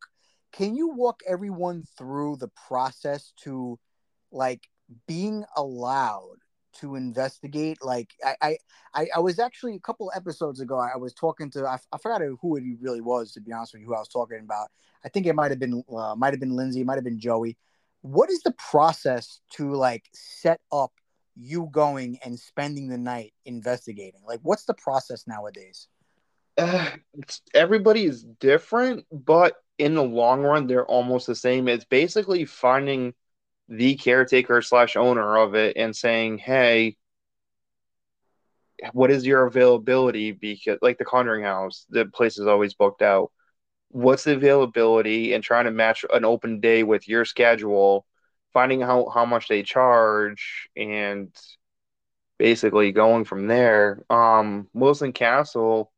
[0.52, 3.78] Can you walk everyone through the process to,
[4.32, 4.66] like,
[5.06, 6.38] being allowed
[6.80, 7.78] to investigate?
[7.82, 8.58] Like, I, I,
[8.94, 10.78] I, I was actually a couple episodes ago.
[10.78, 11.66] I was talking to.
[11.66, 13.32] I, I forgot who it really was.
[13.32, 14.68] To be honest with you, who I was talking about.
[15.04, 17.56] I think it might have been, uh, might have been Lindsay, might have been Joey.
[18.00, 20.92] What is the process to like set up
[21.36, 24.22] you going and spending the night investigating?
[24.26, 25.86] Like, what's the process nowadays?
[26.58, 26.90] Uh,
[27.54, 31.68] everybody is different, but in the long run, they're almost the same.
[31.68, 33.14] It's basically finding
[33.68, 36.96] the caretaker slash owner of it and saying, "Hey,
[38.92, 43.30] what is your availability?" Because like the Conjuring House, the place is always booked out.
[43.90, 45.32] What's the availability?
[45.34, 48.06] And trying to match an open day with your schedule,
[48.52, 51.34] finding how how much they charge, and
[52.38, 54.04] basically going from there.
[54.10, 55.92] Um, Wilson Castle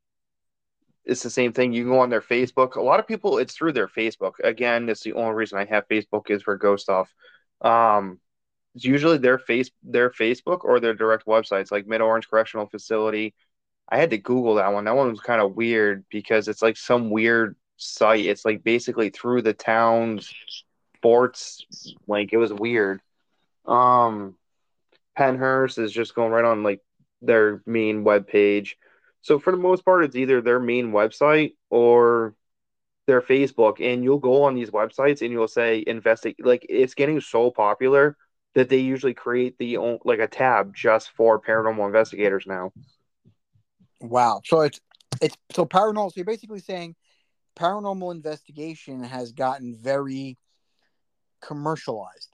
[1.04, 1.72] it's the same thing.
[1.72, 2.76] You can go on their Facebook.
[2.76, 4.34] A lot of people, it's through their Facebook.
[4.42, 7.12] Again, it's the only reason I have Facebook is for ghost stuff.
[7.60, 8.20] Um,
[8.74, 13.34] it's usually their face, their Facebook or their direct websites, like Mid Orange Correctional Facility.
[13.88, 14.84] I had to Google that one.
[14.84, 18.26] That one was kind of weird because it's like some weird site.
[18.26, 20.32] It's like basically through the town's
[20.96, 21.66] sports.
[22.06, 23.00] Like it was weird.
[23.66, 24.36] Um,
[25.18, 26.80] Pennhurst is just going right on like
[27.20, 28.76] their main web page.
[29.22, 32.34] So for the most part, it's either their main website or
[33.06, 36.44] their Facebook, and you'll go on these websites and you'll say investigate.
[36.44, 38.16] Like it's getting so popular
[38.54, 42.72] that they usually create the own, like a tab just for paranormal investigators now.
[44.00, 44.40] Wow.
[44.44, 44.80] So it's
[45.20, 46.08] it's so paranormal.
[46.08, 46.96] So you're basically saying
[47.56, 50.38] paranormal investigation has gotten very
[51.40, 52.28] commercialized.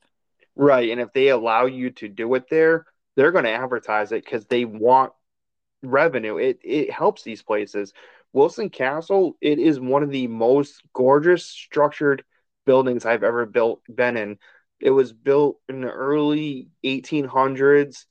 [0.54, 4.24] Right, and if they allow you to do it there, they're going to advertise it
[4.24, 5.12] because they want
[5.90, 6.36] revenue.
[6.38, 7.92] It it helps these places.
[8.32, 12.24] Wilson Castle, it is one of the most gorgeous structured
[12.66, 14.38] buildings I've ever built been in.
[14.80, 18.06] It was built in the early 1800s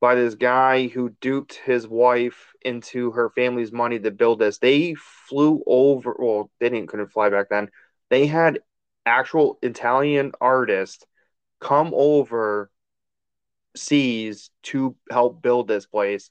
[0.00, 4.58] by this guy who duped his wife into her family's money to build this.
[4.58, 6.14] They flew over.
[6.18, 7.70] Well, they didn't couldn't fly back then.
[8.10, 8.60] They had
[9.06, 11.04] actual Italian artists
[11.60, 12.70] come over
[13.76, 16.30] seas to help build this place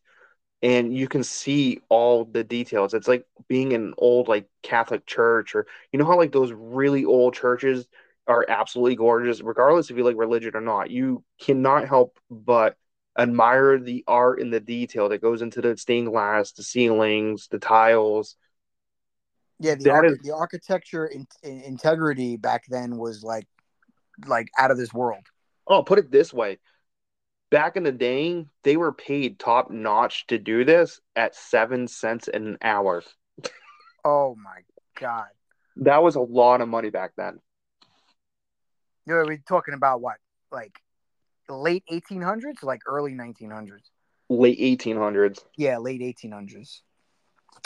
[0.63, 5.05] and you can see all the details it's like being in an old like catholic
[5.05, 7.87] church or you know how like those really old churches
[8.27, 12.77] are absolutely gorgeous regardless if you like religion or not you cannot help but
[13.19, 17.59] admire the art and the detail that goes into the stained glass the ceilings the
[17.59, 18.37] tiles
[19.59, 23.47] Yeah, the, arch- is- the architecture in, in- integrity back then was like
[24.27, 25.23] like out of this world.
[25.67, 26.59] Oh, put it this way.
[27.53, 32.27] Back in the day, they were paid top notch to do this at seven cents
[32.27, 33.03] an hour.
[34.03, 34.61] Oh my
[34.99, 35.27] god.
[35.75, 37.39] That was a lot of money back then.
[39.05, 40.15] You know, we're talking about what?
[40.51, 40.79] Like
[41.47, 43.83] late 1800s, like early 1900s.
[44.29, 45.43] Late 1800s.
[45.55, 46.81] Yeah, late 1800s.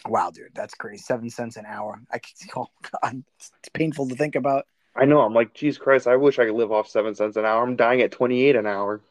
[0.05, 1.01] Wow, dude, that's crazy.
[1.01, 2.01] Seven cents an hour.
[2.11, 4.65] I can, oh god, it's painful to think about.
[4.97, 5.21] I know.
[5.21, 7.63] I'm like, Jesus Christ, I wish I could live off seven cents an hour.
[7.63, 9.01] I'm dying at 28 an hour.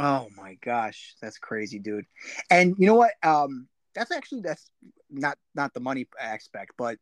[0.00, 2.06] Oh my gosh, that's crazy, dude.
[2.48, 3.12] And you know what?
[3.22, 4.70] Um, that's actually that's
[5.10, 6.96] not not the money aspect, but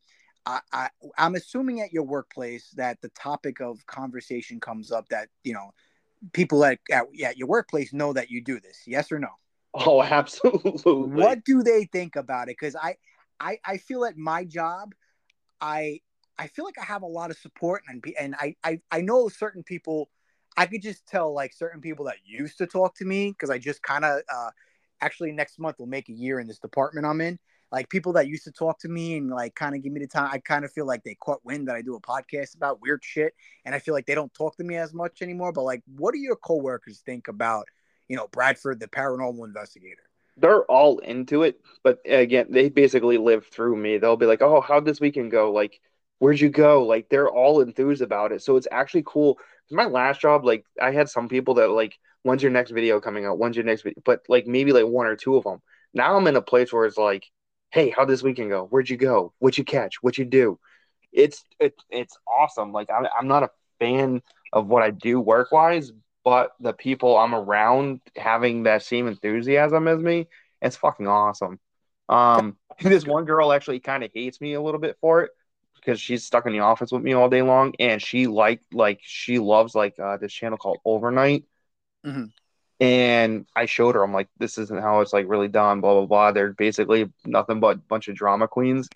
[0.45, 5.29] I, I I'm assuming at your workplace that the topic of conversation comes up that
[5.45, 5.71] you know
[6.33, 8.83] people at at, at your workplace know that you do this.
[8.85, 9.29] Yes or no?
[9.75, 10.93] Oh, absolutely.
[10.93, 12.57] What do they think about it?
[12.59, 12.97] Because I,
[13.39, 14.93] I I feel at my job,
[15.61, 16.01] I
[16.37, 19.29] I feel like I have a lot of support and and I I, I know
[19.29, 20.11] certain people.
[20.57, 23.59] I could just tell like certain people that used to talk to me because I
[23.59, 24.51] just kind of uh,
[25.01, 27.39] actually next month will make a year in this department I'm in.
[27.71, 30.07] Like people that used to talk to me and like kind of give me the
[30.07, 30.31] time.
[30.33, 33.05] I kind of feel like they caught wind that I do a podcast about weird
[33.05, 33.35] shit,
[33.65, 35.53] and I feel like they don't talk to me as much anymore.
[35.53, 37.67] But like, what do your coworkers think about
[38.09, 40.03] you know Bradford, the paranormal investigator?
[40.39, 43.99] They're all into it, but again, they basically live through me.
[43.99, 45.53] They'll be like, "Oh, how'd this weekend go?
[45.53, 45.79] Like,
[46.21, 48.41] where'd you go?" Like, they're all enthused about it.
[48.41, 49.39] So it's actually cool.
[49.71, 53.27] My last job, like, I had some people that like, "When's your next video coming
[53.27, 53.39] out?
[53.39, 55.61] When's your next video?" But like, maybe like one or two of them.
[55.95, 57.25] Now I'm in a place where it's like,
[57.71, 58.67] "Hey, how'd this weekend go?
[58.67, 59.33] Where'd you go?
[59.39, 60.03] What you catch?
[60.03, 60.59] What you do?"
[61.13, 62.73] It's it, it's awesome.
[62.73, 63.51] Like, I'm I'm not a
[63.81, 64.23] fan
[64.53, 65.93] of what I do work wise,
[66.25, 70.29] but the people I'm around having that same enthusiasm as me,
[70.63, 71.59] it's fucking awesome.
[72.09, 75.31] Um, this one girl actually kind of hates me a little bit for it
[75.79, 79.01] because she's stuck in the office with me all day long, and she like like
[79.03, 81.45] she loves like uh, this channel called Overnight.
[82.05, 82.33] Mhm.
[82.81, 86.07] And I showed her, I'm like, this isn't how it's like really done, blah blah
[86.07, 86.33] blah.
[86.33, 88.89] They're basically nothing but a bunch of drama queens.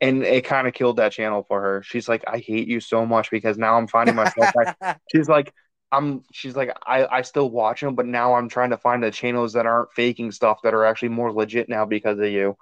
[0.00, 1.82] And it kind of killed that channel for her.
[1.84, 4.74] She's like, I hate you so much because now I'm finding myself like,
[5.12, 5.52] she's like
[5.92, 9.10] i'm she's like i i still watch them but now i'm trying to find the
[9.10, 12.56] channels that aren't faking stuff that are actually more legit now because of you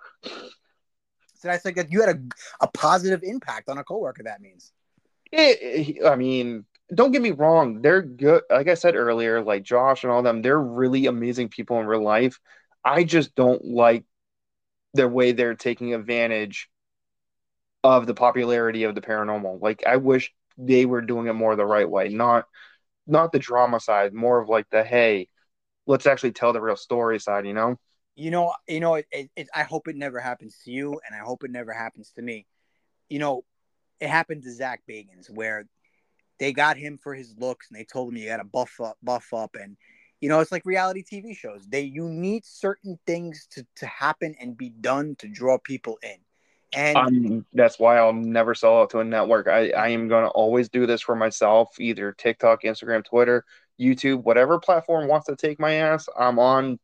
[1.49, 4.23] That's like that you had a, a positive impact on a coworker.
[4.25, 4.73] That means.
[5.33, 6.65] it, i mean
[6.95, 10.43] don't get me wrong they're good like i said earlier like josh and all them
[10.43, 12.39] they're really amazing people in real life
[12.85, 14.05] i just don't like
[14.95, 16.69] the way they're taking advantage
[17.83, 21.65] of the popularity of the paranormal like i wish they were doing it more the
[21.65, 22.45] right way not
[23.07, 25.29] not the drama side more of like the hey
[25.87, 27.77] let's actually tell the real story side you know
[28.17, 28.95] You know, you know.
[28.97, 31.73] It, it, it, I hope it never happens to you, and I hope it never
[31.73, 32.47] happens to me.
[33.09, 33.45] You know,
[34.01, 35.67] it happened to Zak Bagans where
[36.39, 38.97] they got him for his looks, and they told him you got to buff up,
[39.03, 39.77] buff up, and
[40.21, 41.67] you know, it's like reality TV shows.
[41.67, 46.17] They you need certain things to to happen and be done to draw people in,
[46.73, 49.49] and Um, that's why I'll never sell out to a network.
[49.49, 53.45] I, I am going to always do this for myself, either TikTok, Instagram, Twitter,
[53.81, 56.79] YouTube, whatever platform wants to take my ass, I'm on.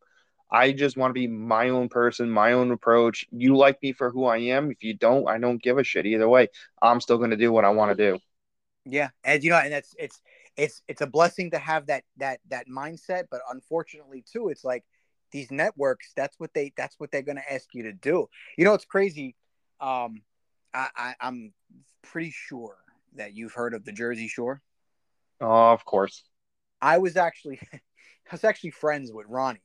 [0.49, 3.25] I just want to be my own person, my own approach.
[3.31, 4.71] You like me for who I am.
[4.71, 6.47] If you don't, I don't give a shit either way.
[6.81, 8.19] I'm still going to do what I want to do.
[8.85, 10.21] Yeah, and you know, and that's it's
[10.55, 14.85] it's it's a blessing to have that that that mindset, but unfortunately too, it's like
[15.31, 16.13] these networks.
[16.15, 18.27] That's what they that's what they're going to ask you to do.
[18.57, 19.35] You know, it's crazy.
[19.81, 20.21] Um,
[20.73, 21.53] I, I I'm
[22.01, 22.77] pretty sure
[23.15, 24.61] that you've heard of the Jersey Shore.
[25.41, 26.23] Oh, of course.
[26.81, 27.79] I was actually I
[28.31, 29.61] was actually friends with Ronnie.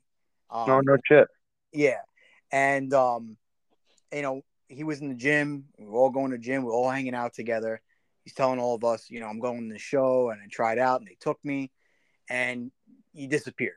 [0.52, 1.26] Um, No, no shit.
[1.72, 2.02] Yeah,
[2.52, 3.36] and um,
[4.12, 5.64] you know, he was in the gym.
[5.78, 6.62] We were all going to the gym.
[6.62, 7.80] We were all hanging out together.
[8.24, 10.78] He's telling all of us, you know, I'm going to the show, and I tried
[10.78, 11.72] out, and they took me,
[12.28, 12.70] and
[13.12, 13.76] he disappeared.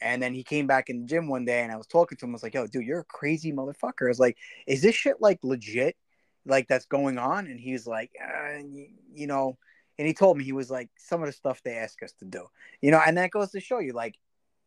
[0.00, 2.24] And then he came back in the gym one day, and I was talking to
[2.26, 2.32] him.
[2.32, 4.36] I was like, "Yo, dude, you're a crazy motherfucker." I was like,
[4.66, 5.96] "Is this shit like legit?
[6.44, 9.56] Like that's going on?" And he's like, uh, you, "You know,"
[9.98, 12.26] and he told me he was like, "Some of the stuff they ask us to
[12.26, 12.46] do,
[12.82, 14.16] you know," and that goes to show you, like,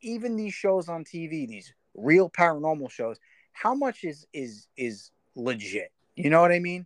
[0.01, 3.17] even these shows on TV, these real paranormal shows,
[3.53, 5.91] how much is is is legit?
[6.15, 6.85] You know what I mean?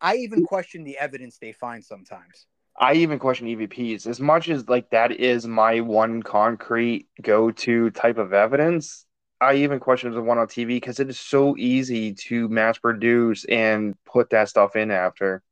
[0.00, 2.46] I even question the evidence they find sometimes.
[2.78, 7.90] I even question EVPs as much as like that is my one concrete go to
[7.90, 9.06] type of evidence.
[9.40, 13.44] I even question the one on TV because it is so easy to mass produce
[13.46, 15.42] and put that stuff in after.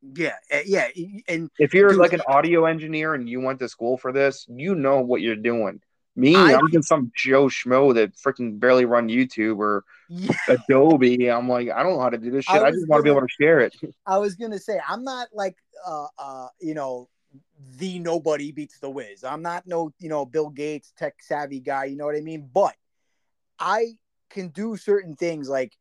[0.00, 0.88] Yeah, eh, yeah,
[1.26, 4.46] and if you're dude, like an audio engineer and you went to school for this,
[4.48, 5.80] you know what you're doing.
[6.14, 11.30] Me, I- I'm just some Joe Schmo that freaking barely run YouTube or yeah, Adobe.
[11.30, 12.62] I'm like, I don't know how to do this I shit.
[12.62, 13.74] I, was just want to be able to share it.
[14.06, 15.56] I was gonna say I'm not like
[15.86, 17.08] uh uh you know
[17.76, 19.22] the nobody beats the whiz.
[19.22, 21.84] I'm not no you know Bill Gates tech savvy guy.
[21.84, 22.48] You know what I mean?
[22.52, 22.74] But
[23.60, 23.96] I
[24.30, 25.77] can do certain things like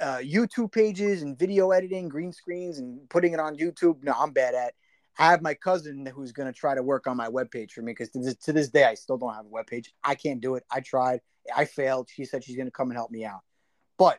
[0.00, 4.02] uh, YouTube pages and video editing, green screens, and putting it on YouTube.
[4.02, 4.74] No, I'm bad at.
[5.18, 7.92] I have my cousin who's going to try to work on my webpage for me
[7.92, 9.88] because to this, to this day I still don't have a webpage.
[10.02, 10.64] I can't do it.
[10.70, 11.20] I tried.
[11.54, 12.08] I failed.
[12.10, 13.40] She said she's going to come and help me out.
[13.98, 14.18] But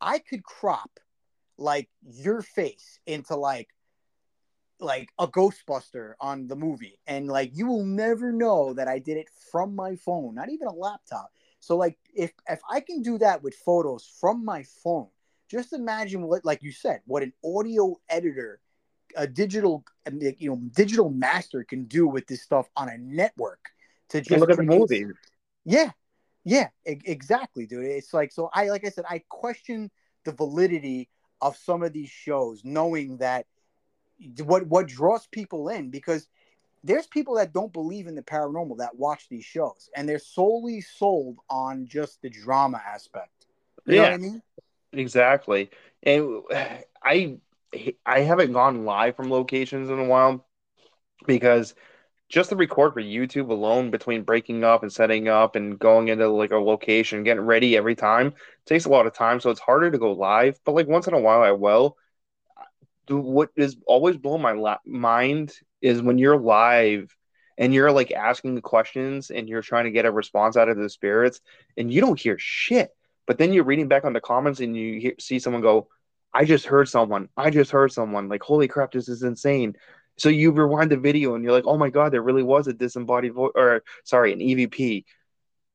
[0.00, 0.90] I could crop
[1.58, 3.68] like your face into like
[4.80, 9.16] like a ghostbuster on the movie and like you will never know that i did
[9.16, 11.30] it from my phone not even a laptop
[11.62, 15.08] so like if if i can do that with photos from my phone
[15.50, 18.60] just imagine what like you said what an audio editor
[19.16, 19.84] a digital
[20.20, 23.70] you know digital master can do with this stuff on a network
[24.12, 25.06] to just look at the movie.
[25.64, 25.90] yeah,
[26.44, 27.86] yeah, e- exactly, dude.
[27.86, 28.50] It's like so.
[28.52, 29.90] I like I said, I question
[30.24, 31.08] the validity
[31.40, 33.46] of some of these shows, knowing that
[34.44, 36.28] what what draws people in because
[36.84, 40.80] there's people that don't believe in the paranormal that watch these shows, and they're solely
[40.80, 43.46] sold on just the drama aspect.
[43.86, 44.14] You know what Yeah.
[44.14, 44.42] I mean?
[44.92, 45.70] Exactly.
[46.02, 46.42] And
[47.02, 47.38] I
[48.06, 50.46] I haven't gone live from locations in a while
[51.26, 51.74] because
[52.28, 56.28] just to record for YouTube alone between breaking up and setting up and going into
[56.28, 58.34] like a location, getting ready every time
[58.66, 59.40] takes a lot of time.
[59.40, 60.58] So it's harder to go live.
[60.64, 61.96] But like once in a while, I will.
[63.06, 65.52] Do what is always blowing my la- mind
[65.82, 67.14] is when you're live
[67.58, 70.78] and you're like asking the questions and you're trying to get a response out of
[70.78, 71.40] the spirits
[71.76, 72.90] and you don't hear shit.
[73.26, 75.88] But then you're reading back on the comments and you hear, see someone go,
[76.34, 77.28] I just heard someone.
[77.36, 78.28] I just heard someone.
[78.28, 79.76] Like, holy crap, this is insane.
[80.16, 82.72] So you rewind the video and you're like, oh my God, there really was a
[82.72, 85.04] disembodied voice, or sorry, an EVP.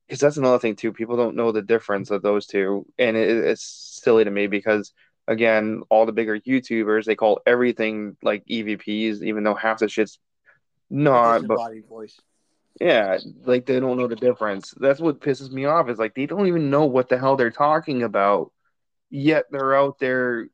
[0.08, 0.94] Because that's another thing, too.
[0.94, 2.86] People don't know the difference of those two.
[2.98, 4.94] And it, it's silly to me because,
[5.28, 10.20] again, all the bigger YouTubers, they call everything like EVPs, even though half the shit's
[10.90, 11.42] not.
[11.48, 12.20] But Disembodied voice.
[12.80, 14.74] yeah, like they don't know the difference.
[14.78, 15.90] That's what pisses me off.
[15.90, 18.52] Is like they don't even know what the hell they're talking about,
[19.10, 20.48] yet they're out there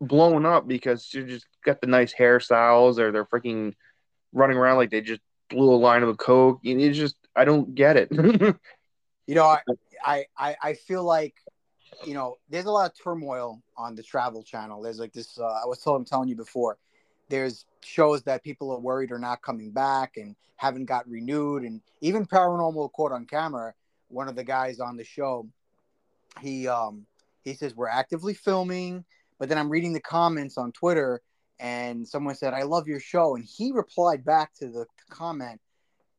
[0.00, 3.74] blowing up because you just got the nice hairstyles or they're freaking
[4.32, 5.20] running around like they just
[5.50, 6.60] blew a line of coke.
[6.62, 8.10] You- It's just I don't get it.
[9.26, 9.44] You know,
[10.06, 11.34] I, I, I feel like,
[12.04, 14.82] you know, there's a lot of turmoil on the Travel Channel.
[14.82, 15.38] There's like this.
[15.38, 16.78] Uh, I was I'm telling you before.
[17.28, 21.80] There's shows that people are worried are not coming back and haven't got renewed, and
[22.00, 23.74] even Paranormal Caught on Camera.
[24.08, 25.46] One of the guys on the show,
[26.40, 27.06] he um
[27.44, 29.04] he says we're actively filming,
[29.38, 31.20] but then I'm reading the comments on Twitter,
[31.60, 35.60] and someone said I love your show, and he replied back to the comment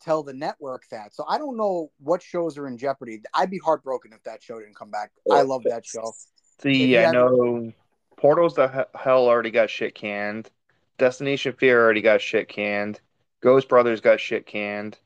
[0.02, 1.14] tell the network that.
[1.14, 3.22] So I don't know what shows are in jeopardy.
[3.34, 5.12] I'd be heartbroken if that show didn't come back.
[5.32, 6.14] I love that show.
[6.62, 7.72] See, I know
[8.18, 10.50] Portals to He- Hell already got shit canned.
[10.98, 13.00] Destination Fear already got shit canned.
[13.42, 14.98] Ghost Brothers got shit canned.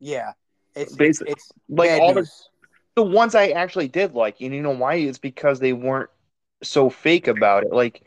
[0.00, 0.32] Yeah,
[0.74, 2.28] it's it's, it's like all the
[2.94, 4.94] the ones I actually did like, and you know why?
[4.94, 6.10] It's because they weren't
[6.62, 7.72] so fake about it.
[7.72, 8.02] Like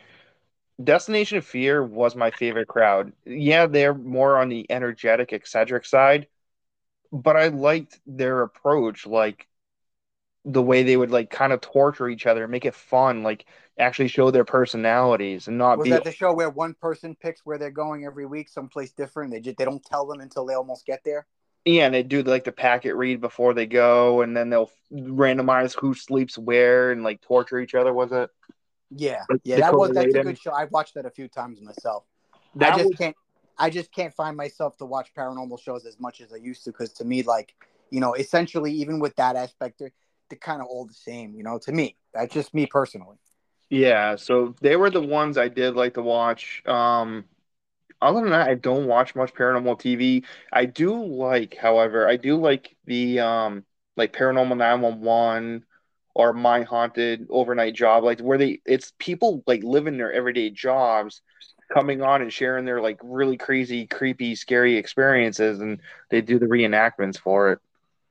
[0.84, 3.14] Destination Fear was my favorite crowd.
[3.26, 6.28] Yeah, they're more on the energetic, eccentric side,
[7.16, 9.48] but I liked their approach, like
[10.46, 13.46] the way they would like kind of torture each other, make it fun, like
[13.80, 17.46] actually show their personalities and not Was be that the show where one person picks
[17.46, 19.32] where they're going every week, someplace different?
[19.32, 21.26] They just they don't tell them until they almost get there.
[21.66, 25.76] Yeah, and they do like the packet read before they go, and then they'll randomize
[25.78, 27.92] who sleeps where and like torture each other.
[27.92, 28.30] Was it?
[28.92, 30.54] Yeah, Like yeah, that was that's a good show.
[30.54, 32.04] I've watched that a few times myself.
[32.56, 33.16] That I just was, can't.
[33.58, 36.72] I just can't find myself to watch paranormal shows as much as I used to
[36.72, 37.56] because to me, like
[37.92, 39.94] you know, essentially, even with that aspect, they're,
[40.30, 41.36] they're kind of all the same.
[41.36, 43.18] You know, to me, that's just me personally.
[43.70, 44.16] yeah.
[44.16, 46.64] So they were the ones I did like to watch.
[46.66, 47.26] Um,
[48.02, 50.26] other than that, I don't watch much paranormal TV.
[50.52, 53.66] I do like, however, I do like the um
[53.98, 55.66] like Paranormal 911
[56.16, 61.22] or My Haunted Overnight Job, like where they it's people like living their everyday jobs
[61.72, 65.80] coming on and sharing their like really crazy, creepy, scary experiences, and
[66.10, 67.60] they do the reenactments for it.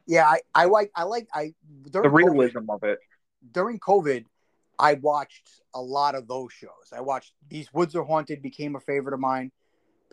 [0.06, 1.54] Yeah, I, I like I like I
[1.90, 2.98] the realism COVID, of it.
[3.52, 4.24] During COVID,
[4.78, 6.92] I watched a lot of those shows.
[6.94, 9.50] I watched These Woods Are Haunted became a favorite of mine.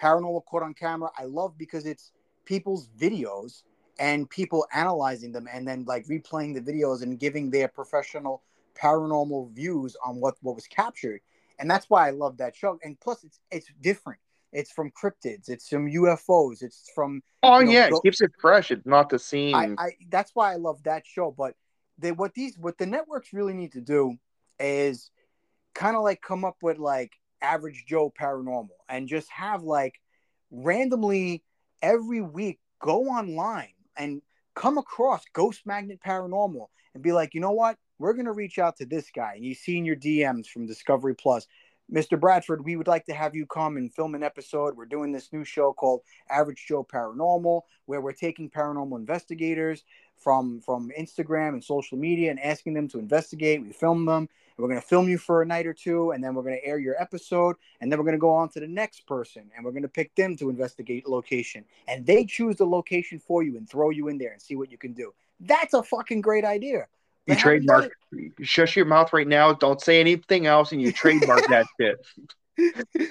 [0.01, 2.11] Paranormal Caught on Camera, I love because it's
[2.45, 3.63] people's videos
[3.99, 8.41] and people analyzing them and then like replaying the videos and giving their professional
[8.81, 11.21] paranormal views on what what was captured
[11.61, 12.77] and that's why i love that show.
[12.83, 14.19] And plus it's it's different.
[14.51, 15.47] It's from cryptids.
[15.47, 18.71] It's from ufos it's from oh you know, yeah it keeps it fresh.
[18.71, 19.55] It's not the same.
[19.55, 21.31] I, I that's why i love that show.
[21.31, 21.55] But
[21.97, 24.17] they what these what the networks really need to do
[24.59, 25.09] is
[25.73, 29.95] kind of like come up with like average joe paranormal and just have like
[30.51, 31.43] randomly
[31.81, 34.21] every week go online and
[34.55, 37.77] come across Ghost Magnet Paranormal and be like, you know what?
[38.01, 39.33] We're going to reach out to this guy.
[39.35, 41.45] And you see in your DMs from Discovery Plus,
[41.93, 42.19] Mr.
[42.19, 44.75] Bradford, we would like to have you come and film an episode.
[44.75, 49.83] We're doing this new show called Average Joe Paranormal, where we're taking paranormal investigators
[50.17, 53.61] from from Instagram and social media and asking them to investigate.
[53.61, 54.29] We film them.
[54.57, 56.65] We're going to film you for a night or two, and then we're going to
[56.65, 59.63] air your episode, and then we're going to go on to the next person, and
[59.63, 63.57] we're going to pick them to investigate location, and they choose the location for you
[63.57, 65.13] and throw you in there and see what you can do.
[65.39, 66.87] That's a fucking great idea.
[67.27, 67.91] You trademark.
[68.41, 69.53] Shush your mouth right now.
[69.53, 71.97] Don't say anything else, and you trademark that shit.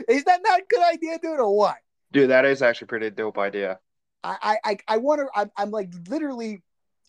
[0.08, 1.76] Is that not a good idea, dude, or what?
[2.12, 3.78] Dude, that is actually pretty dope idea.
[4.22, 5.28] I I I wonder.
[5.34, 6.62] I'm, I'm like literally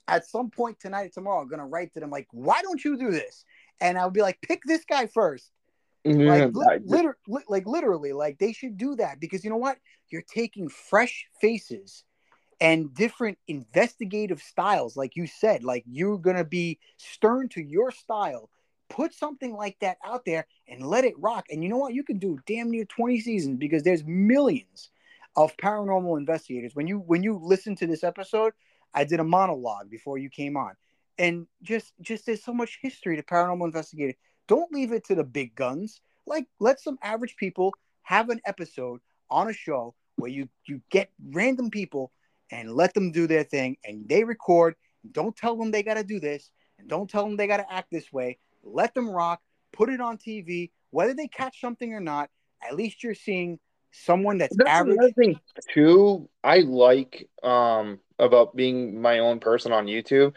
[0.08, 2.98] at some point tonight or tomorrow, I'm gonna write to them like, why don't you
[2.98, 3.46] do this?
[3.82, 5.50] and I would be like, pick this guy 1st
[6.06, 6.28] mm-hmm.
[6.28, 9.78] Like, li- li- like literally, like they should do that because you know what?
[10.10, 12.06] You're taking fresh faces
[12.62, 15.64] and different investigative styles, like you said.
[15.64, 18.50] Like you're gonna be stern to your style.
[18.90, 21.48] Put something like that out there and let it rock.
[21.50, 21.94] And you know what?
[21.96, 24.92] You can do damn near 20 seasons because there's millions
[25.36, 26.76] of paranormal investigators.
[26.76, 28.54] When you when you listen to this episode,
[28.94, 30.76] I did a monologue before you came on
[31.18, 34.16] and just just there's so much history to paranormal investigators
[34.48, 36.02] Don't leave it to the big guns.
[36.26, 37.74] Like let some average people
[38.04, 42.12] have an episode on a show where you you get random people
[42.52, 44.76] and let them do their thing and they record.
[45.10, 47.74] Don't tell them they got to do this and don't tell them they got to
[47.74, 48.38] act this way.
[48.64, 49.42] Let them rock.
[49.74, 52.30] Put it on TV, whether they catch something or not.
[52.62, 53.58] At least you're seeing
[53.92, 54.98] someone that's, that's average.
[54.98, 55.40] Another thing
[55.74, 56.30] too.
[56.44, 60.34] I like um about being my own person on YouTube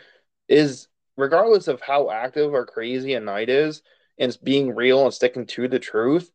[0.48, 3.82] is regardless of how active or crazy a night is
[4.18, 6.30] and it's being real and sticking to the truth,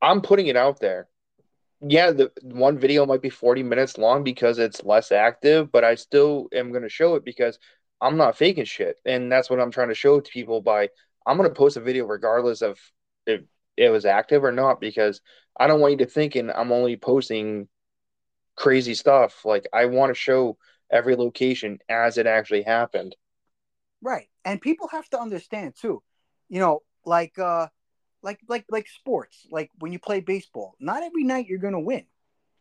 [0.00, 1.08] I'm putting it out there.
[1.84, 5.96] Yeah, the one video might be 40 minutes long because it's less active, but I
[5.96, 7.58] still am going to show it because
[8.00, 8.96] I'm not faking shit.
[9.04, 10.90] And that's what I'm trying to show to people by
[11.26, 12.78] I'm going to post a video regardless of
[13.26, 13.42] if
[13.76, 15.20] it was active or not because
[15.58, 17.68] I don't want you to thinking I'm only posting
[18.56, 19.44] crazy stuff.
[19.44, 20.58] Like I want to show
[20.90, 23.16] every location as it actually happened.
[24.02, 24.28] Right.
[24.44, 26.02] And people have to understand too.
[26.48, 27.68] You know, like uh
[28.22, 32.04] like like like sports, like when you play baseball, not every night you're gonna win.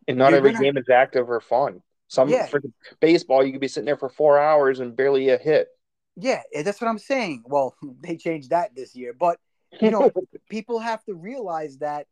[0.07, 0.63] And not you're every gonna...
[0.63, 1.81] game is active or fun.
[2.07, 2.45] Some yeah.
[2.47, 2.61] for
[2.99, 5.69] baseball you could be sitting there for four hours and barely a hit.
[6.17, 7.43] Yeah, that's what I'm saying.
[7.45, 9.38] Well, they changed that this year, but
[9.79, 10.11] you know,
[10.49, 12.07] people have to realize that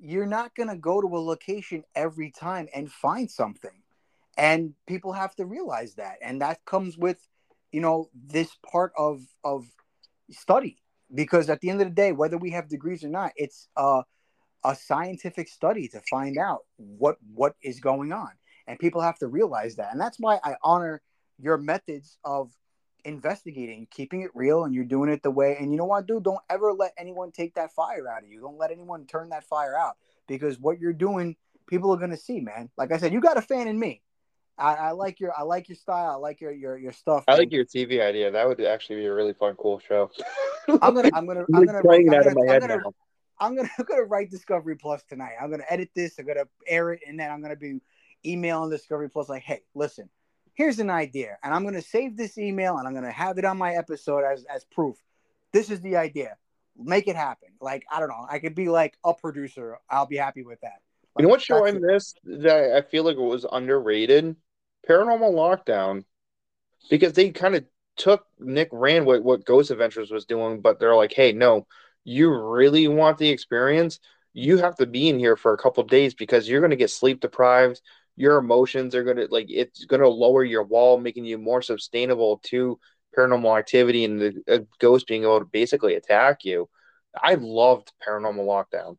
[0.00, 3.82] you're not going to go to a location every time and find something.
[4.36, 6.18] And people have to realize that.
[6.22, 7.18] And that comes with
[7.72, 9.66] you know this part of of
[10.30, 10.78] study
[11.14, 13.68] because at the end of the day whether we have degrees or not it's
[14.64, 18.30] a scientific study to find out what what is going on.
[18.66, 19.92] And people have to realize that.
[19.92, 21.00] And that's why i honor
[21.40, 22.52] your methods of
[23.04, 25.56] investigating keeping it real and you're doing it the way.
[25.58, 26.24] And you know what dude?
[26.24, 28.40] Don't ever let anyone take that fire out of you.
[28.40, 31.36] Don't let anyone turn that fire out because what you're doing
[31.66, 32.68] people are going to see man.
[32.76, 34.02] Like i said you got a fan in me
[34.58, 36.10] I, I, like your I like your style.
[36.10, 37.24] I like your your your stuff.
[37.28, 38.30] I like your TV idea.
[38.30, 40.10] That would actually be a really fun, cool show.
[40.68, 42.92] I'm gonna I'm gonna I'm gonna playing that in my head now.
[43.38, 45.34] I'm gonna I'm gonna write Discovery Plus tonight.
[45.40, 46.18] I'm gonna edit this.
[46.18, 47.80] I'm gonna air it, and then I'm gonna be
[48.26, 50.08] emailing Discovery Plus like, hey, listen,
[50.54, 53.58] here's an idea, and I'm gonna save this email and I'm gonna have it on
[53.58, 54.96] my episode as as proof.
[55.52, 56.36] This is the idea.
[56.76, 57.50] Make it happen.
[57.60, 58.26] Like I don't know.
[58.28, 59.78] I could be like a producer.
[59.88, 60.80] I'll be happy with that.
[61.14, 64.36] Like, you know what show I missed that I feel like it was underrated?
[64.88, 66.04] Paranormal Lockdown
[66.90, 67.64] because they kind of
[67.96, 71.66] took Nick Rand what, what Ghost Adventures was doing, but they're like, hey, no,
[72.04, 74.00] you really want the experience?
[74.32, 76.90] You have to be in here for a couple days because you're going to get
[76.90, 77.80] sleep deprived.
[78.16, 81.62] Your emotions are going to like it's going to lower your wall, making you more
[81.62, 82.78] sustainable to
[83.16, 86.68] paranormal activity and the ghost being able to basically attack you.
[87.20, 88.96] I loved Paranormal Lockdown.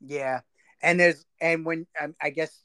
[0.00, 0.40] Yeah,
[0.82, 2.56] and there's and when um, I guess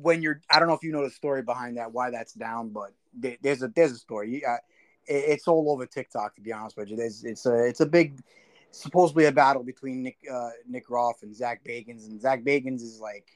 [0.00, 2.70] when you're I don't know if you know the story behind that why that's down,
[2.70, 4.42] but there's a there's a story.
[5.06, 6.96] It's all over TikTok to be honest with you.
[6.96, 8.20] There's it's a it's a big
[8.70, 13.00] supposedly a battle between Nick uh, Nick Groff and Zak Bagans, and Zak Bagans is
[13.00, 13.26] like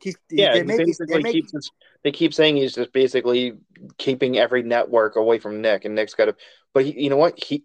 [0.00, 1.70] he's yeah, he basically making, keeps his,
[2.02, 3.54] they keep saying he's just basically
[3.98, 6.36] keeping every network away from Nick, and Nick's got to.
[6.72, 7.64] But he, you know what he,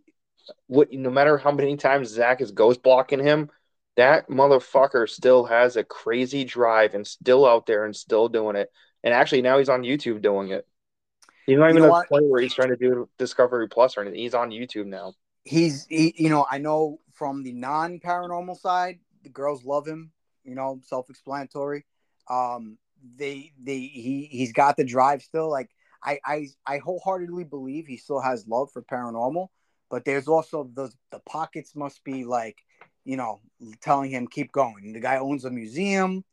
[0.68, 3.50] what no matter how many times Zak is ghost blocking him,
[4.00, 8.72] that motherfucker still has a crazy drive and still out there and still doing it.
[9.04, 10.66] And actually, now he's on YouTube doing it.
[11.46, 14.02] He's not even you know a point where he's trying to do Discovery Plus or
[14.02, 14.22] anything.
[14.22, 15.14] He's on YouTube now.
[15.44, 20.12] He's, he, you know, I know from the non paranormal side, the girls love him.
[20.46, 21.86] You know, self explanatory.
[22.30, 22.78] Um,
[23.18, 25.50] they, they, he, he's got the drive still.
[25.50, 25.72] Like
[26.02, 29.48] I, I, I wholeheartedly believe he still has love for paranormal.
[29.90, 32.58] But there's also the the pockets must be like,
[33.06, 33.40] you know,
[33.82, 34.94] telling him keep going.
[34.94, 36.24] The guy owns a museum.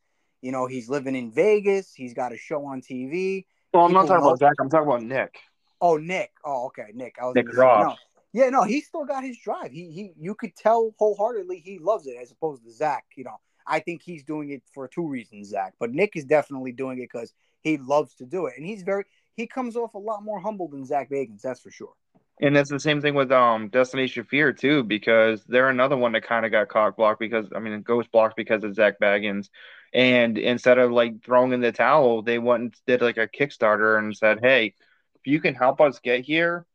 [0.43, 1.95] You know, he's living in Vegas.
[1.95, 3.45] He's got a show on TV
[3.77, 4.55] well, I'm not talking about Zak.
[4.59, 5.39] I'm talking about Nick.
[5.81, 6.33] Oh, Nick.
[6.45, 7.17] Oh, okay, Nick.
[7.21, 7.83] I was Nick Groff.
[7.83, 7.95] No.
[8.33, 9.71] Yeah, no, he still got his drive.
[9.71, 13.05] He he, you could tell wholeheartedly he loves it, as opposed to Zak.
[13.17, 13.37] You know,
[13.67, 15.75] I think he's doing it for two reasons, Zak.
[15.79, 17.33] But Nick is definitely doing it because
[17.63, 19.05] he loves to do it, and he's very
[19.37, 21.43] he comes off a lot more humble than Zak Bagans.
[21.43, 21.93] That's for sure.
[22.41, 26.25] And it's the same thing with um Destination Fear too, because they're another one that
[26.25, 29.49] kind of got cock blocked because I mean ghost blocked because of Zak Bagans.
[29.95, 33.99] And instead of like throwing in the towel, they went and did like a Kickstarter
[33.99, 34.75] and said, Hey,
[35.15, 36.67] if you can help us get here,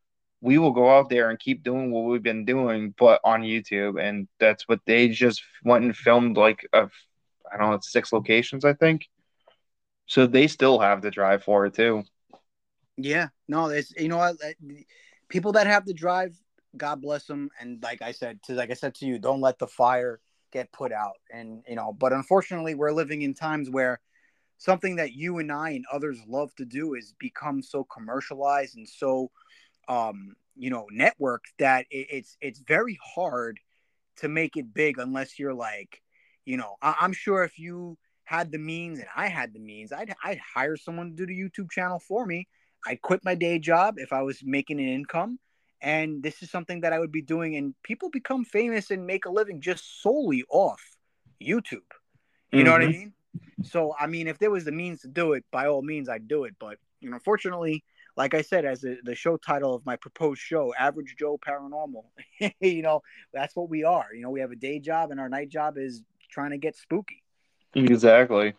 [0.42, 4.02] we will go out there and keep doing what we've been doing, but on YouTube.
[4.02, 6.90] And that's what they just went and filmed like a,
[7.52, 9.08] I don't know, six locations, I think.
[10.08, 12.04] So they still have the drive for it too.
[12.98, 14.38] Yeah, no, it's you know what,
[15.32, 16.38] people that have the drive,
[16.78, 17.50] God bless them.
[17.60, 20.20] And like I said, to like I said to you, don't let the fire
[20.52, 21.16] get put out.
[21.34, 24.00] And you know, but unfortunately, we're living in times where
[24.58, 28.88] something that you and I and others love to do is become so commercialized and
[28.88, 29.32] so
[29.88, 33.60] um, you know networked that it, it's it's very hard
[34.18, 36.02] to make it big unless you're like,
[36.46, 39.92] you know, I, I'm sure if you had the means and I had the means,
[39.92, 42.48] I'd I'd hire someone to do the YouTube channel for me.
[42.86, 45.40] I'd quit my day job if I was making an income
[45.82, 47.56] and this is something that I would be doing.
[47.56, 50.82] And people become famous and make a living just solely off
[51.42, 51.72] YouTube.
[52.52, 52.64] You mm-hmm.
[52.64, 53.00] know what I mm-hmm.
[53.00, 53.14] mean?
[53.64, 56.28] So, I mean, if there was the means to do it, by all means, I'd
[56.28, 56.56] do it.
[56.60, 57.84] But you know, fortunately,
[58.18, 62.04] like I said, as a, the show title of my proposed show, Average Joe Paranormal,
[62.60, 63.02] you know,
[63.34, 64.08] that's what we are.
[64.14, 66.76] You know, we have a day job, and our night job is trying to get
[66.76, 67.24] spooky.
[67.74, 68.54] Exactly.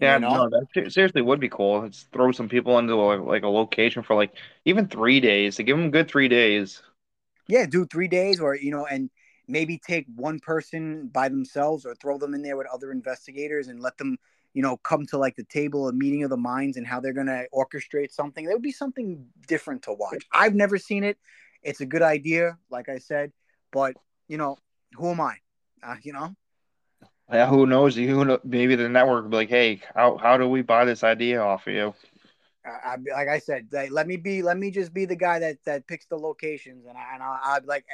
[0.00, 0.48] Yeah, you know?
[0.48, 1.82] no, that seriously would be cool.
[1.82, 4.32] Let's throw some people into a, like a location for like
[4.64, 6.82] even three days to give them good three days.
[7.48, 9.10] Yeah, do three days, or you know, and
[9.48, 13.80] maybe take one person by themselves, or throw them in there with other investigators, and
[13.80, 14.16] let them,
[14.54, 17.12] you know, come to like the table, a meeting of the minds, and how they're
[17.12, 18.46] gonna orchestrate something.
[18.46, 20.24] That would be something different to watch.
[20.32, 21.18] I've never seen it.
[21.62, 23.32] It's a good idea, like I said,
[23.72, 23.96] but
[24.28, 24.56] you know,
[24.94, 25.36] who am I?
[25.82, 26.34] Uh, you know,
[27.32, 27.96] yeah, who knows?
[27.96, 31.40] Who maybe the network will be like, hey, how how do we buy this idea
[31.40, 31.94] off of you?
[32.64, 35.86] I, like I said, let me be, let me just be the guy that that
[35.86, 37.84] picks the locations, and I and I, I'd like,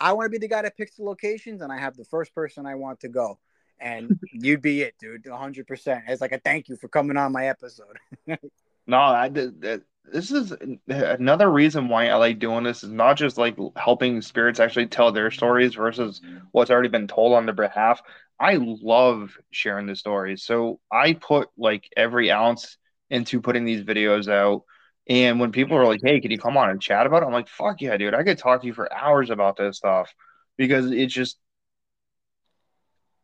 [0.00, 2.34] I want to be the guy that picks the locations, and I have the first
[2.34, 3.38] person I want to go,
[3.80, 6.04] and you'd be it, dude, hundred percent.
[6.08, 7.98] It's like a thank you for coming on my episode.
[8.86, 9.82] no, I did.
[10.10, 10.54] This is
[10.88, 15.12] another reason why I like doing this is not just like helping spirits actually tell
[15.12, 18.00] their stories versus what's already been told on their behalf.
[18.40, 20.44] I love sharing the stories.
[20.44, 22.76] So I put like every ounce
[23.10, 24.62] into putting these videos out.
[25.08, 27.26] And when people are like, hey, can you come on and chat about it?
[27.26, 28.14] I'm like, fuck yeah, dude.
[28.14, 30.12] I could talk to you for hours about this stuff
[30.56, 31.38] because it's just,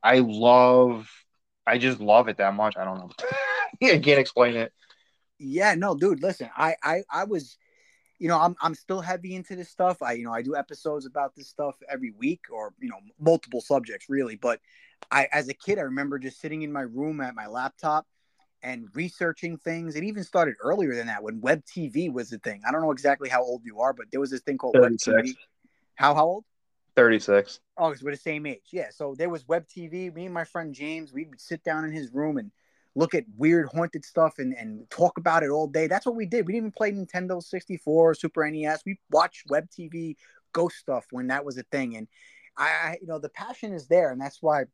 [0.02, 1.08] I love,
[1.66, 2.76] I just love it that much.
[2.76, 3.10] I don't know.
[3.82, 4.72] I can't explain it.
[5.38, 7.58] Yeah, no, dude, listen, I, I, I was,
[8.18, 10.00] you know, I'm I'm still heavy into this stuff.
[10.00, 13.60] I you know I do episodes about this stuff every week, or you know multiple
[13.60, 14.36] subjects really.
[14.36, 14.60] But
[15.10, 18.06] I as a kid, I remember just sitting in my room at my laptop
[18.62, 19.94] and researching things.
[19.94, 22.62] It even started earlier than that when web TV was the thing.
[22.66, 25.06] I don't know exactly how old you are, but there was this thing called 36.
[25.06, 25.34] web TV.
[25.96, 26.44] How how old?
[26.96, 27.60] 36.
[27.76, 28.62] Oh, because we're the same age.
[28.72, 28.90] Yeah.
[28.90, 30.12] So there was web TV.
[30.14, 32.50] Me and my friend James, we would sit down in his room and
[32.94, 35.86] look at weird haunted stuff and, and talk about it all day.
[35.86, 36.46] That's what we did.
[36.46, 38.82] We didn't even play Nintendo 64, Super NES.
[38.86, 40.16] We watched web TV
[40.52, 41.96] ghost stuff when that was a thing.
[41.96, 42.06] And
[42.56, 44.10] I, I, you know, the passion is there.
[44.10, 44.64] And that's why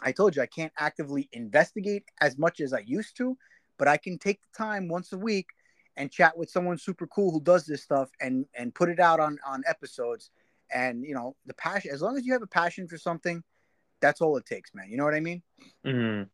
[0.00, 3.36] I told you I can't actively investigate as much as I used to,
[3.78, 5.48] but I can take the time once a week
[5.96, 9.20] and chat with someone super cool who does this stuff and and put it out
[9.20, 10.30] on on episodes.
[10.70, 13.42] And you know, the passion as long as you have a passion for something,
[14.00, 14.88] That's all it takes, man.
[14.90, 15.42] You know what I mean?
[15.84, 16.28] Mhm.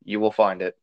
[0.04, 0.78] you will find it.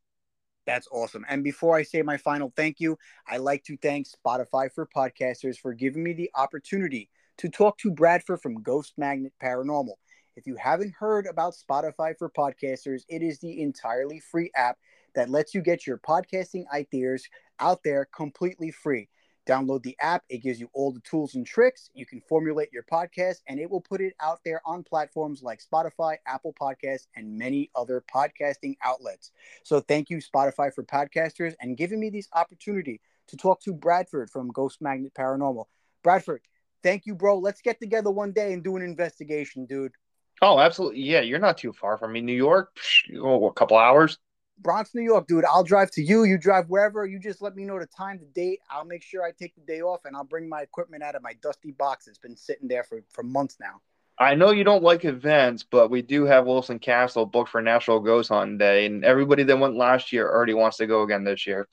[0.67, 1.25] That's awesome.
[1.29, 5.57] And before I say my final thank you, I like to thank Spotify for podcasters
[5.57, 7.09] for giving me the opportunity
[7.39, 9.95] to talk to Bradford from Ghost Magnet Paranormal.
[10.37, 14.77] If you haven't heard about Spotify for podcasters, it is the entirely free app
[15.15, 17.27] that lets you get your podcasting ideas
[17.59, 19.09] out there completely free.
[19.49, 21.89] Download the app, it gives you all the tools and tricks.
[21.95, 25.63] You can formulate your podcast, and it will put it out there on platforms like
[25.63, 29.31] Spotify, Apple Podcasts, and many other podcasting outlets.
[29.63, 34.29] So, thank you, Spotify for podcasters, and giving me this opportunity to talk to Bradford
[34.29, 35.65] from Ghost Magnet Paranormal.
[36.03, 36.43] Bradford,
[36.83, 37.39] thank you, bro.
[37.39, 39.93] Let's get together one day and do an investigation, dude.
[40.43, 41.01] Oh, absolutely.
[41.01, 42.21] Yeah, you're not too far from me.
[42.21, 44.19] New York, psh, you a couple hours.
[44.59, 45.45] Bronx, New York, dude.
[45.45, 46.25] I'll drive to you.
[46.25, 47.05] You drive wherever.
[47.07, 48.61] You just let me know the time, the date.
[48.71, 51.23] I'll make sure I take the day off, and I'll bring my equipment out of
[51.23, 52.07] my dusty box.
[52.07, 53.81] It's been sitting there for, for months now.
[54.19, 58.01] I know you don't like events, but we do have Wilson Castle booked for National
[58.01, 61.47] Ghost Hunting Day, and everybody that went last year already wants to go again this
[61.47, 61.69] year.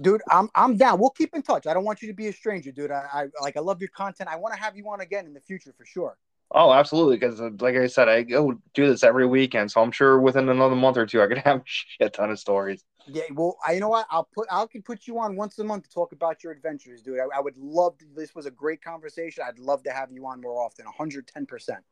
[0.00, 0.98] Dude, I'm I'm down.
[0.98, 1.66] We'll keep in touch.
[1.66, 2.90] I don't want you to be a stranger, dude.
[2.90, 4.28] I, I like I love your content.
[4.28, 6.18] I want to have you on again in the future for sure.
[6.52, 7.16] Oh, absolutely.
[7.16, 10.48] Because, uh, like I said, I go do this every weekend, so I'm sure within
[10.48, 12.84] another month or two, I could have a shit ton of stories.
[13.08, 14.06] Yeah, well, I, you know what?
[14.10, 17.02] I'll put I can put you on once a month to talk about your adventures,
[17.02, 17.20] dude.
[17.20, 19.44] I, I would love to, this was a great conversation.
[19.46, 20.84] I'd love to have you on more often.
[20.86, 21.46] 110.
[21.46, 21.84] percent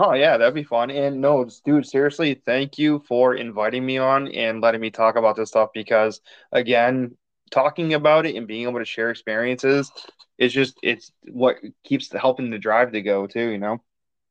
[0.00, 0.90] Oh yeah, that'd be fun.
[0.90, 5.34] And no, dude, seriously, thank you for inviting me on and letting me talk about
[5.34, 6.20] this stuff because
[6.52, 7.16] again,
[7.48, 9.90] talking about it and being able to share experiences
[10.38, 13.82] is just it's what keeps helping the drive to go too, you know.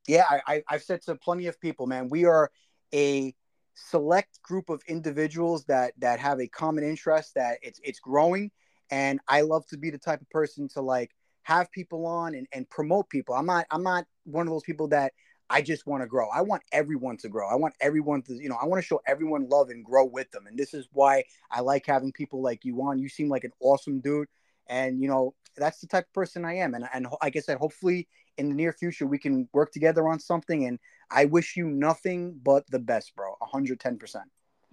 [0.07, 2.09] Yeah, I, I I've said to plenty of people, man.
[2.09, 2.49] We are
[2.93, 3.35] a
[3.75, 8.51] select group of individuals that that have a common interest that it's it's growing,
[8.89, 11.11] and I love to be the type of person to like
[11.43, 13.35] have people on and, and promote people.
[13.35, 15.13] I'm not I'm not one of those people that
[15.49, 16.27] I just want to grow.
[16.29, 17.47] I want everyone to grow.
[17.47, 20.29] I want everyone to, you know, I want to show everyone love and grow with
[20.31, 20.45] them.
[20.47, 22.99] And this is why I like having people like you on.
[22.99, 24.27] You seem like an awesome dude.
[24.67, 26.73] And, you know, that's the type of person I am.
[26.73, 28.07] And, and like I said, hopefully
[28.37, 30.65] in the near future, we can work together on something.
[30.65, 30.79] And
[31.09, 33.35] I wish you nothing but the best, bro.
[33.41, 34.21] 110%.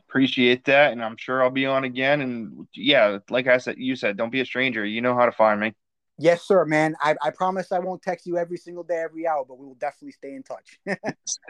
[0.09, 0.93] Appreciate that.
[0.93, 2.21] And I'm sure I'll be on again.
[2.21, 4.85] And yeah, like I said, you said, don't be a stranger.
[4.85, 5.75] You know how to find me.
[6.19, 6.95] Yes, sir, man.
[7.01, 9.75] I, I promise I won't text you every single day, every hour, but we will
[9.75, 10.79] definitely stay in touch.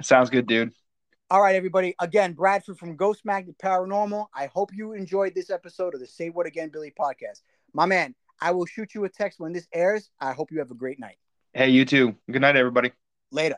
[0.02, 0.72] Sounds good, dude.
[1.30, 1.94] All right, everybody.
[2.00, 4.26] Again, Bradford from Ghost Magnet Paranormal.
[4.34, 7.42] I hope you enjoyed this episode of the Say What Again Billy podcast.
[7.72, 10.10] My man, I will shoot you a text when this airs.
[10.20, 11.16] I hope you have a great night.
[11.52, 12.14] Hey, you too.
[12.30, 12.92] Good night, everybody.
[13.30, 13.56] Later.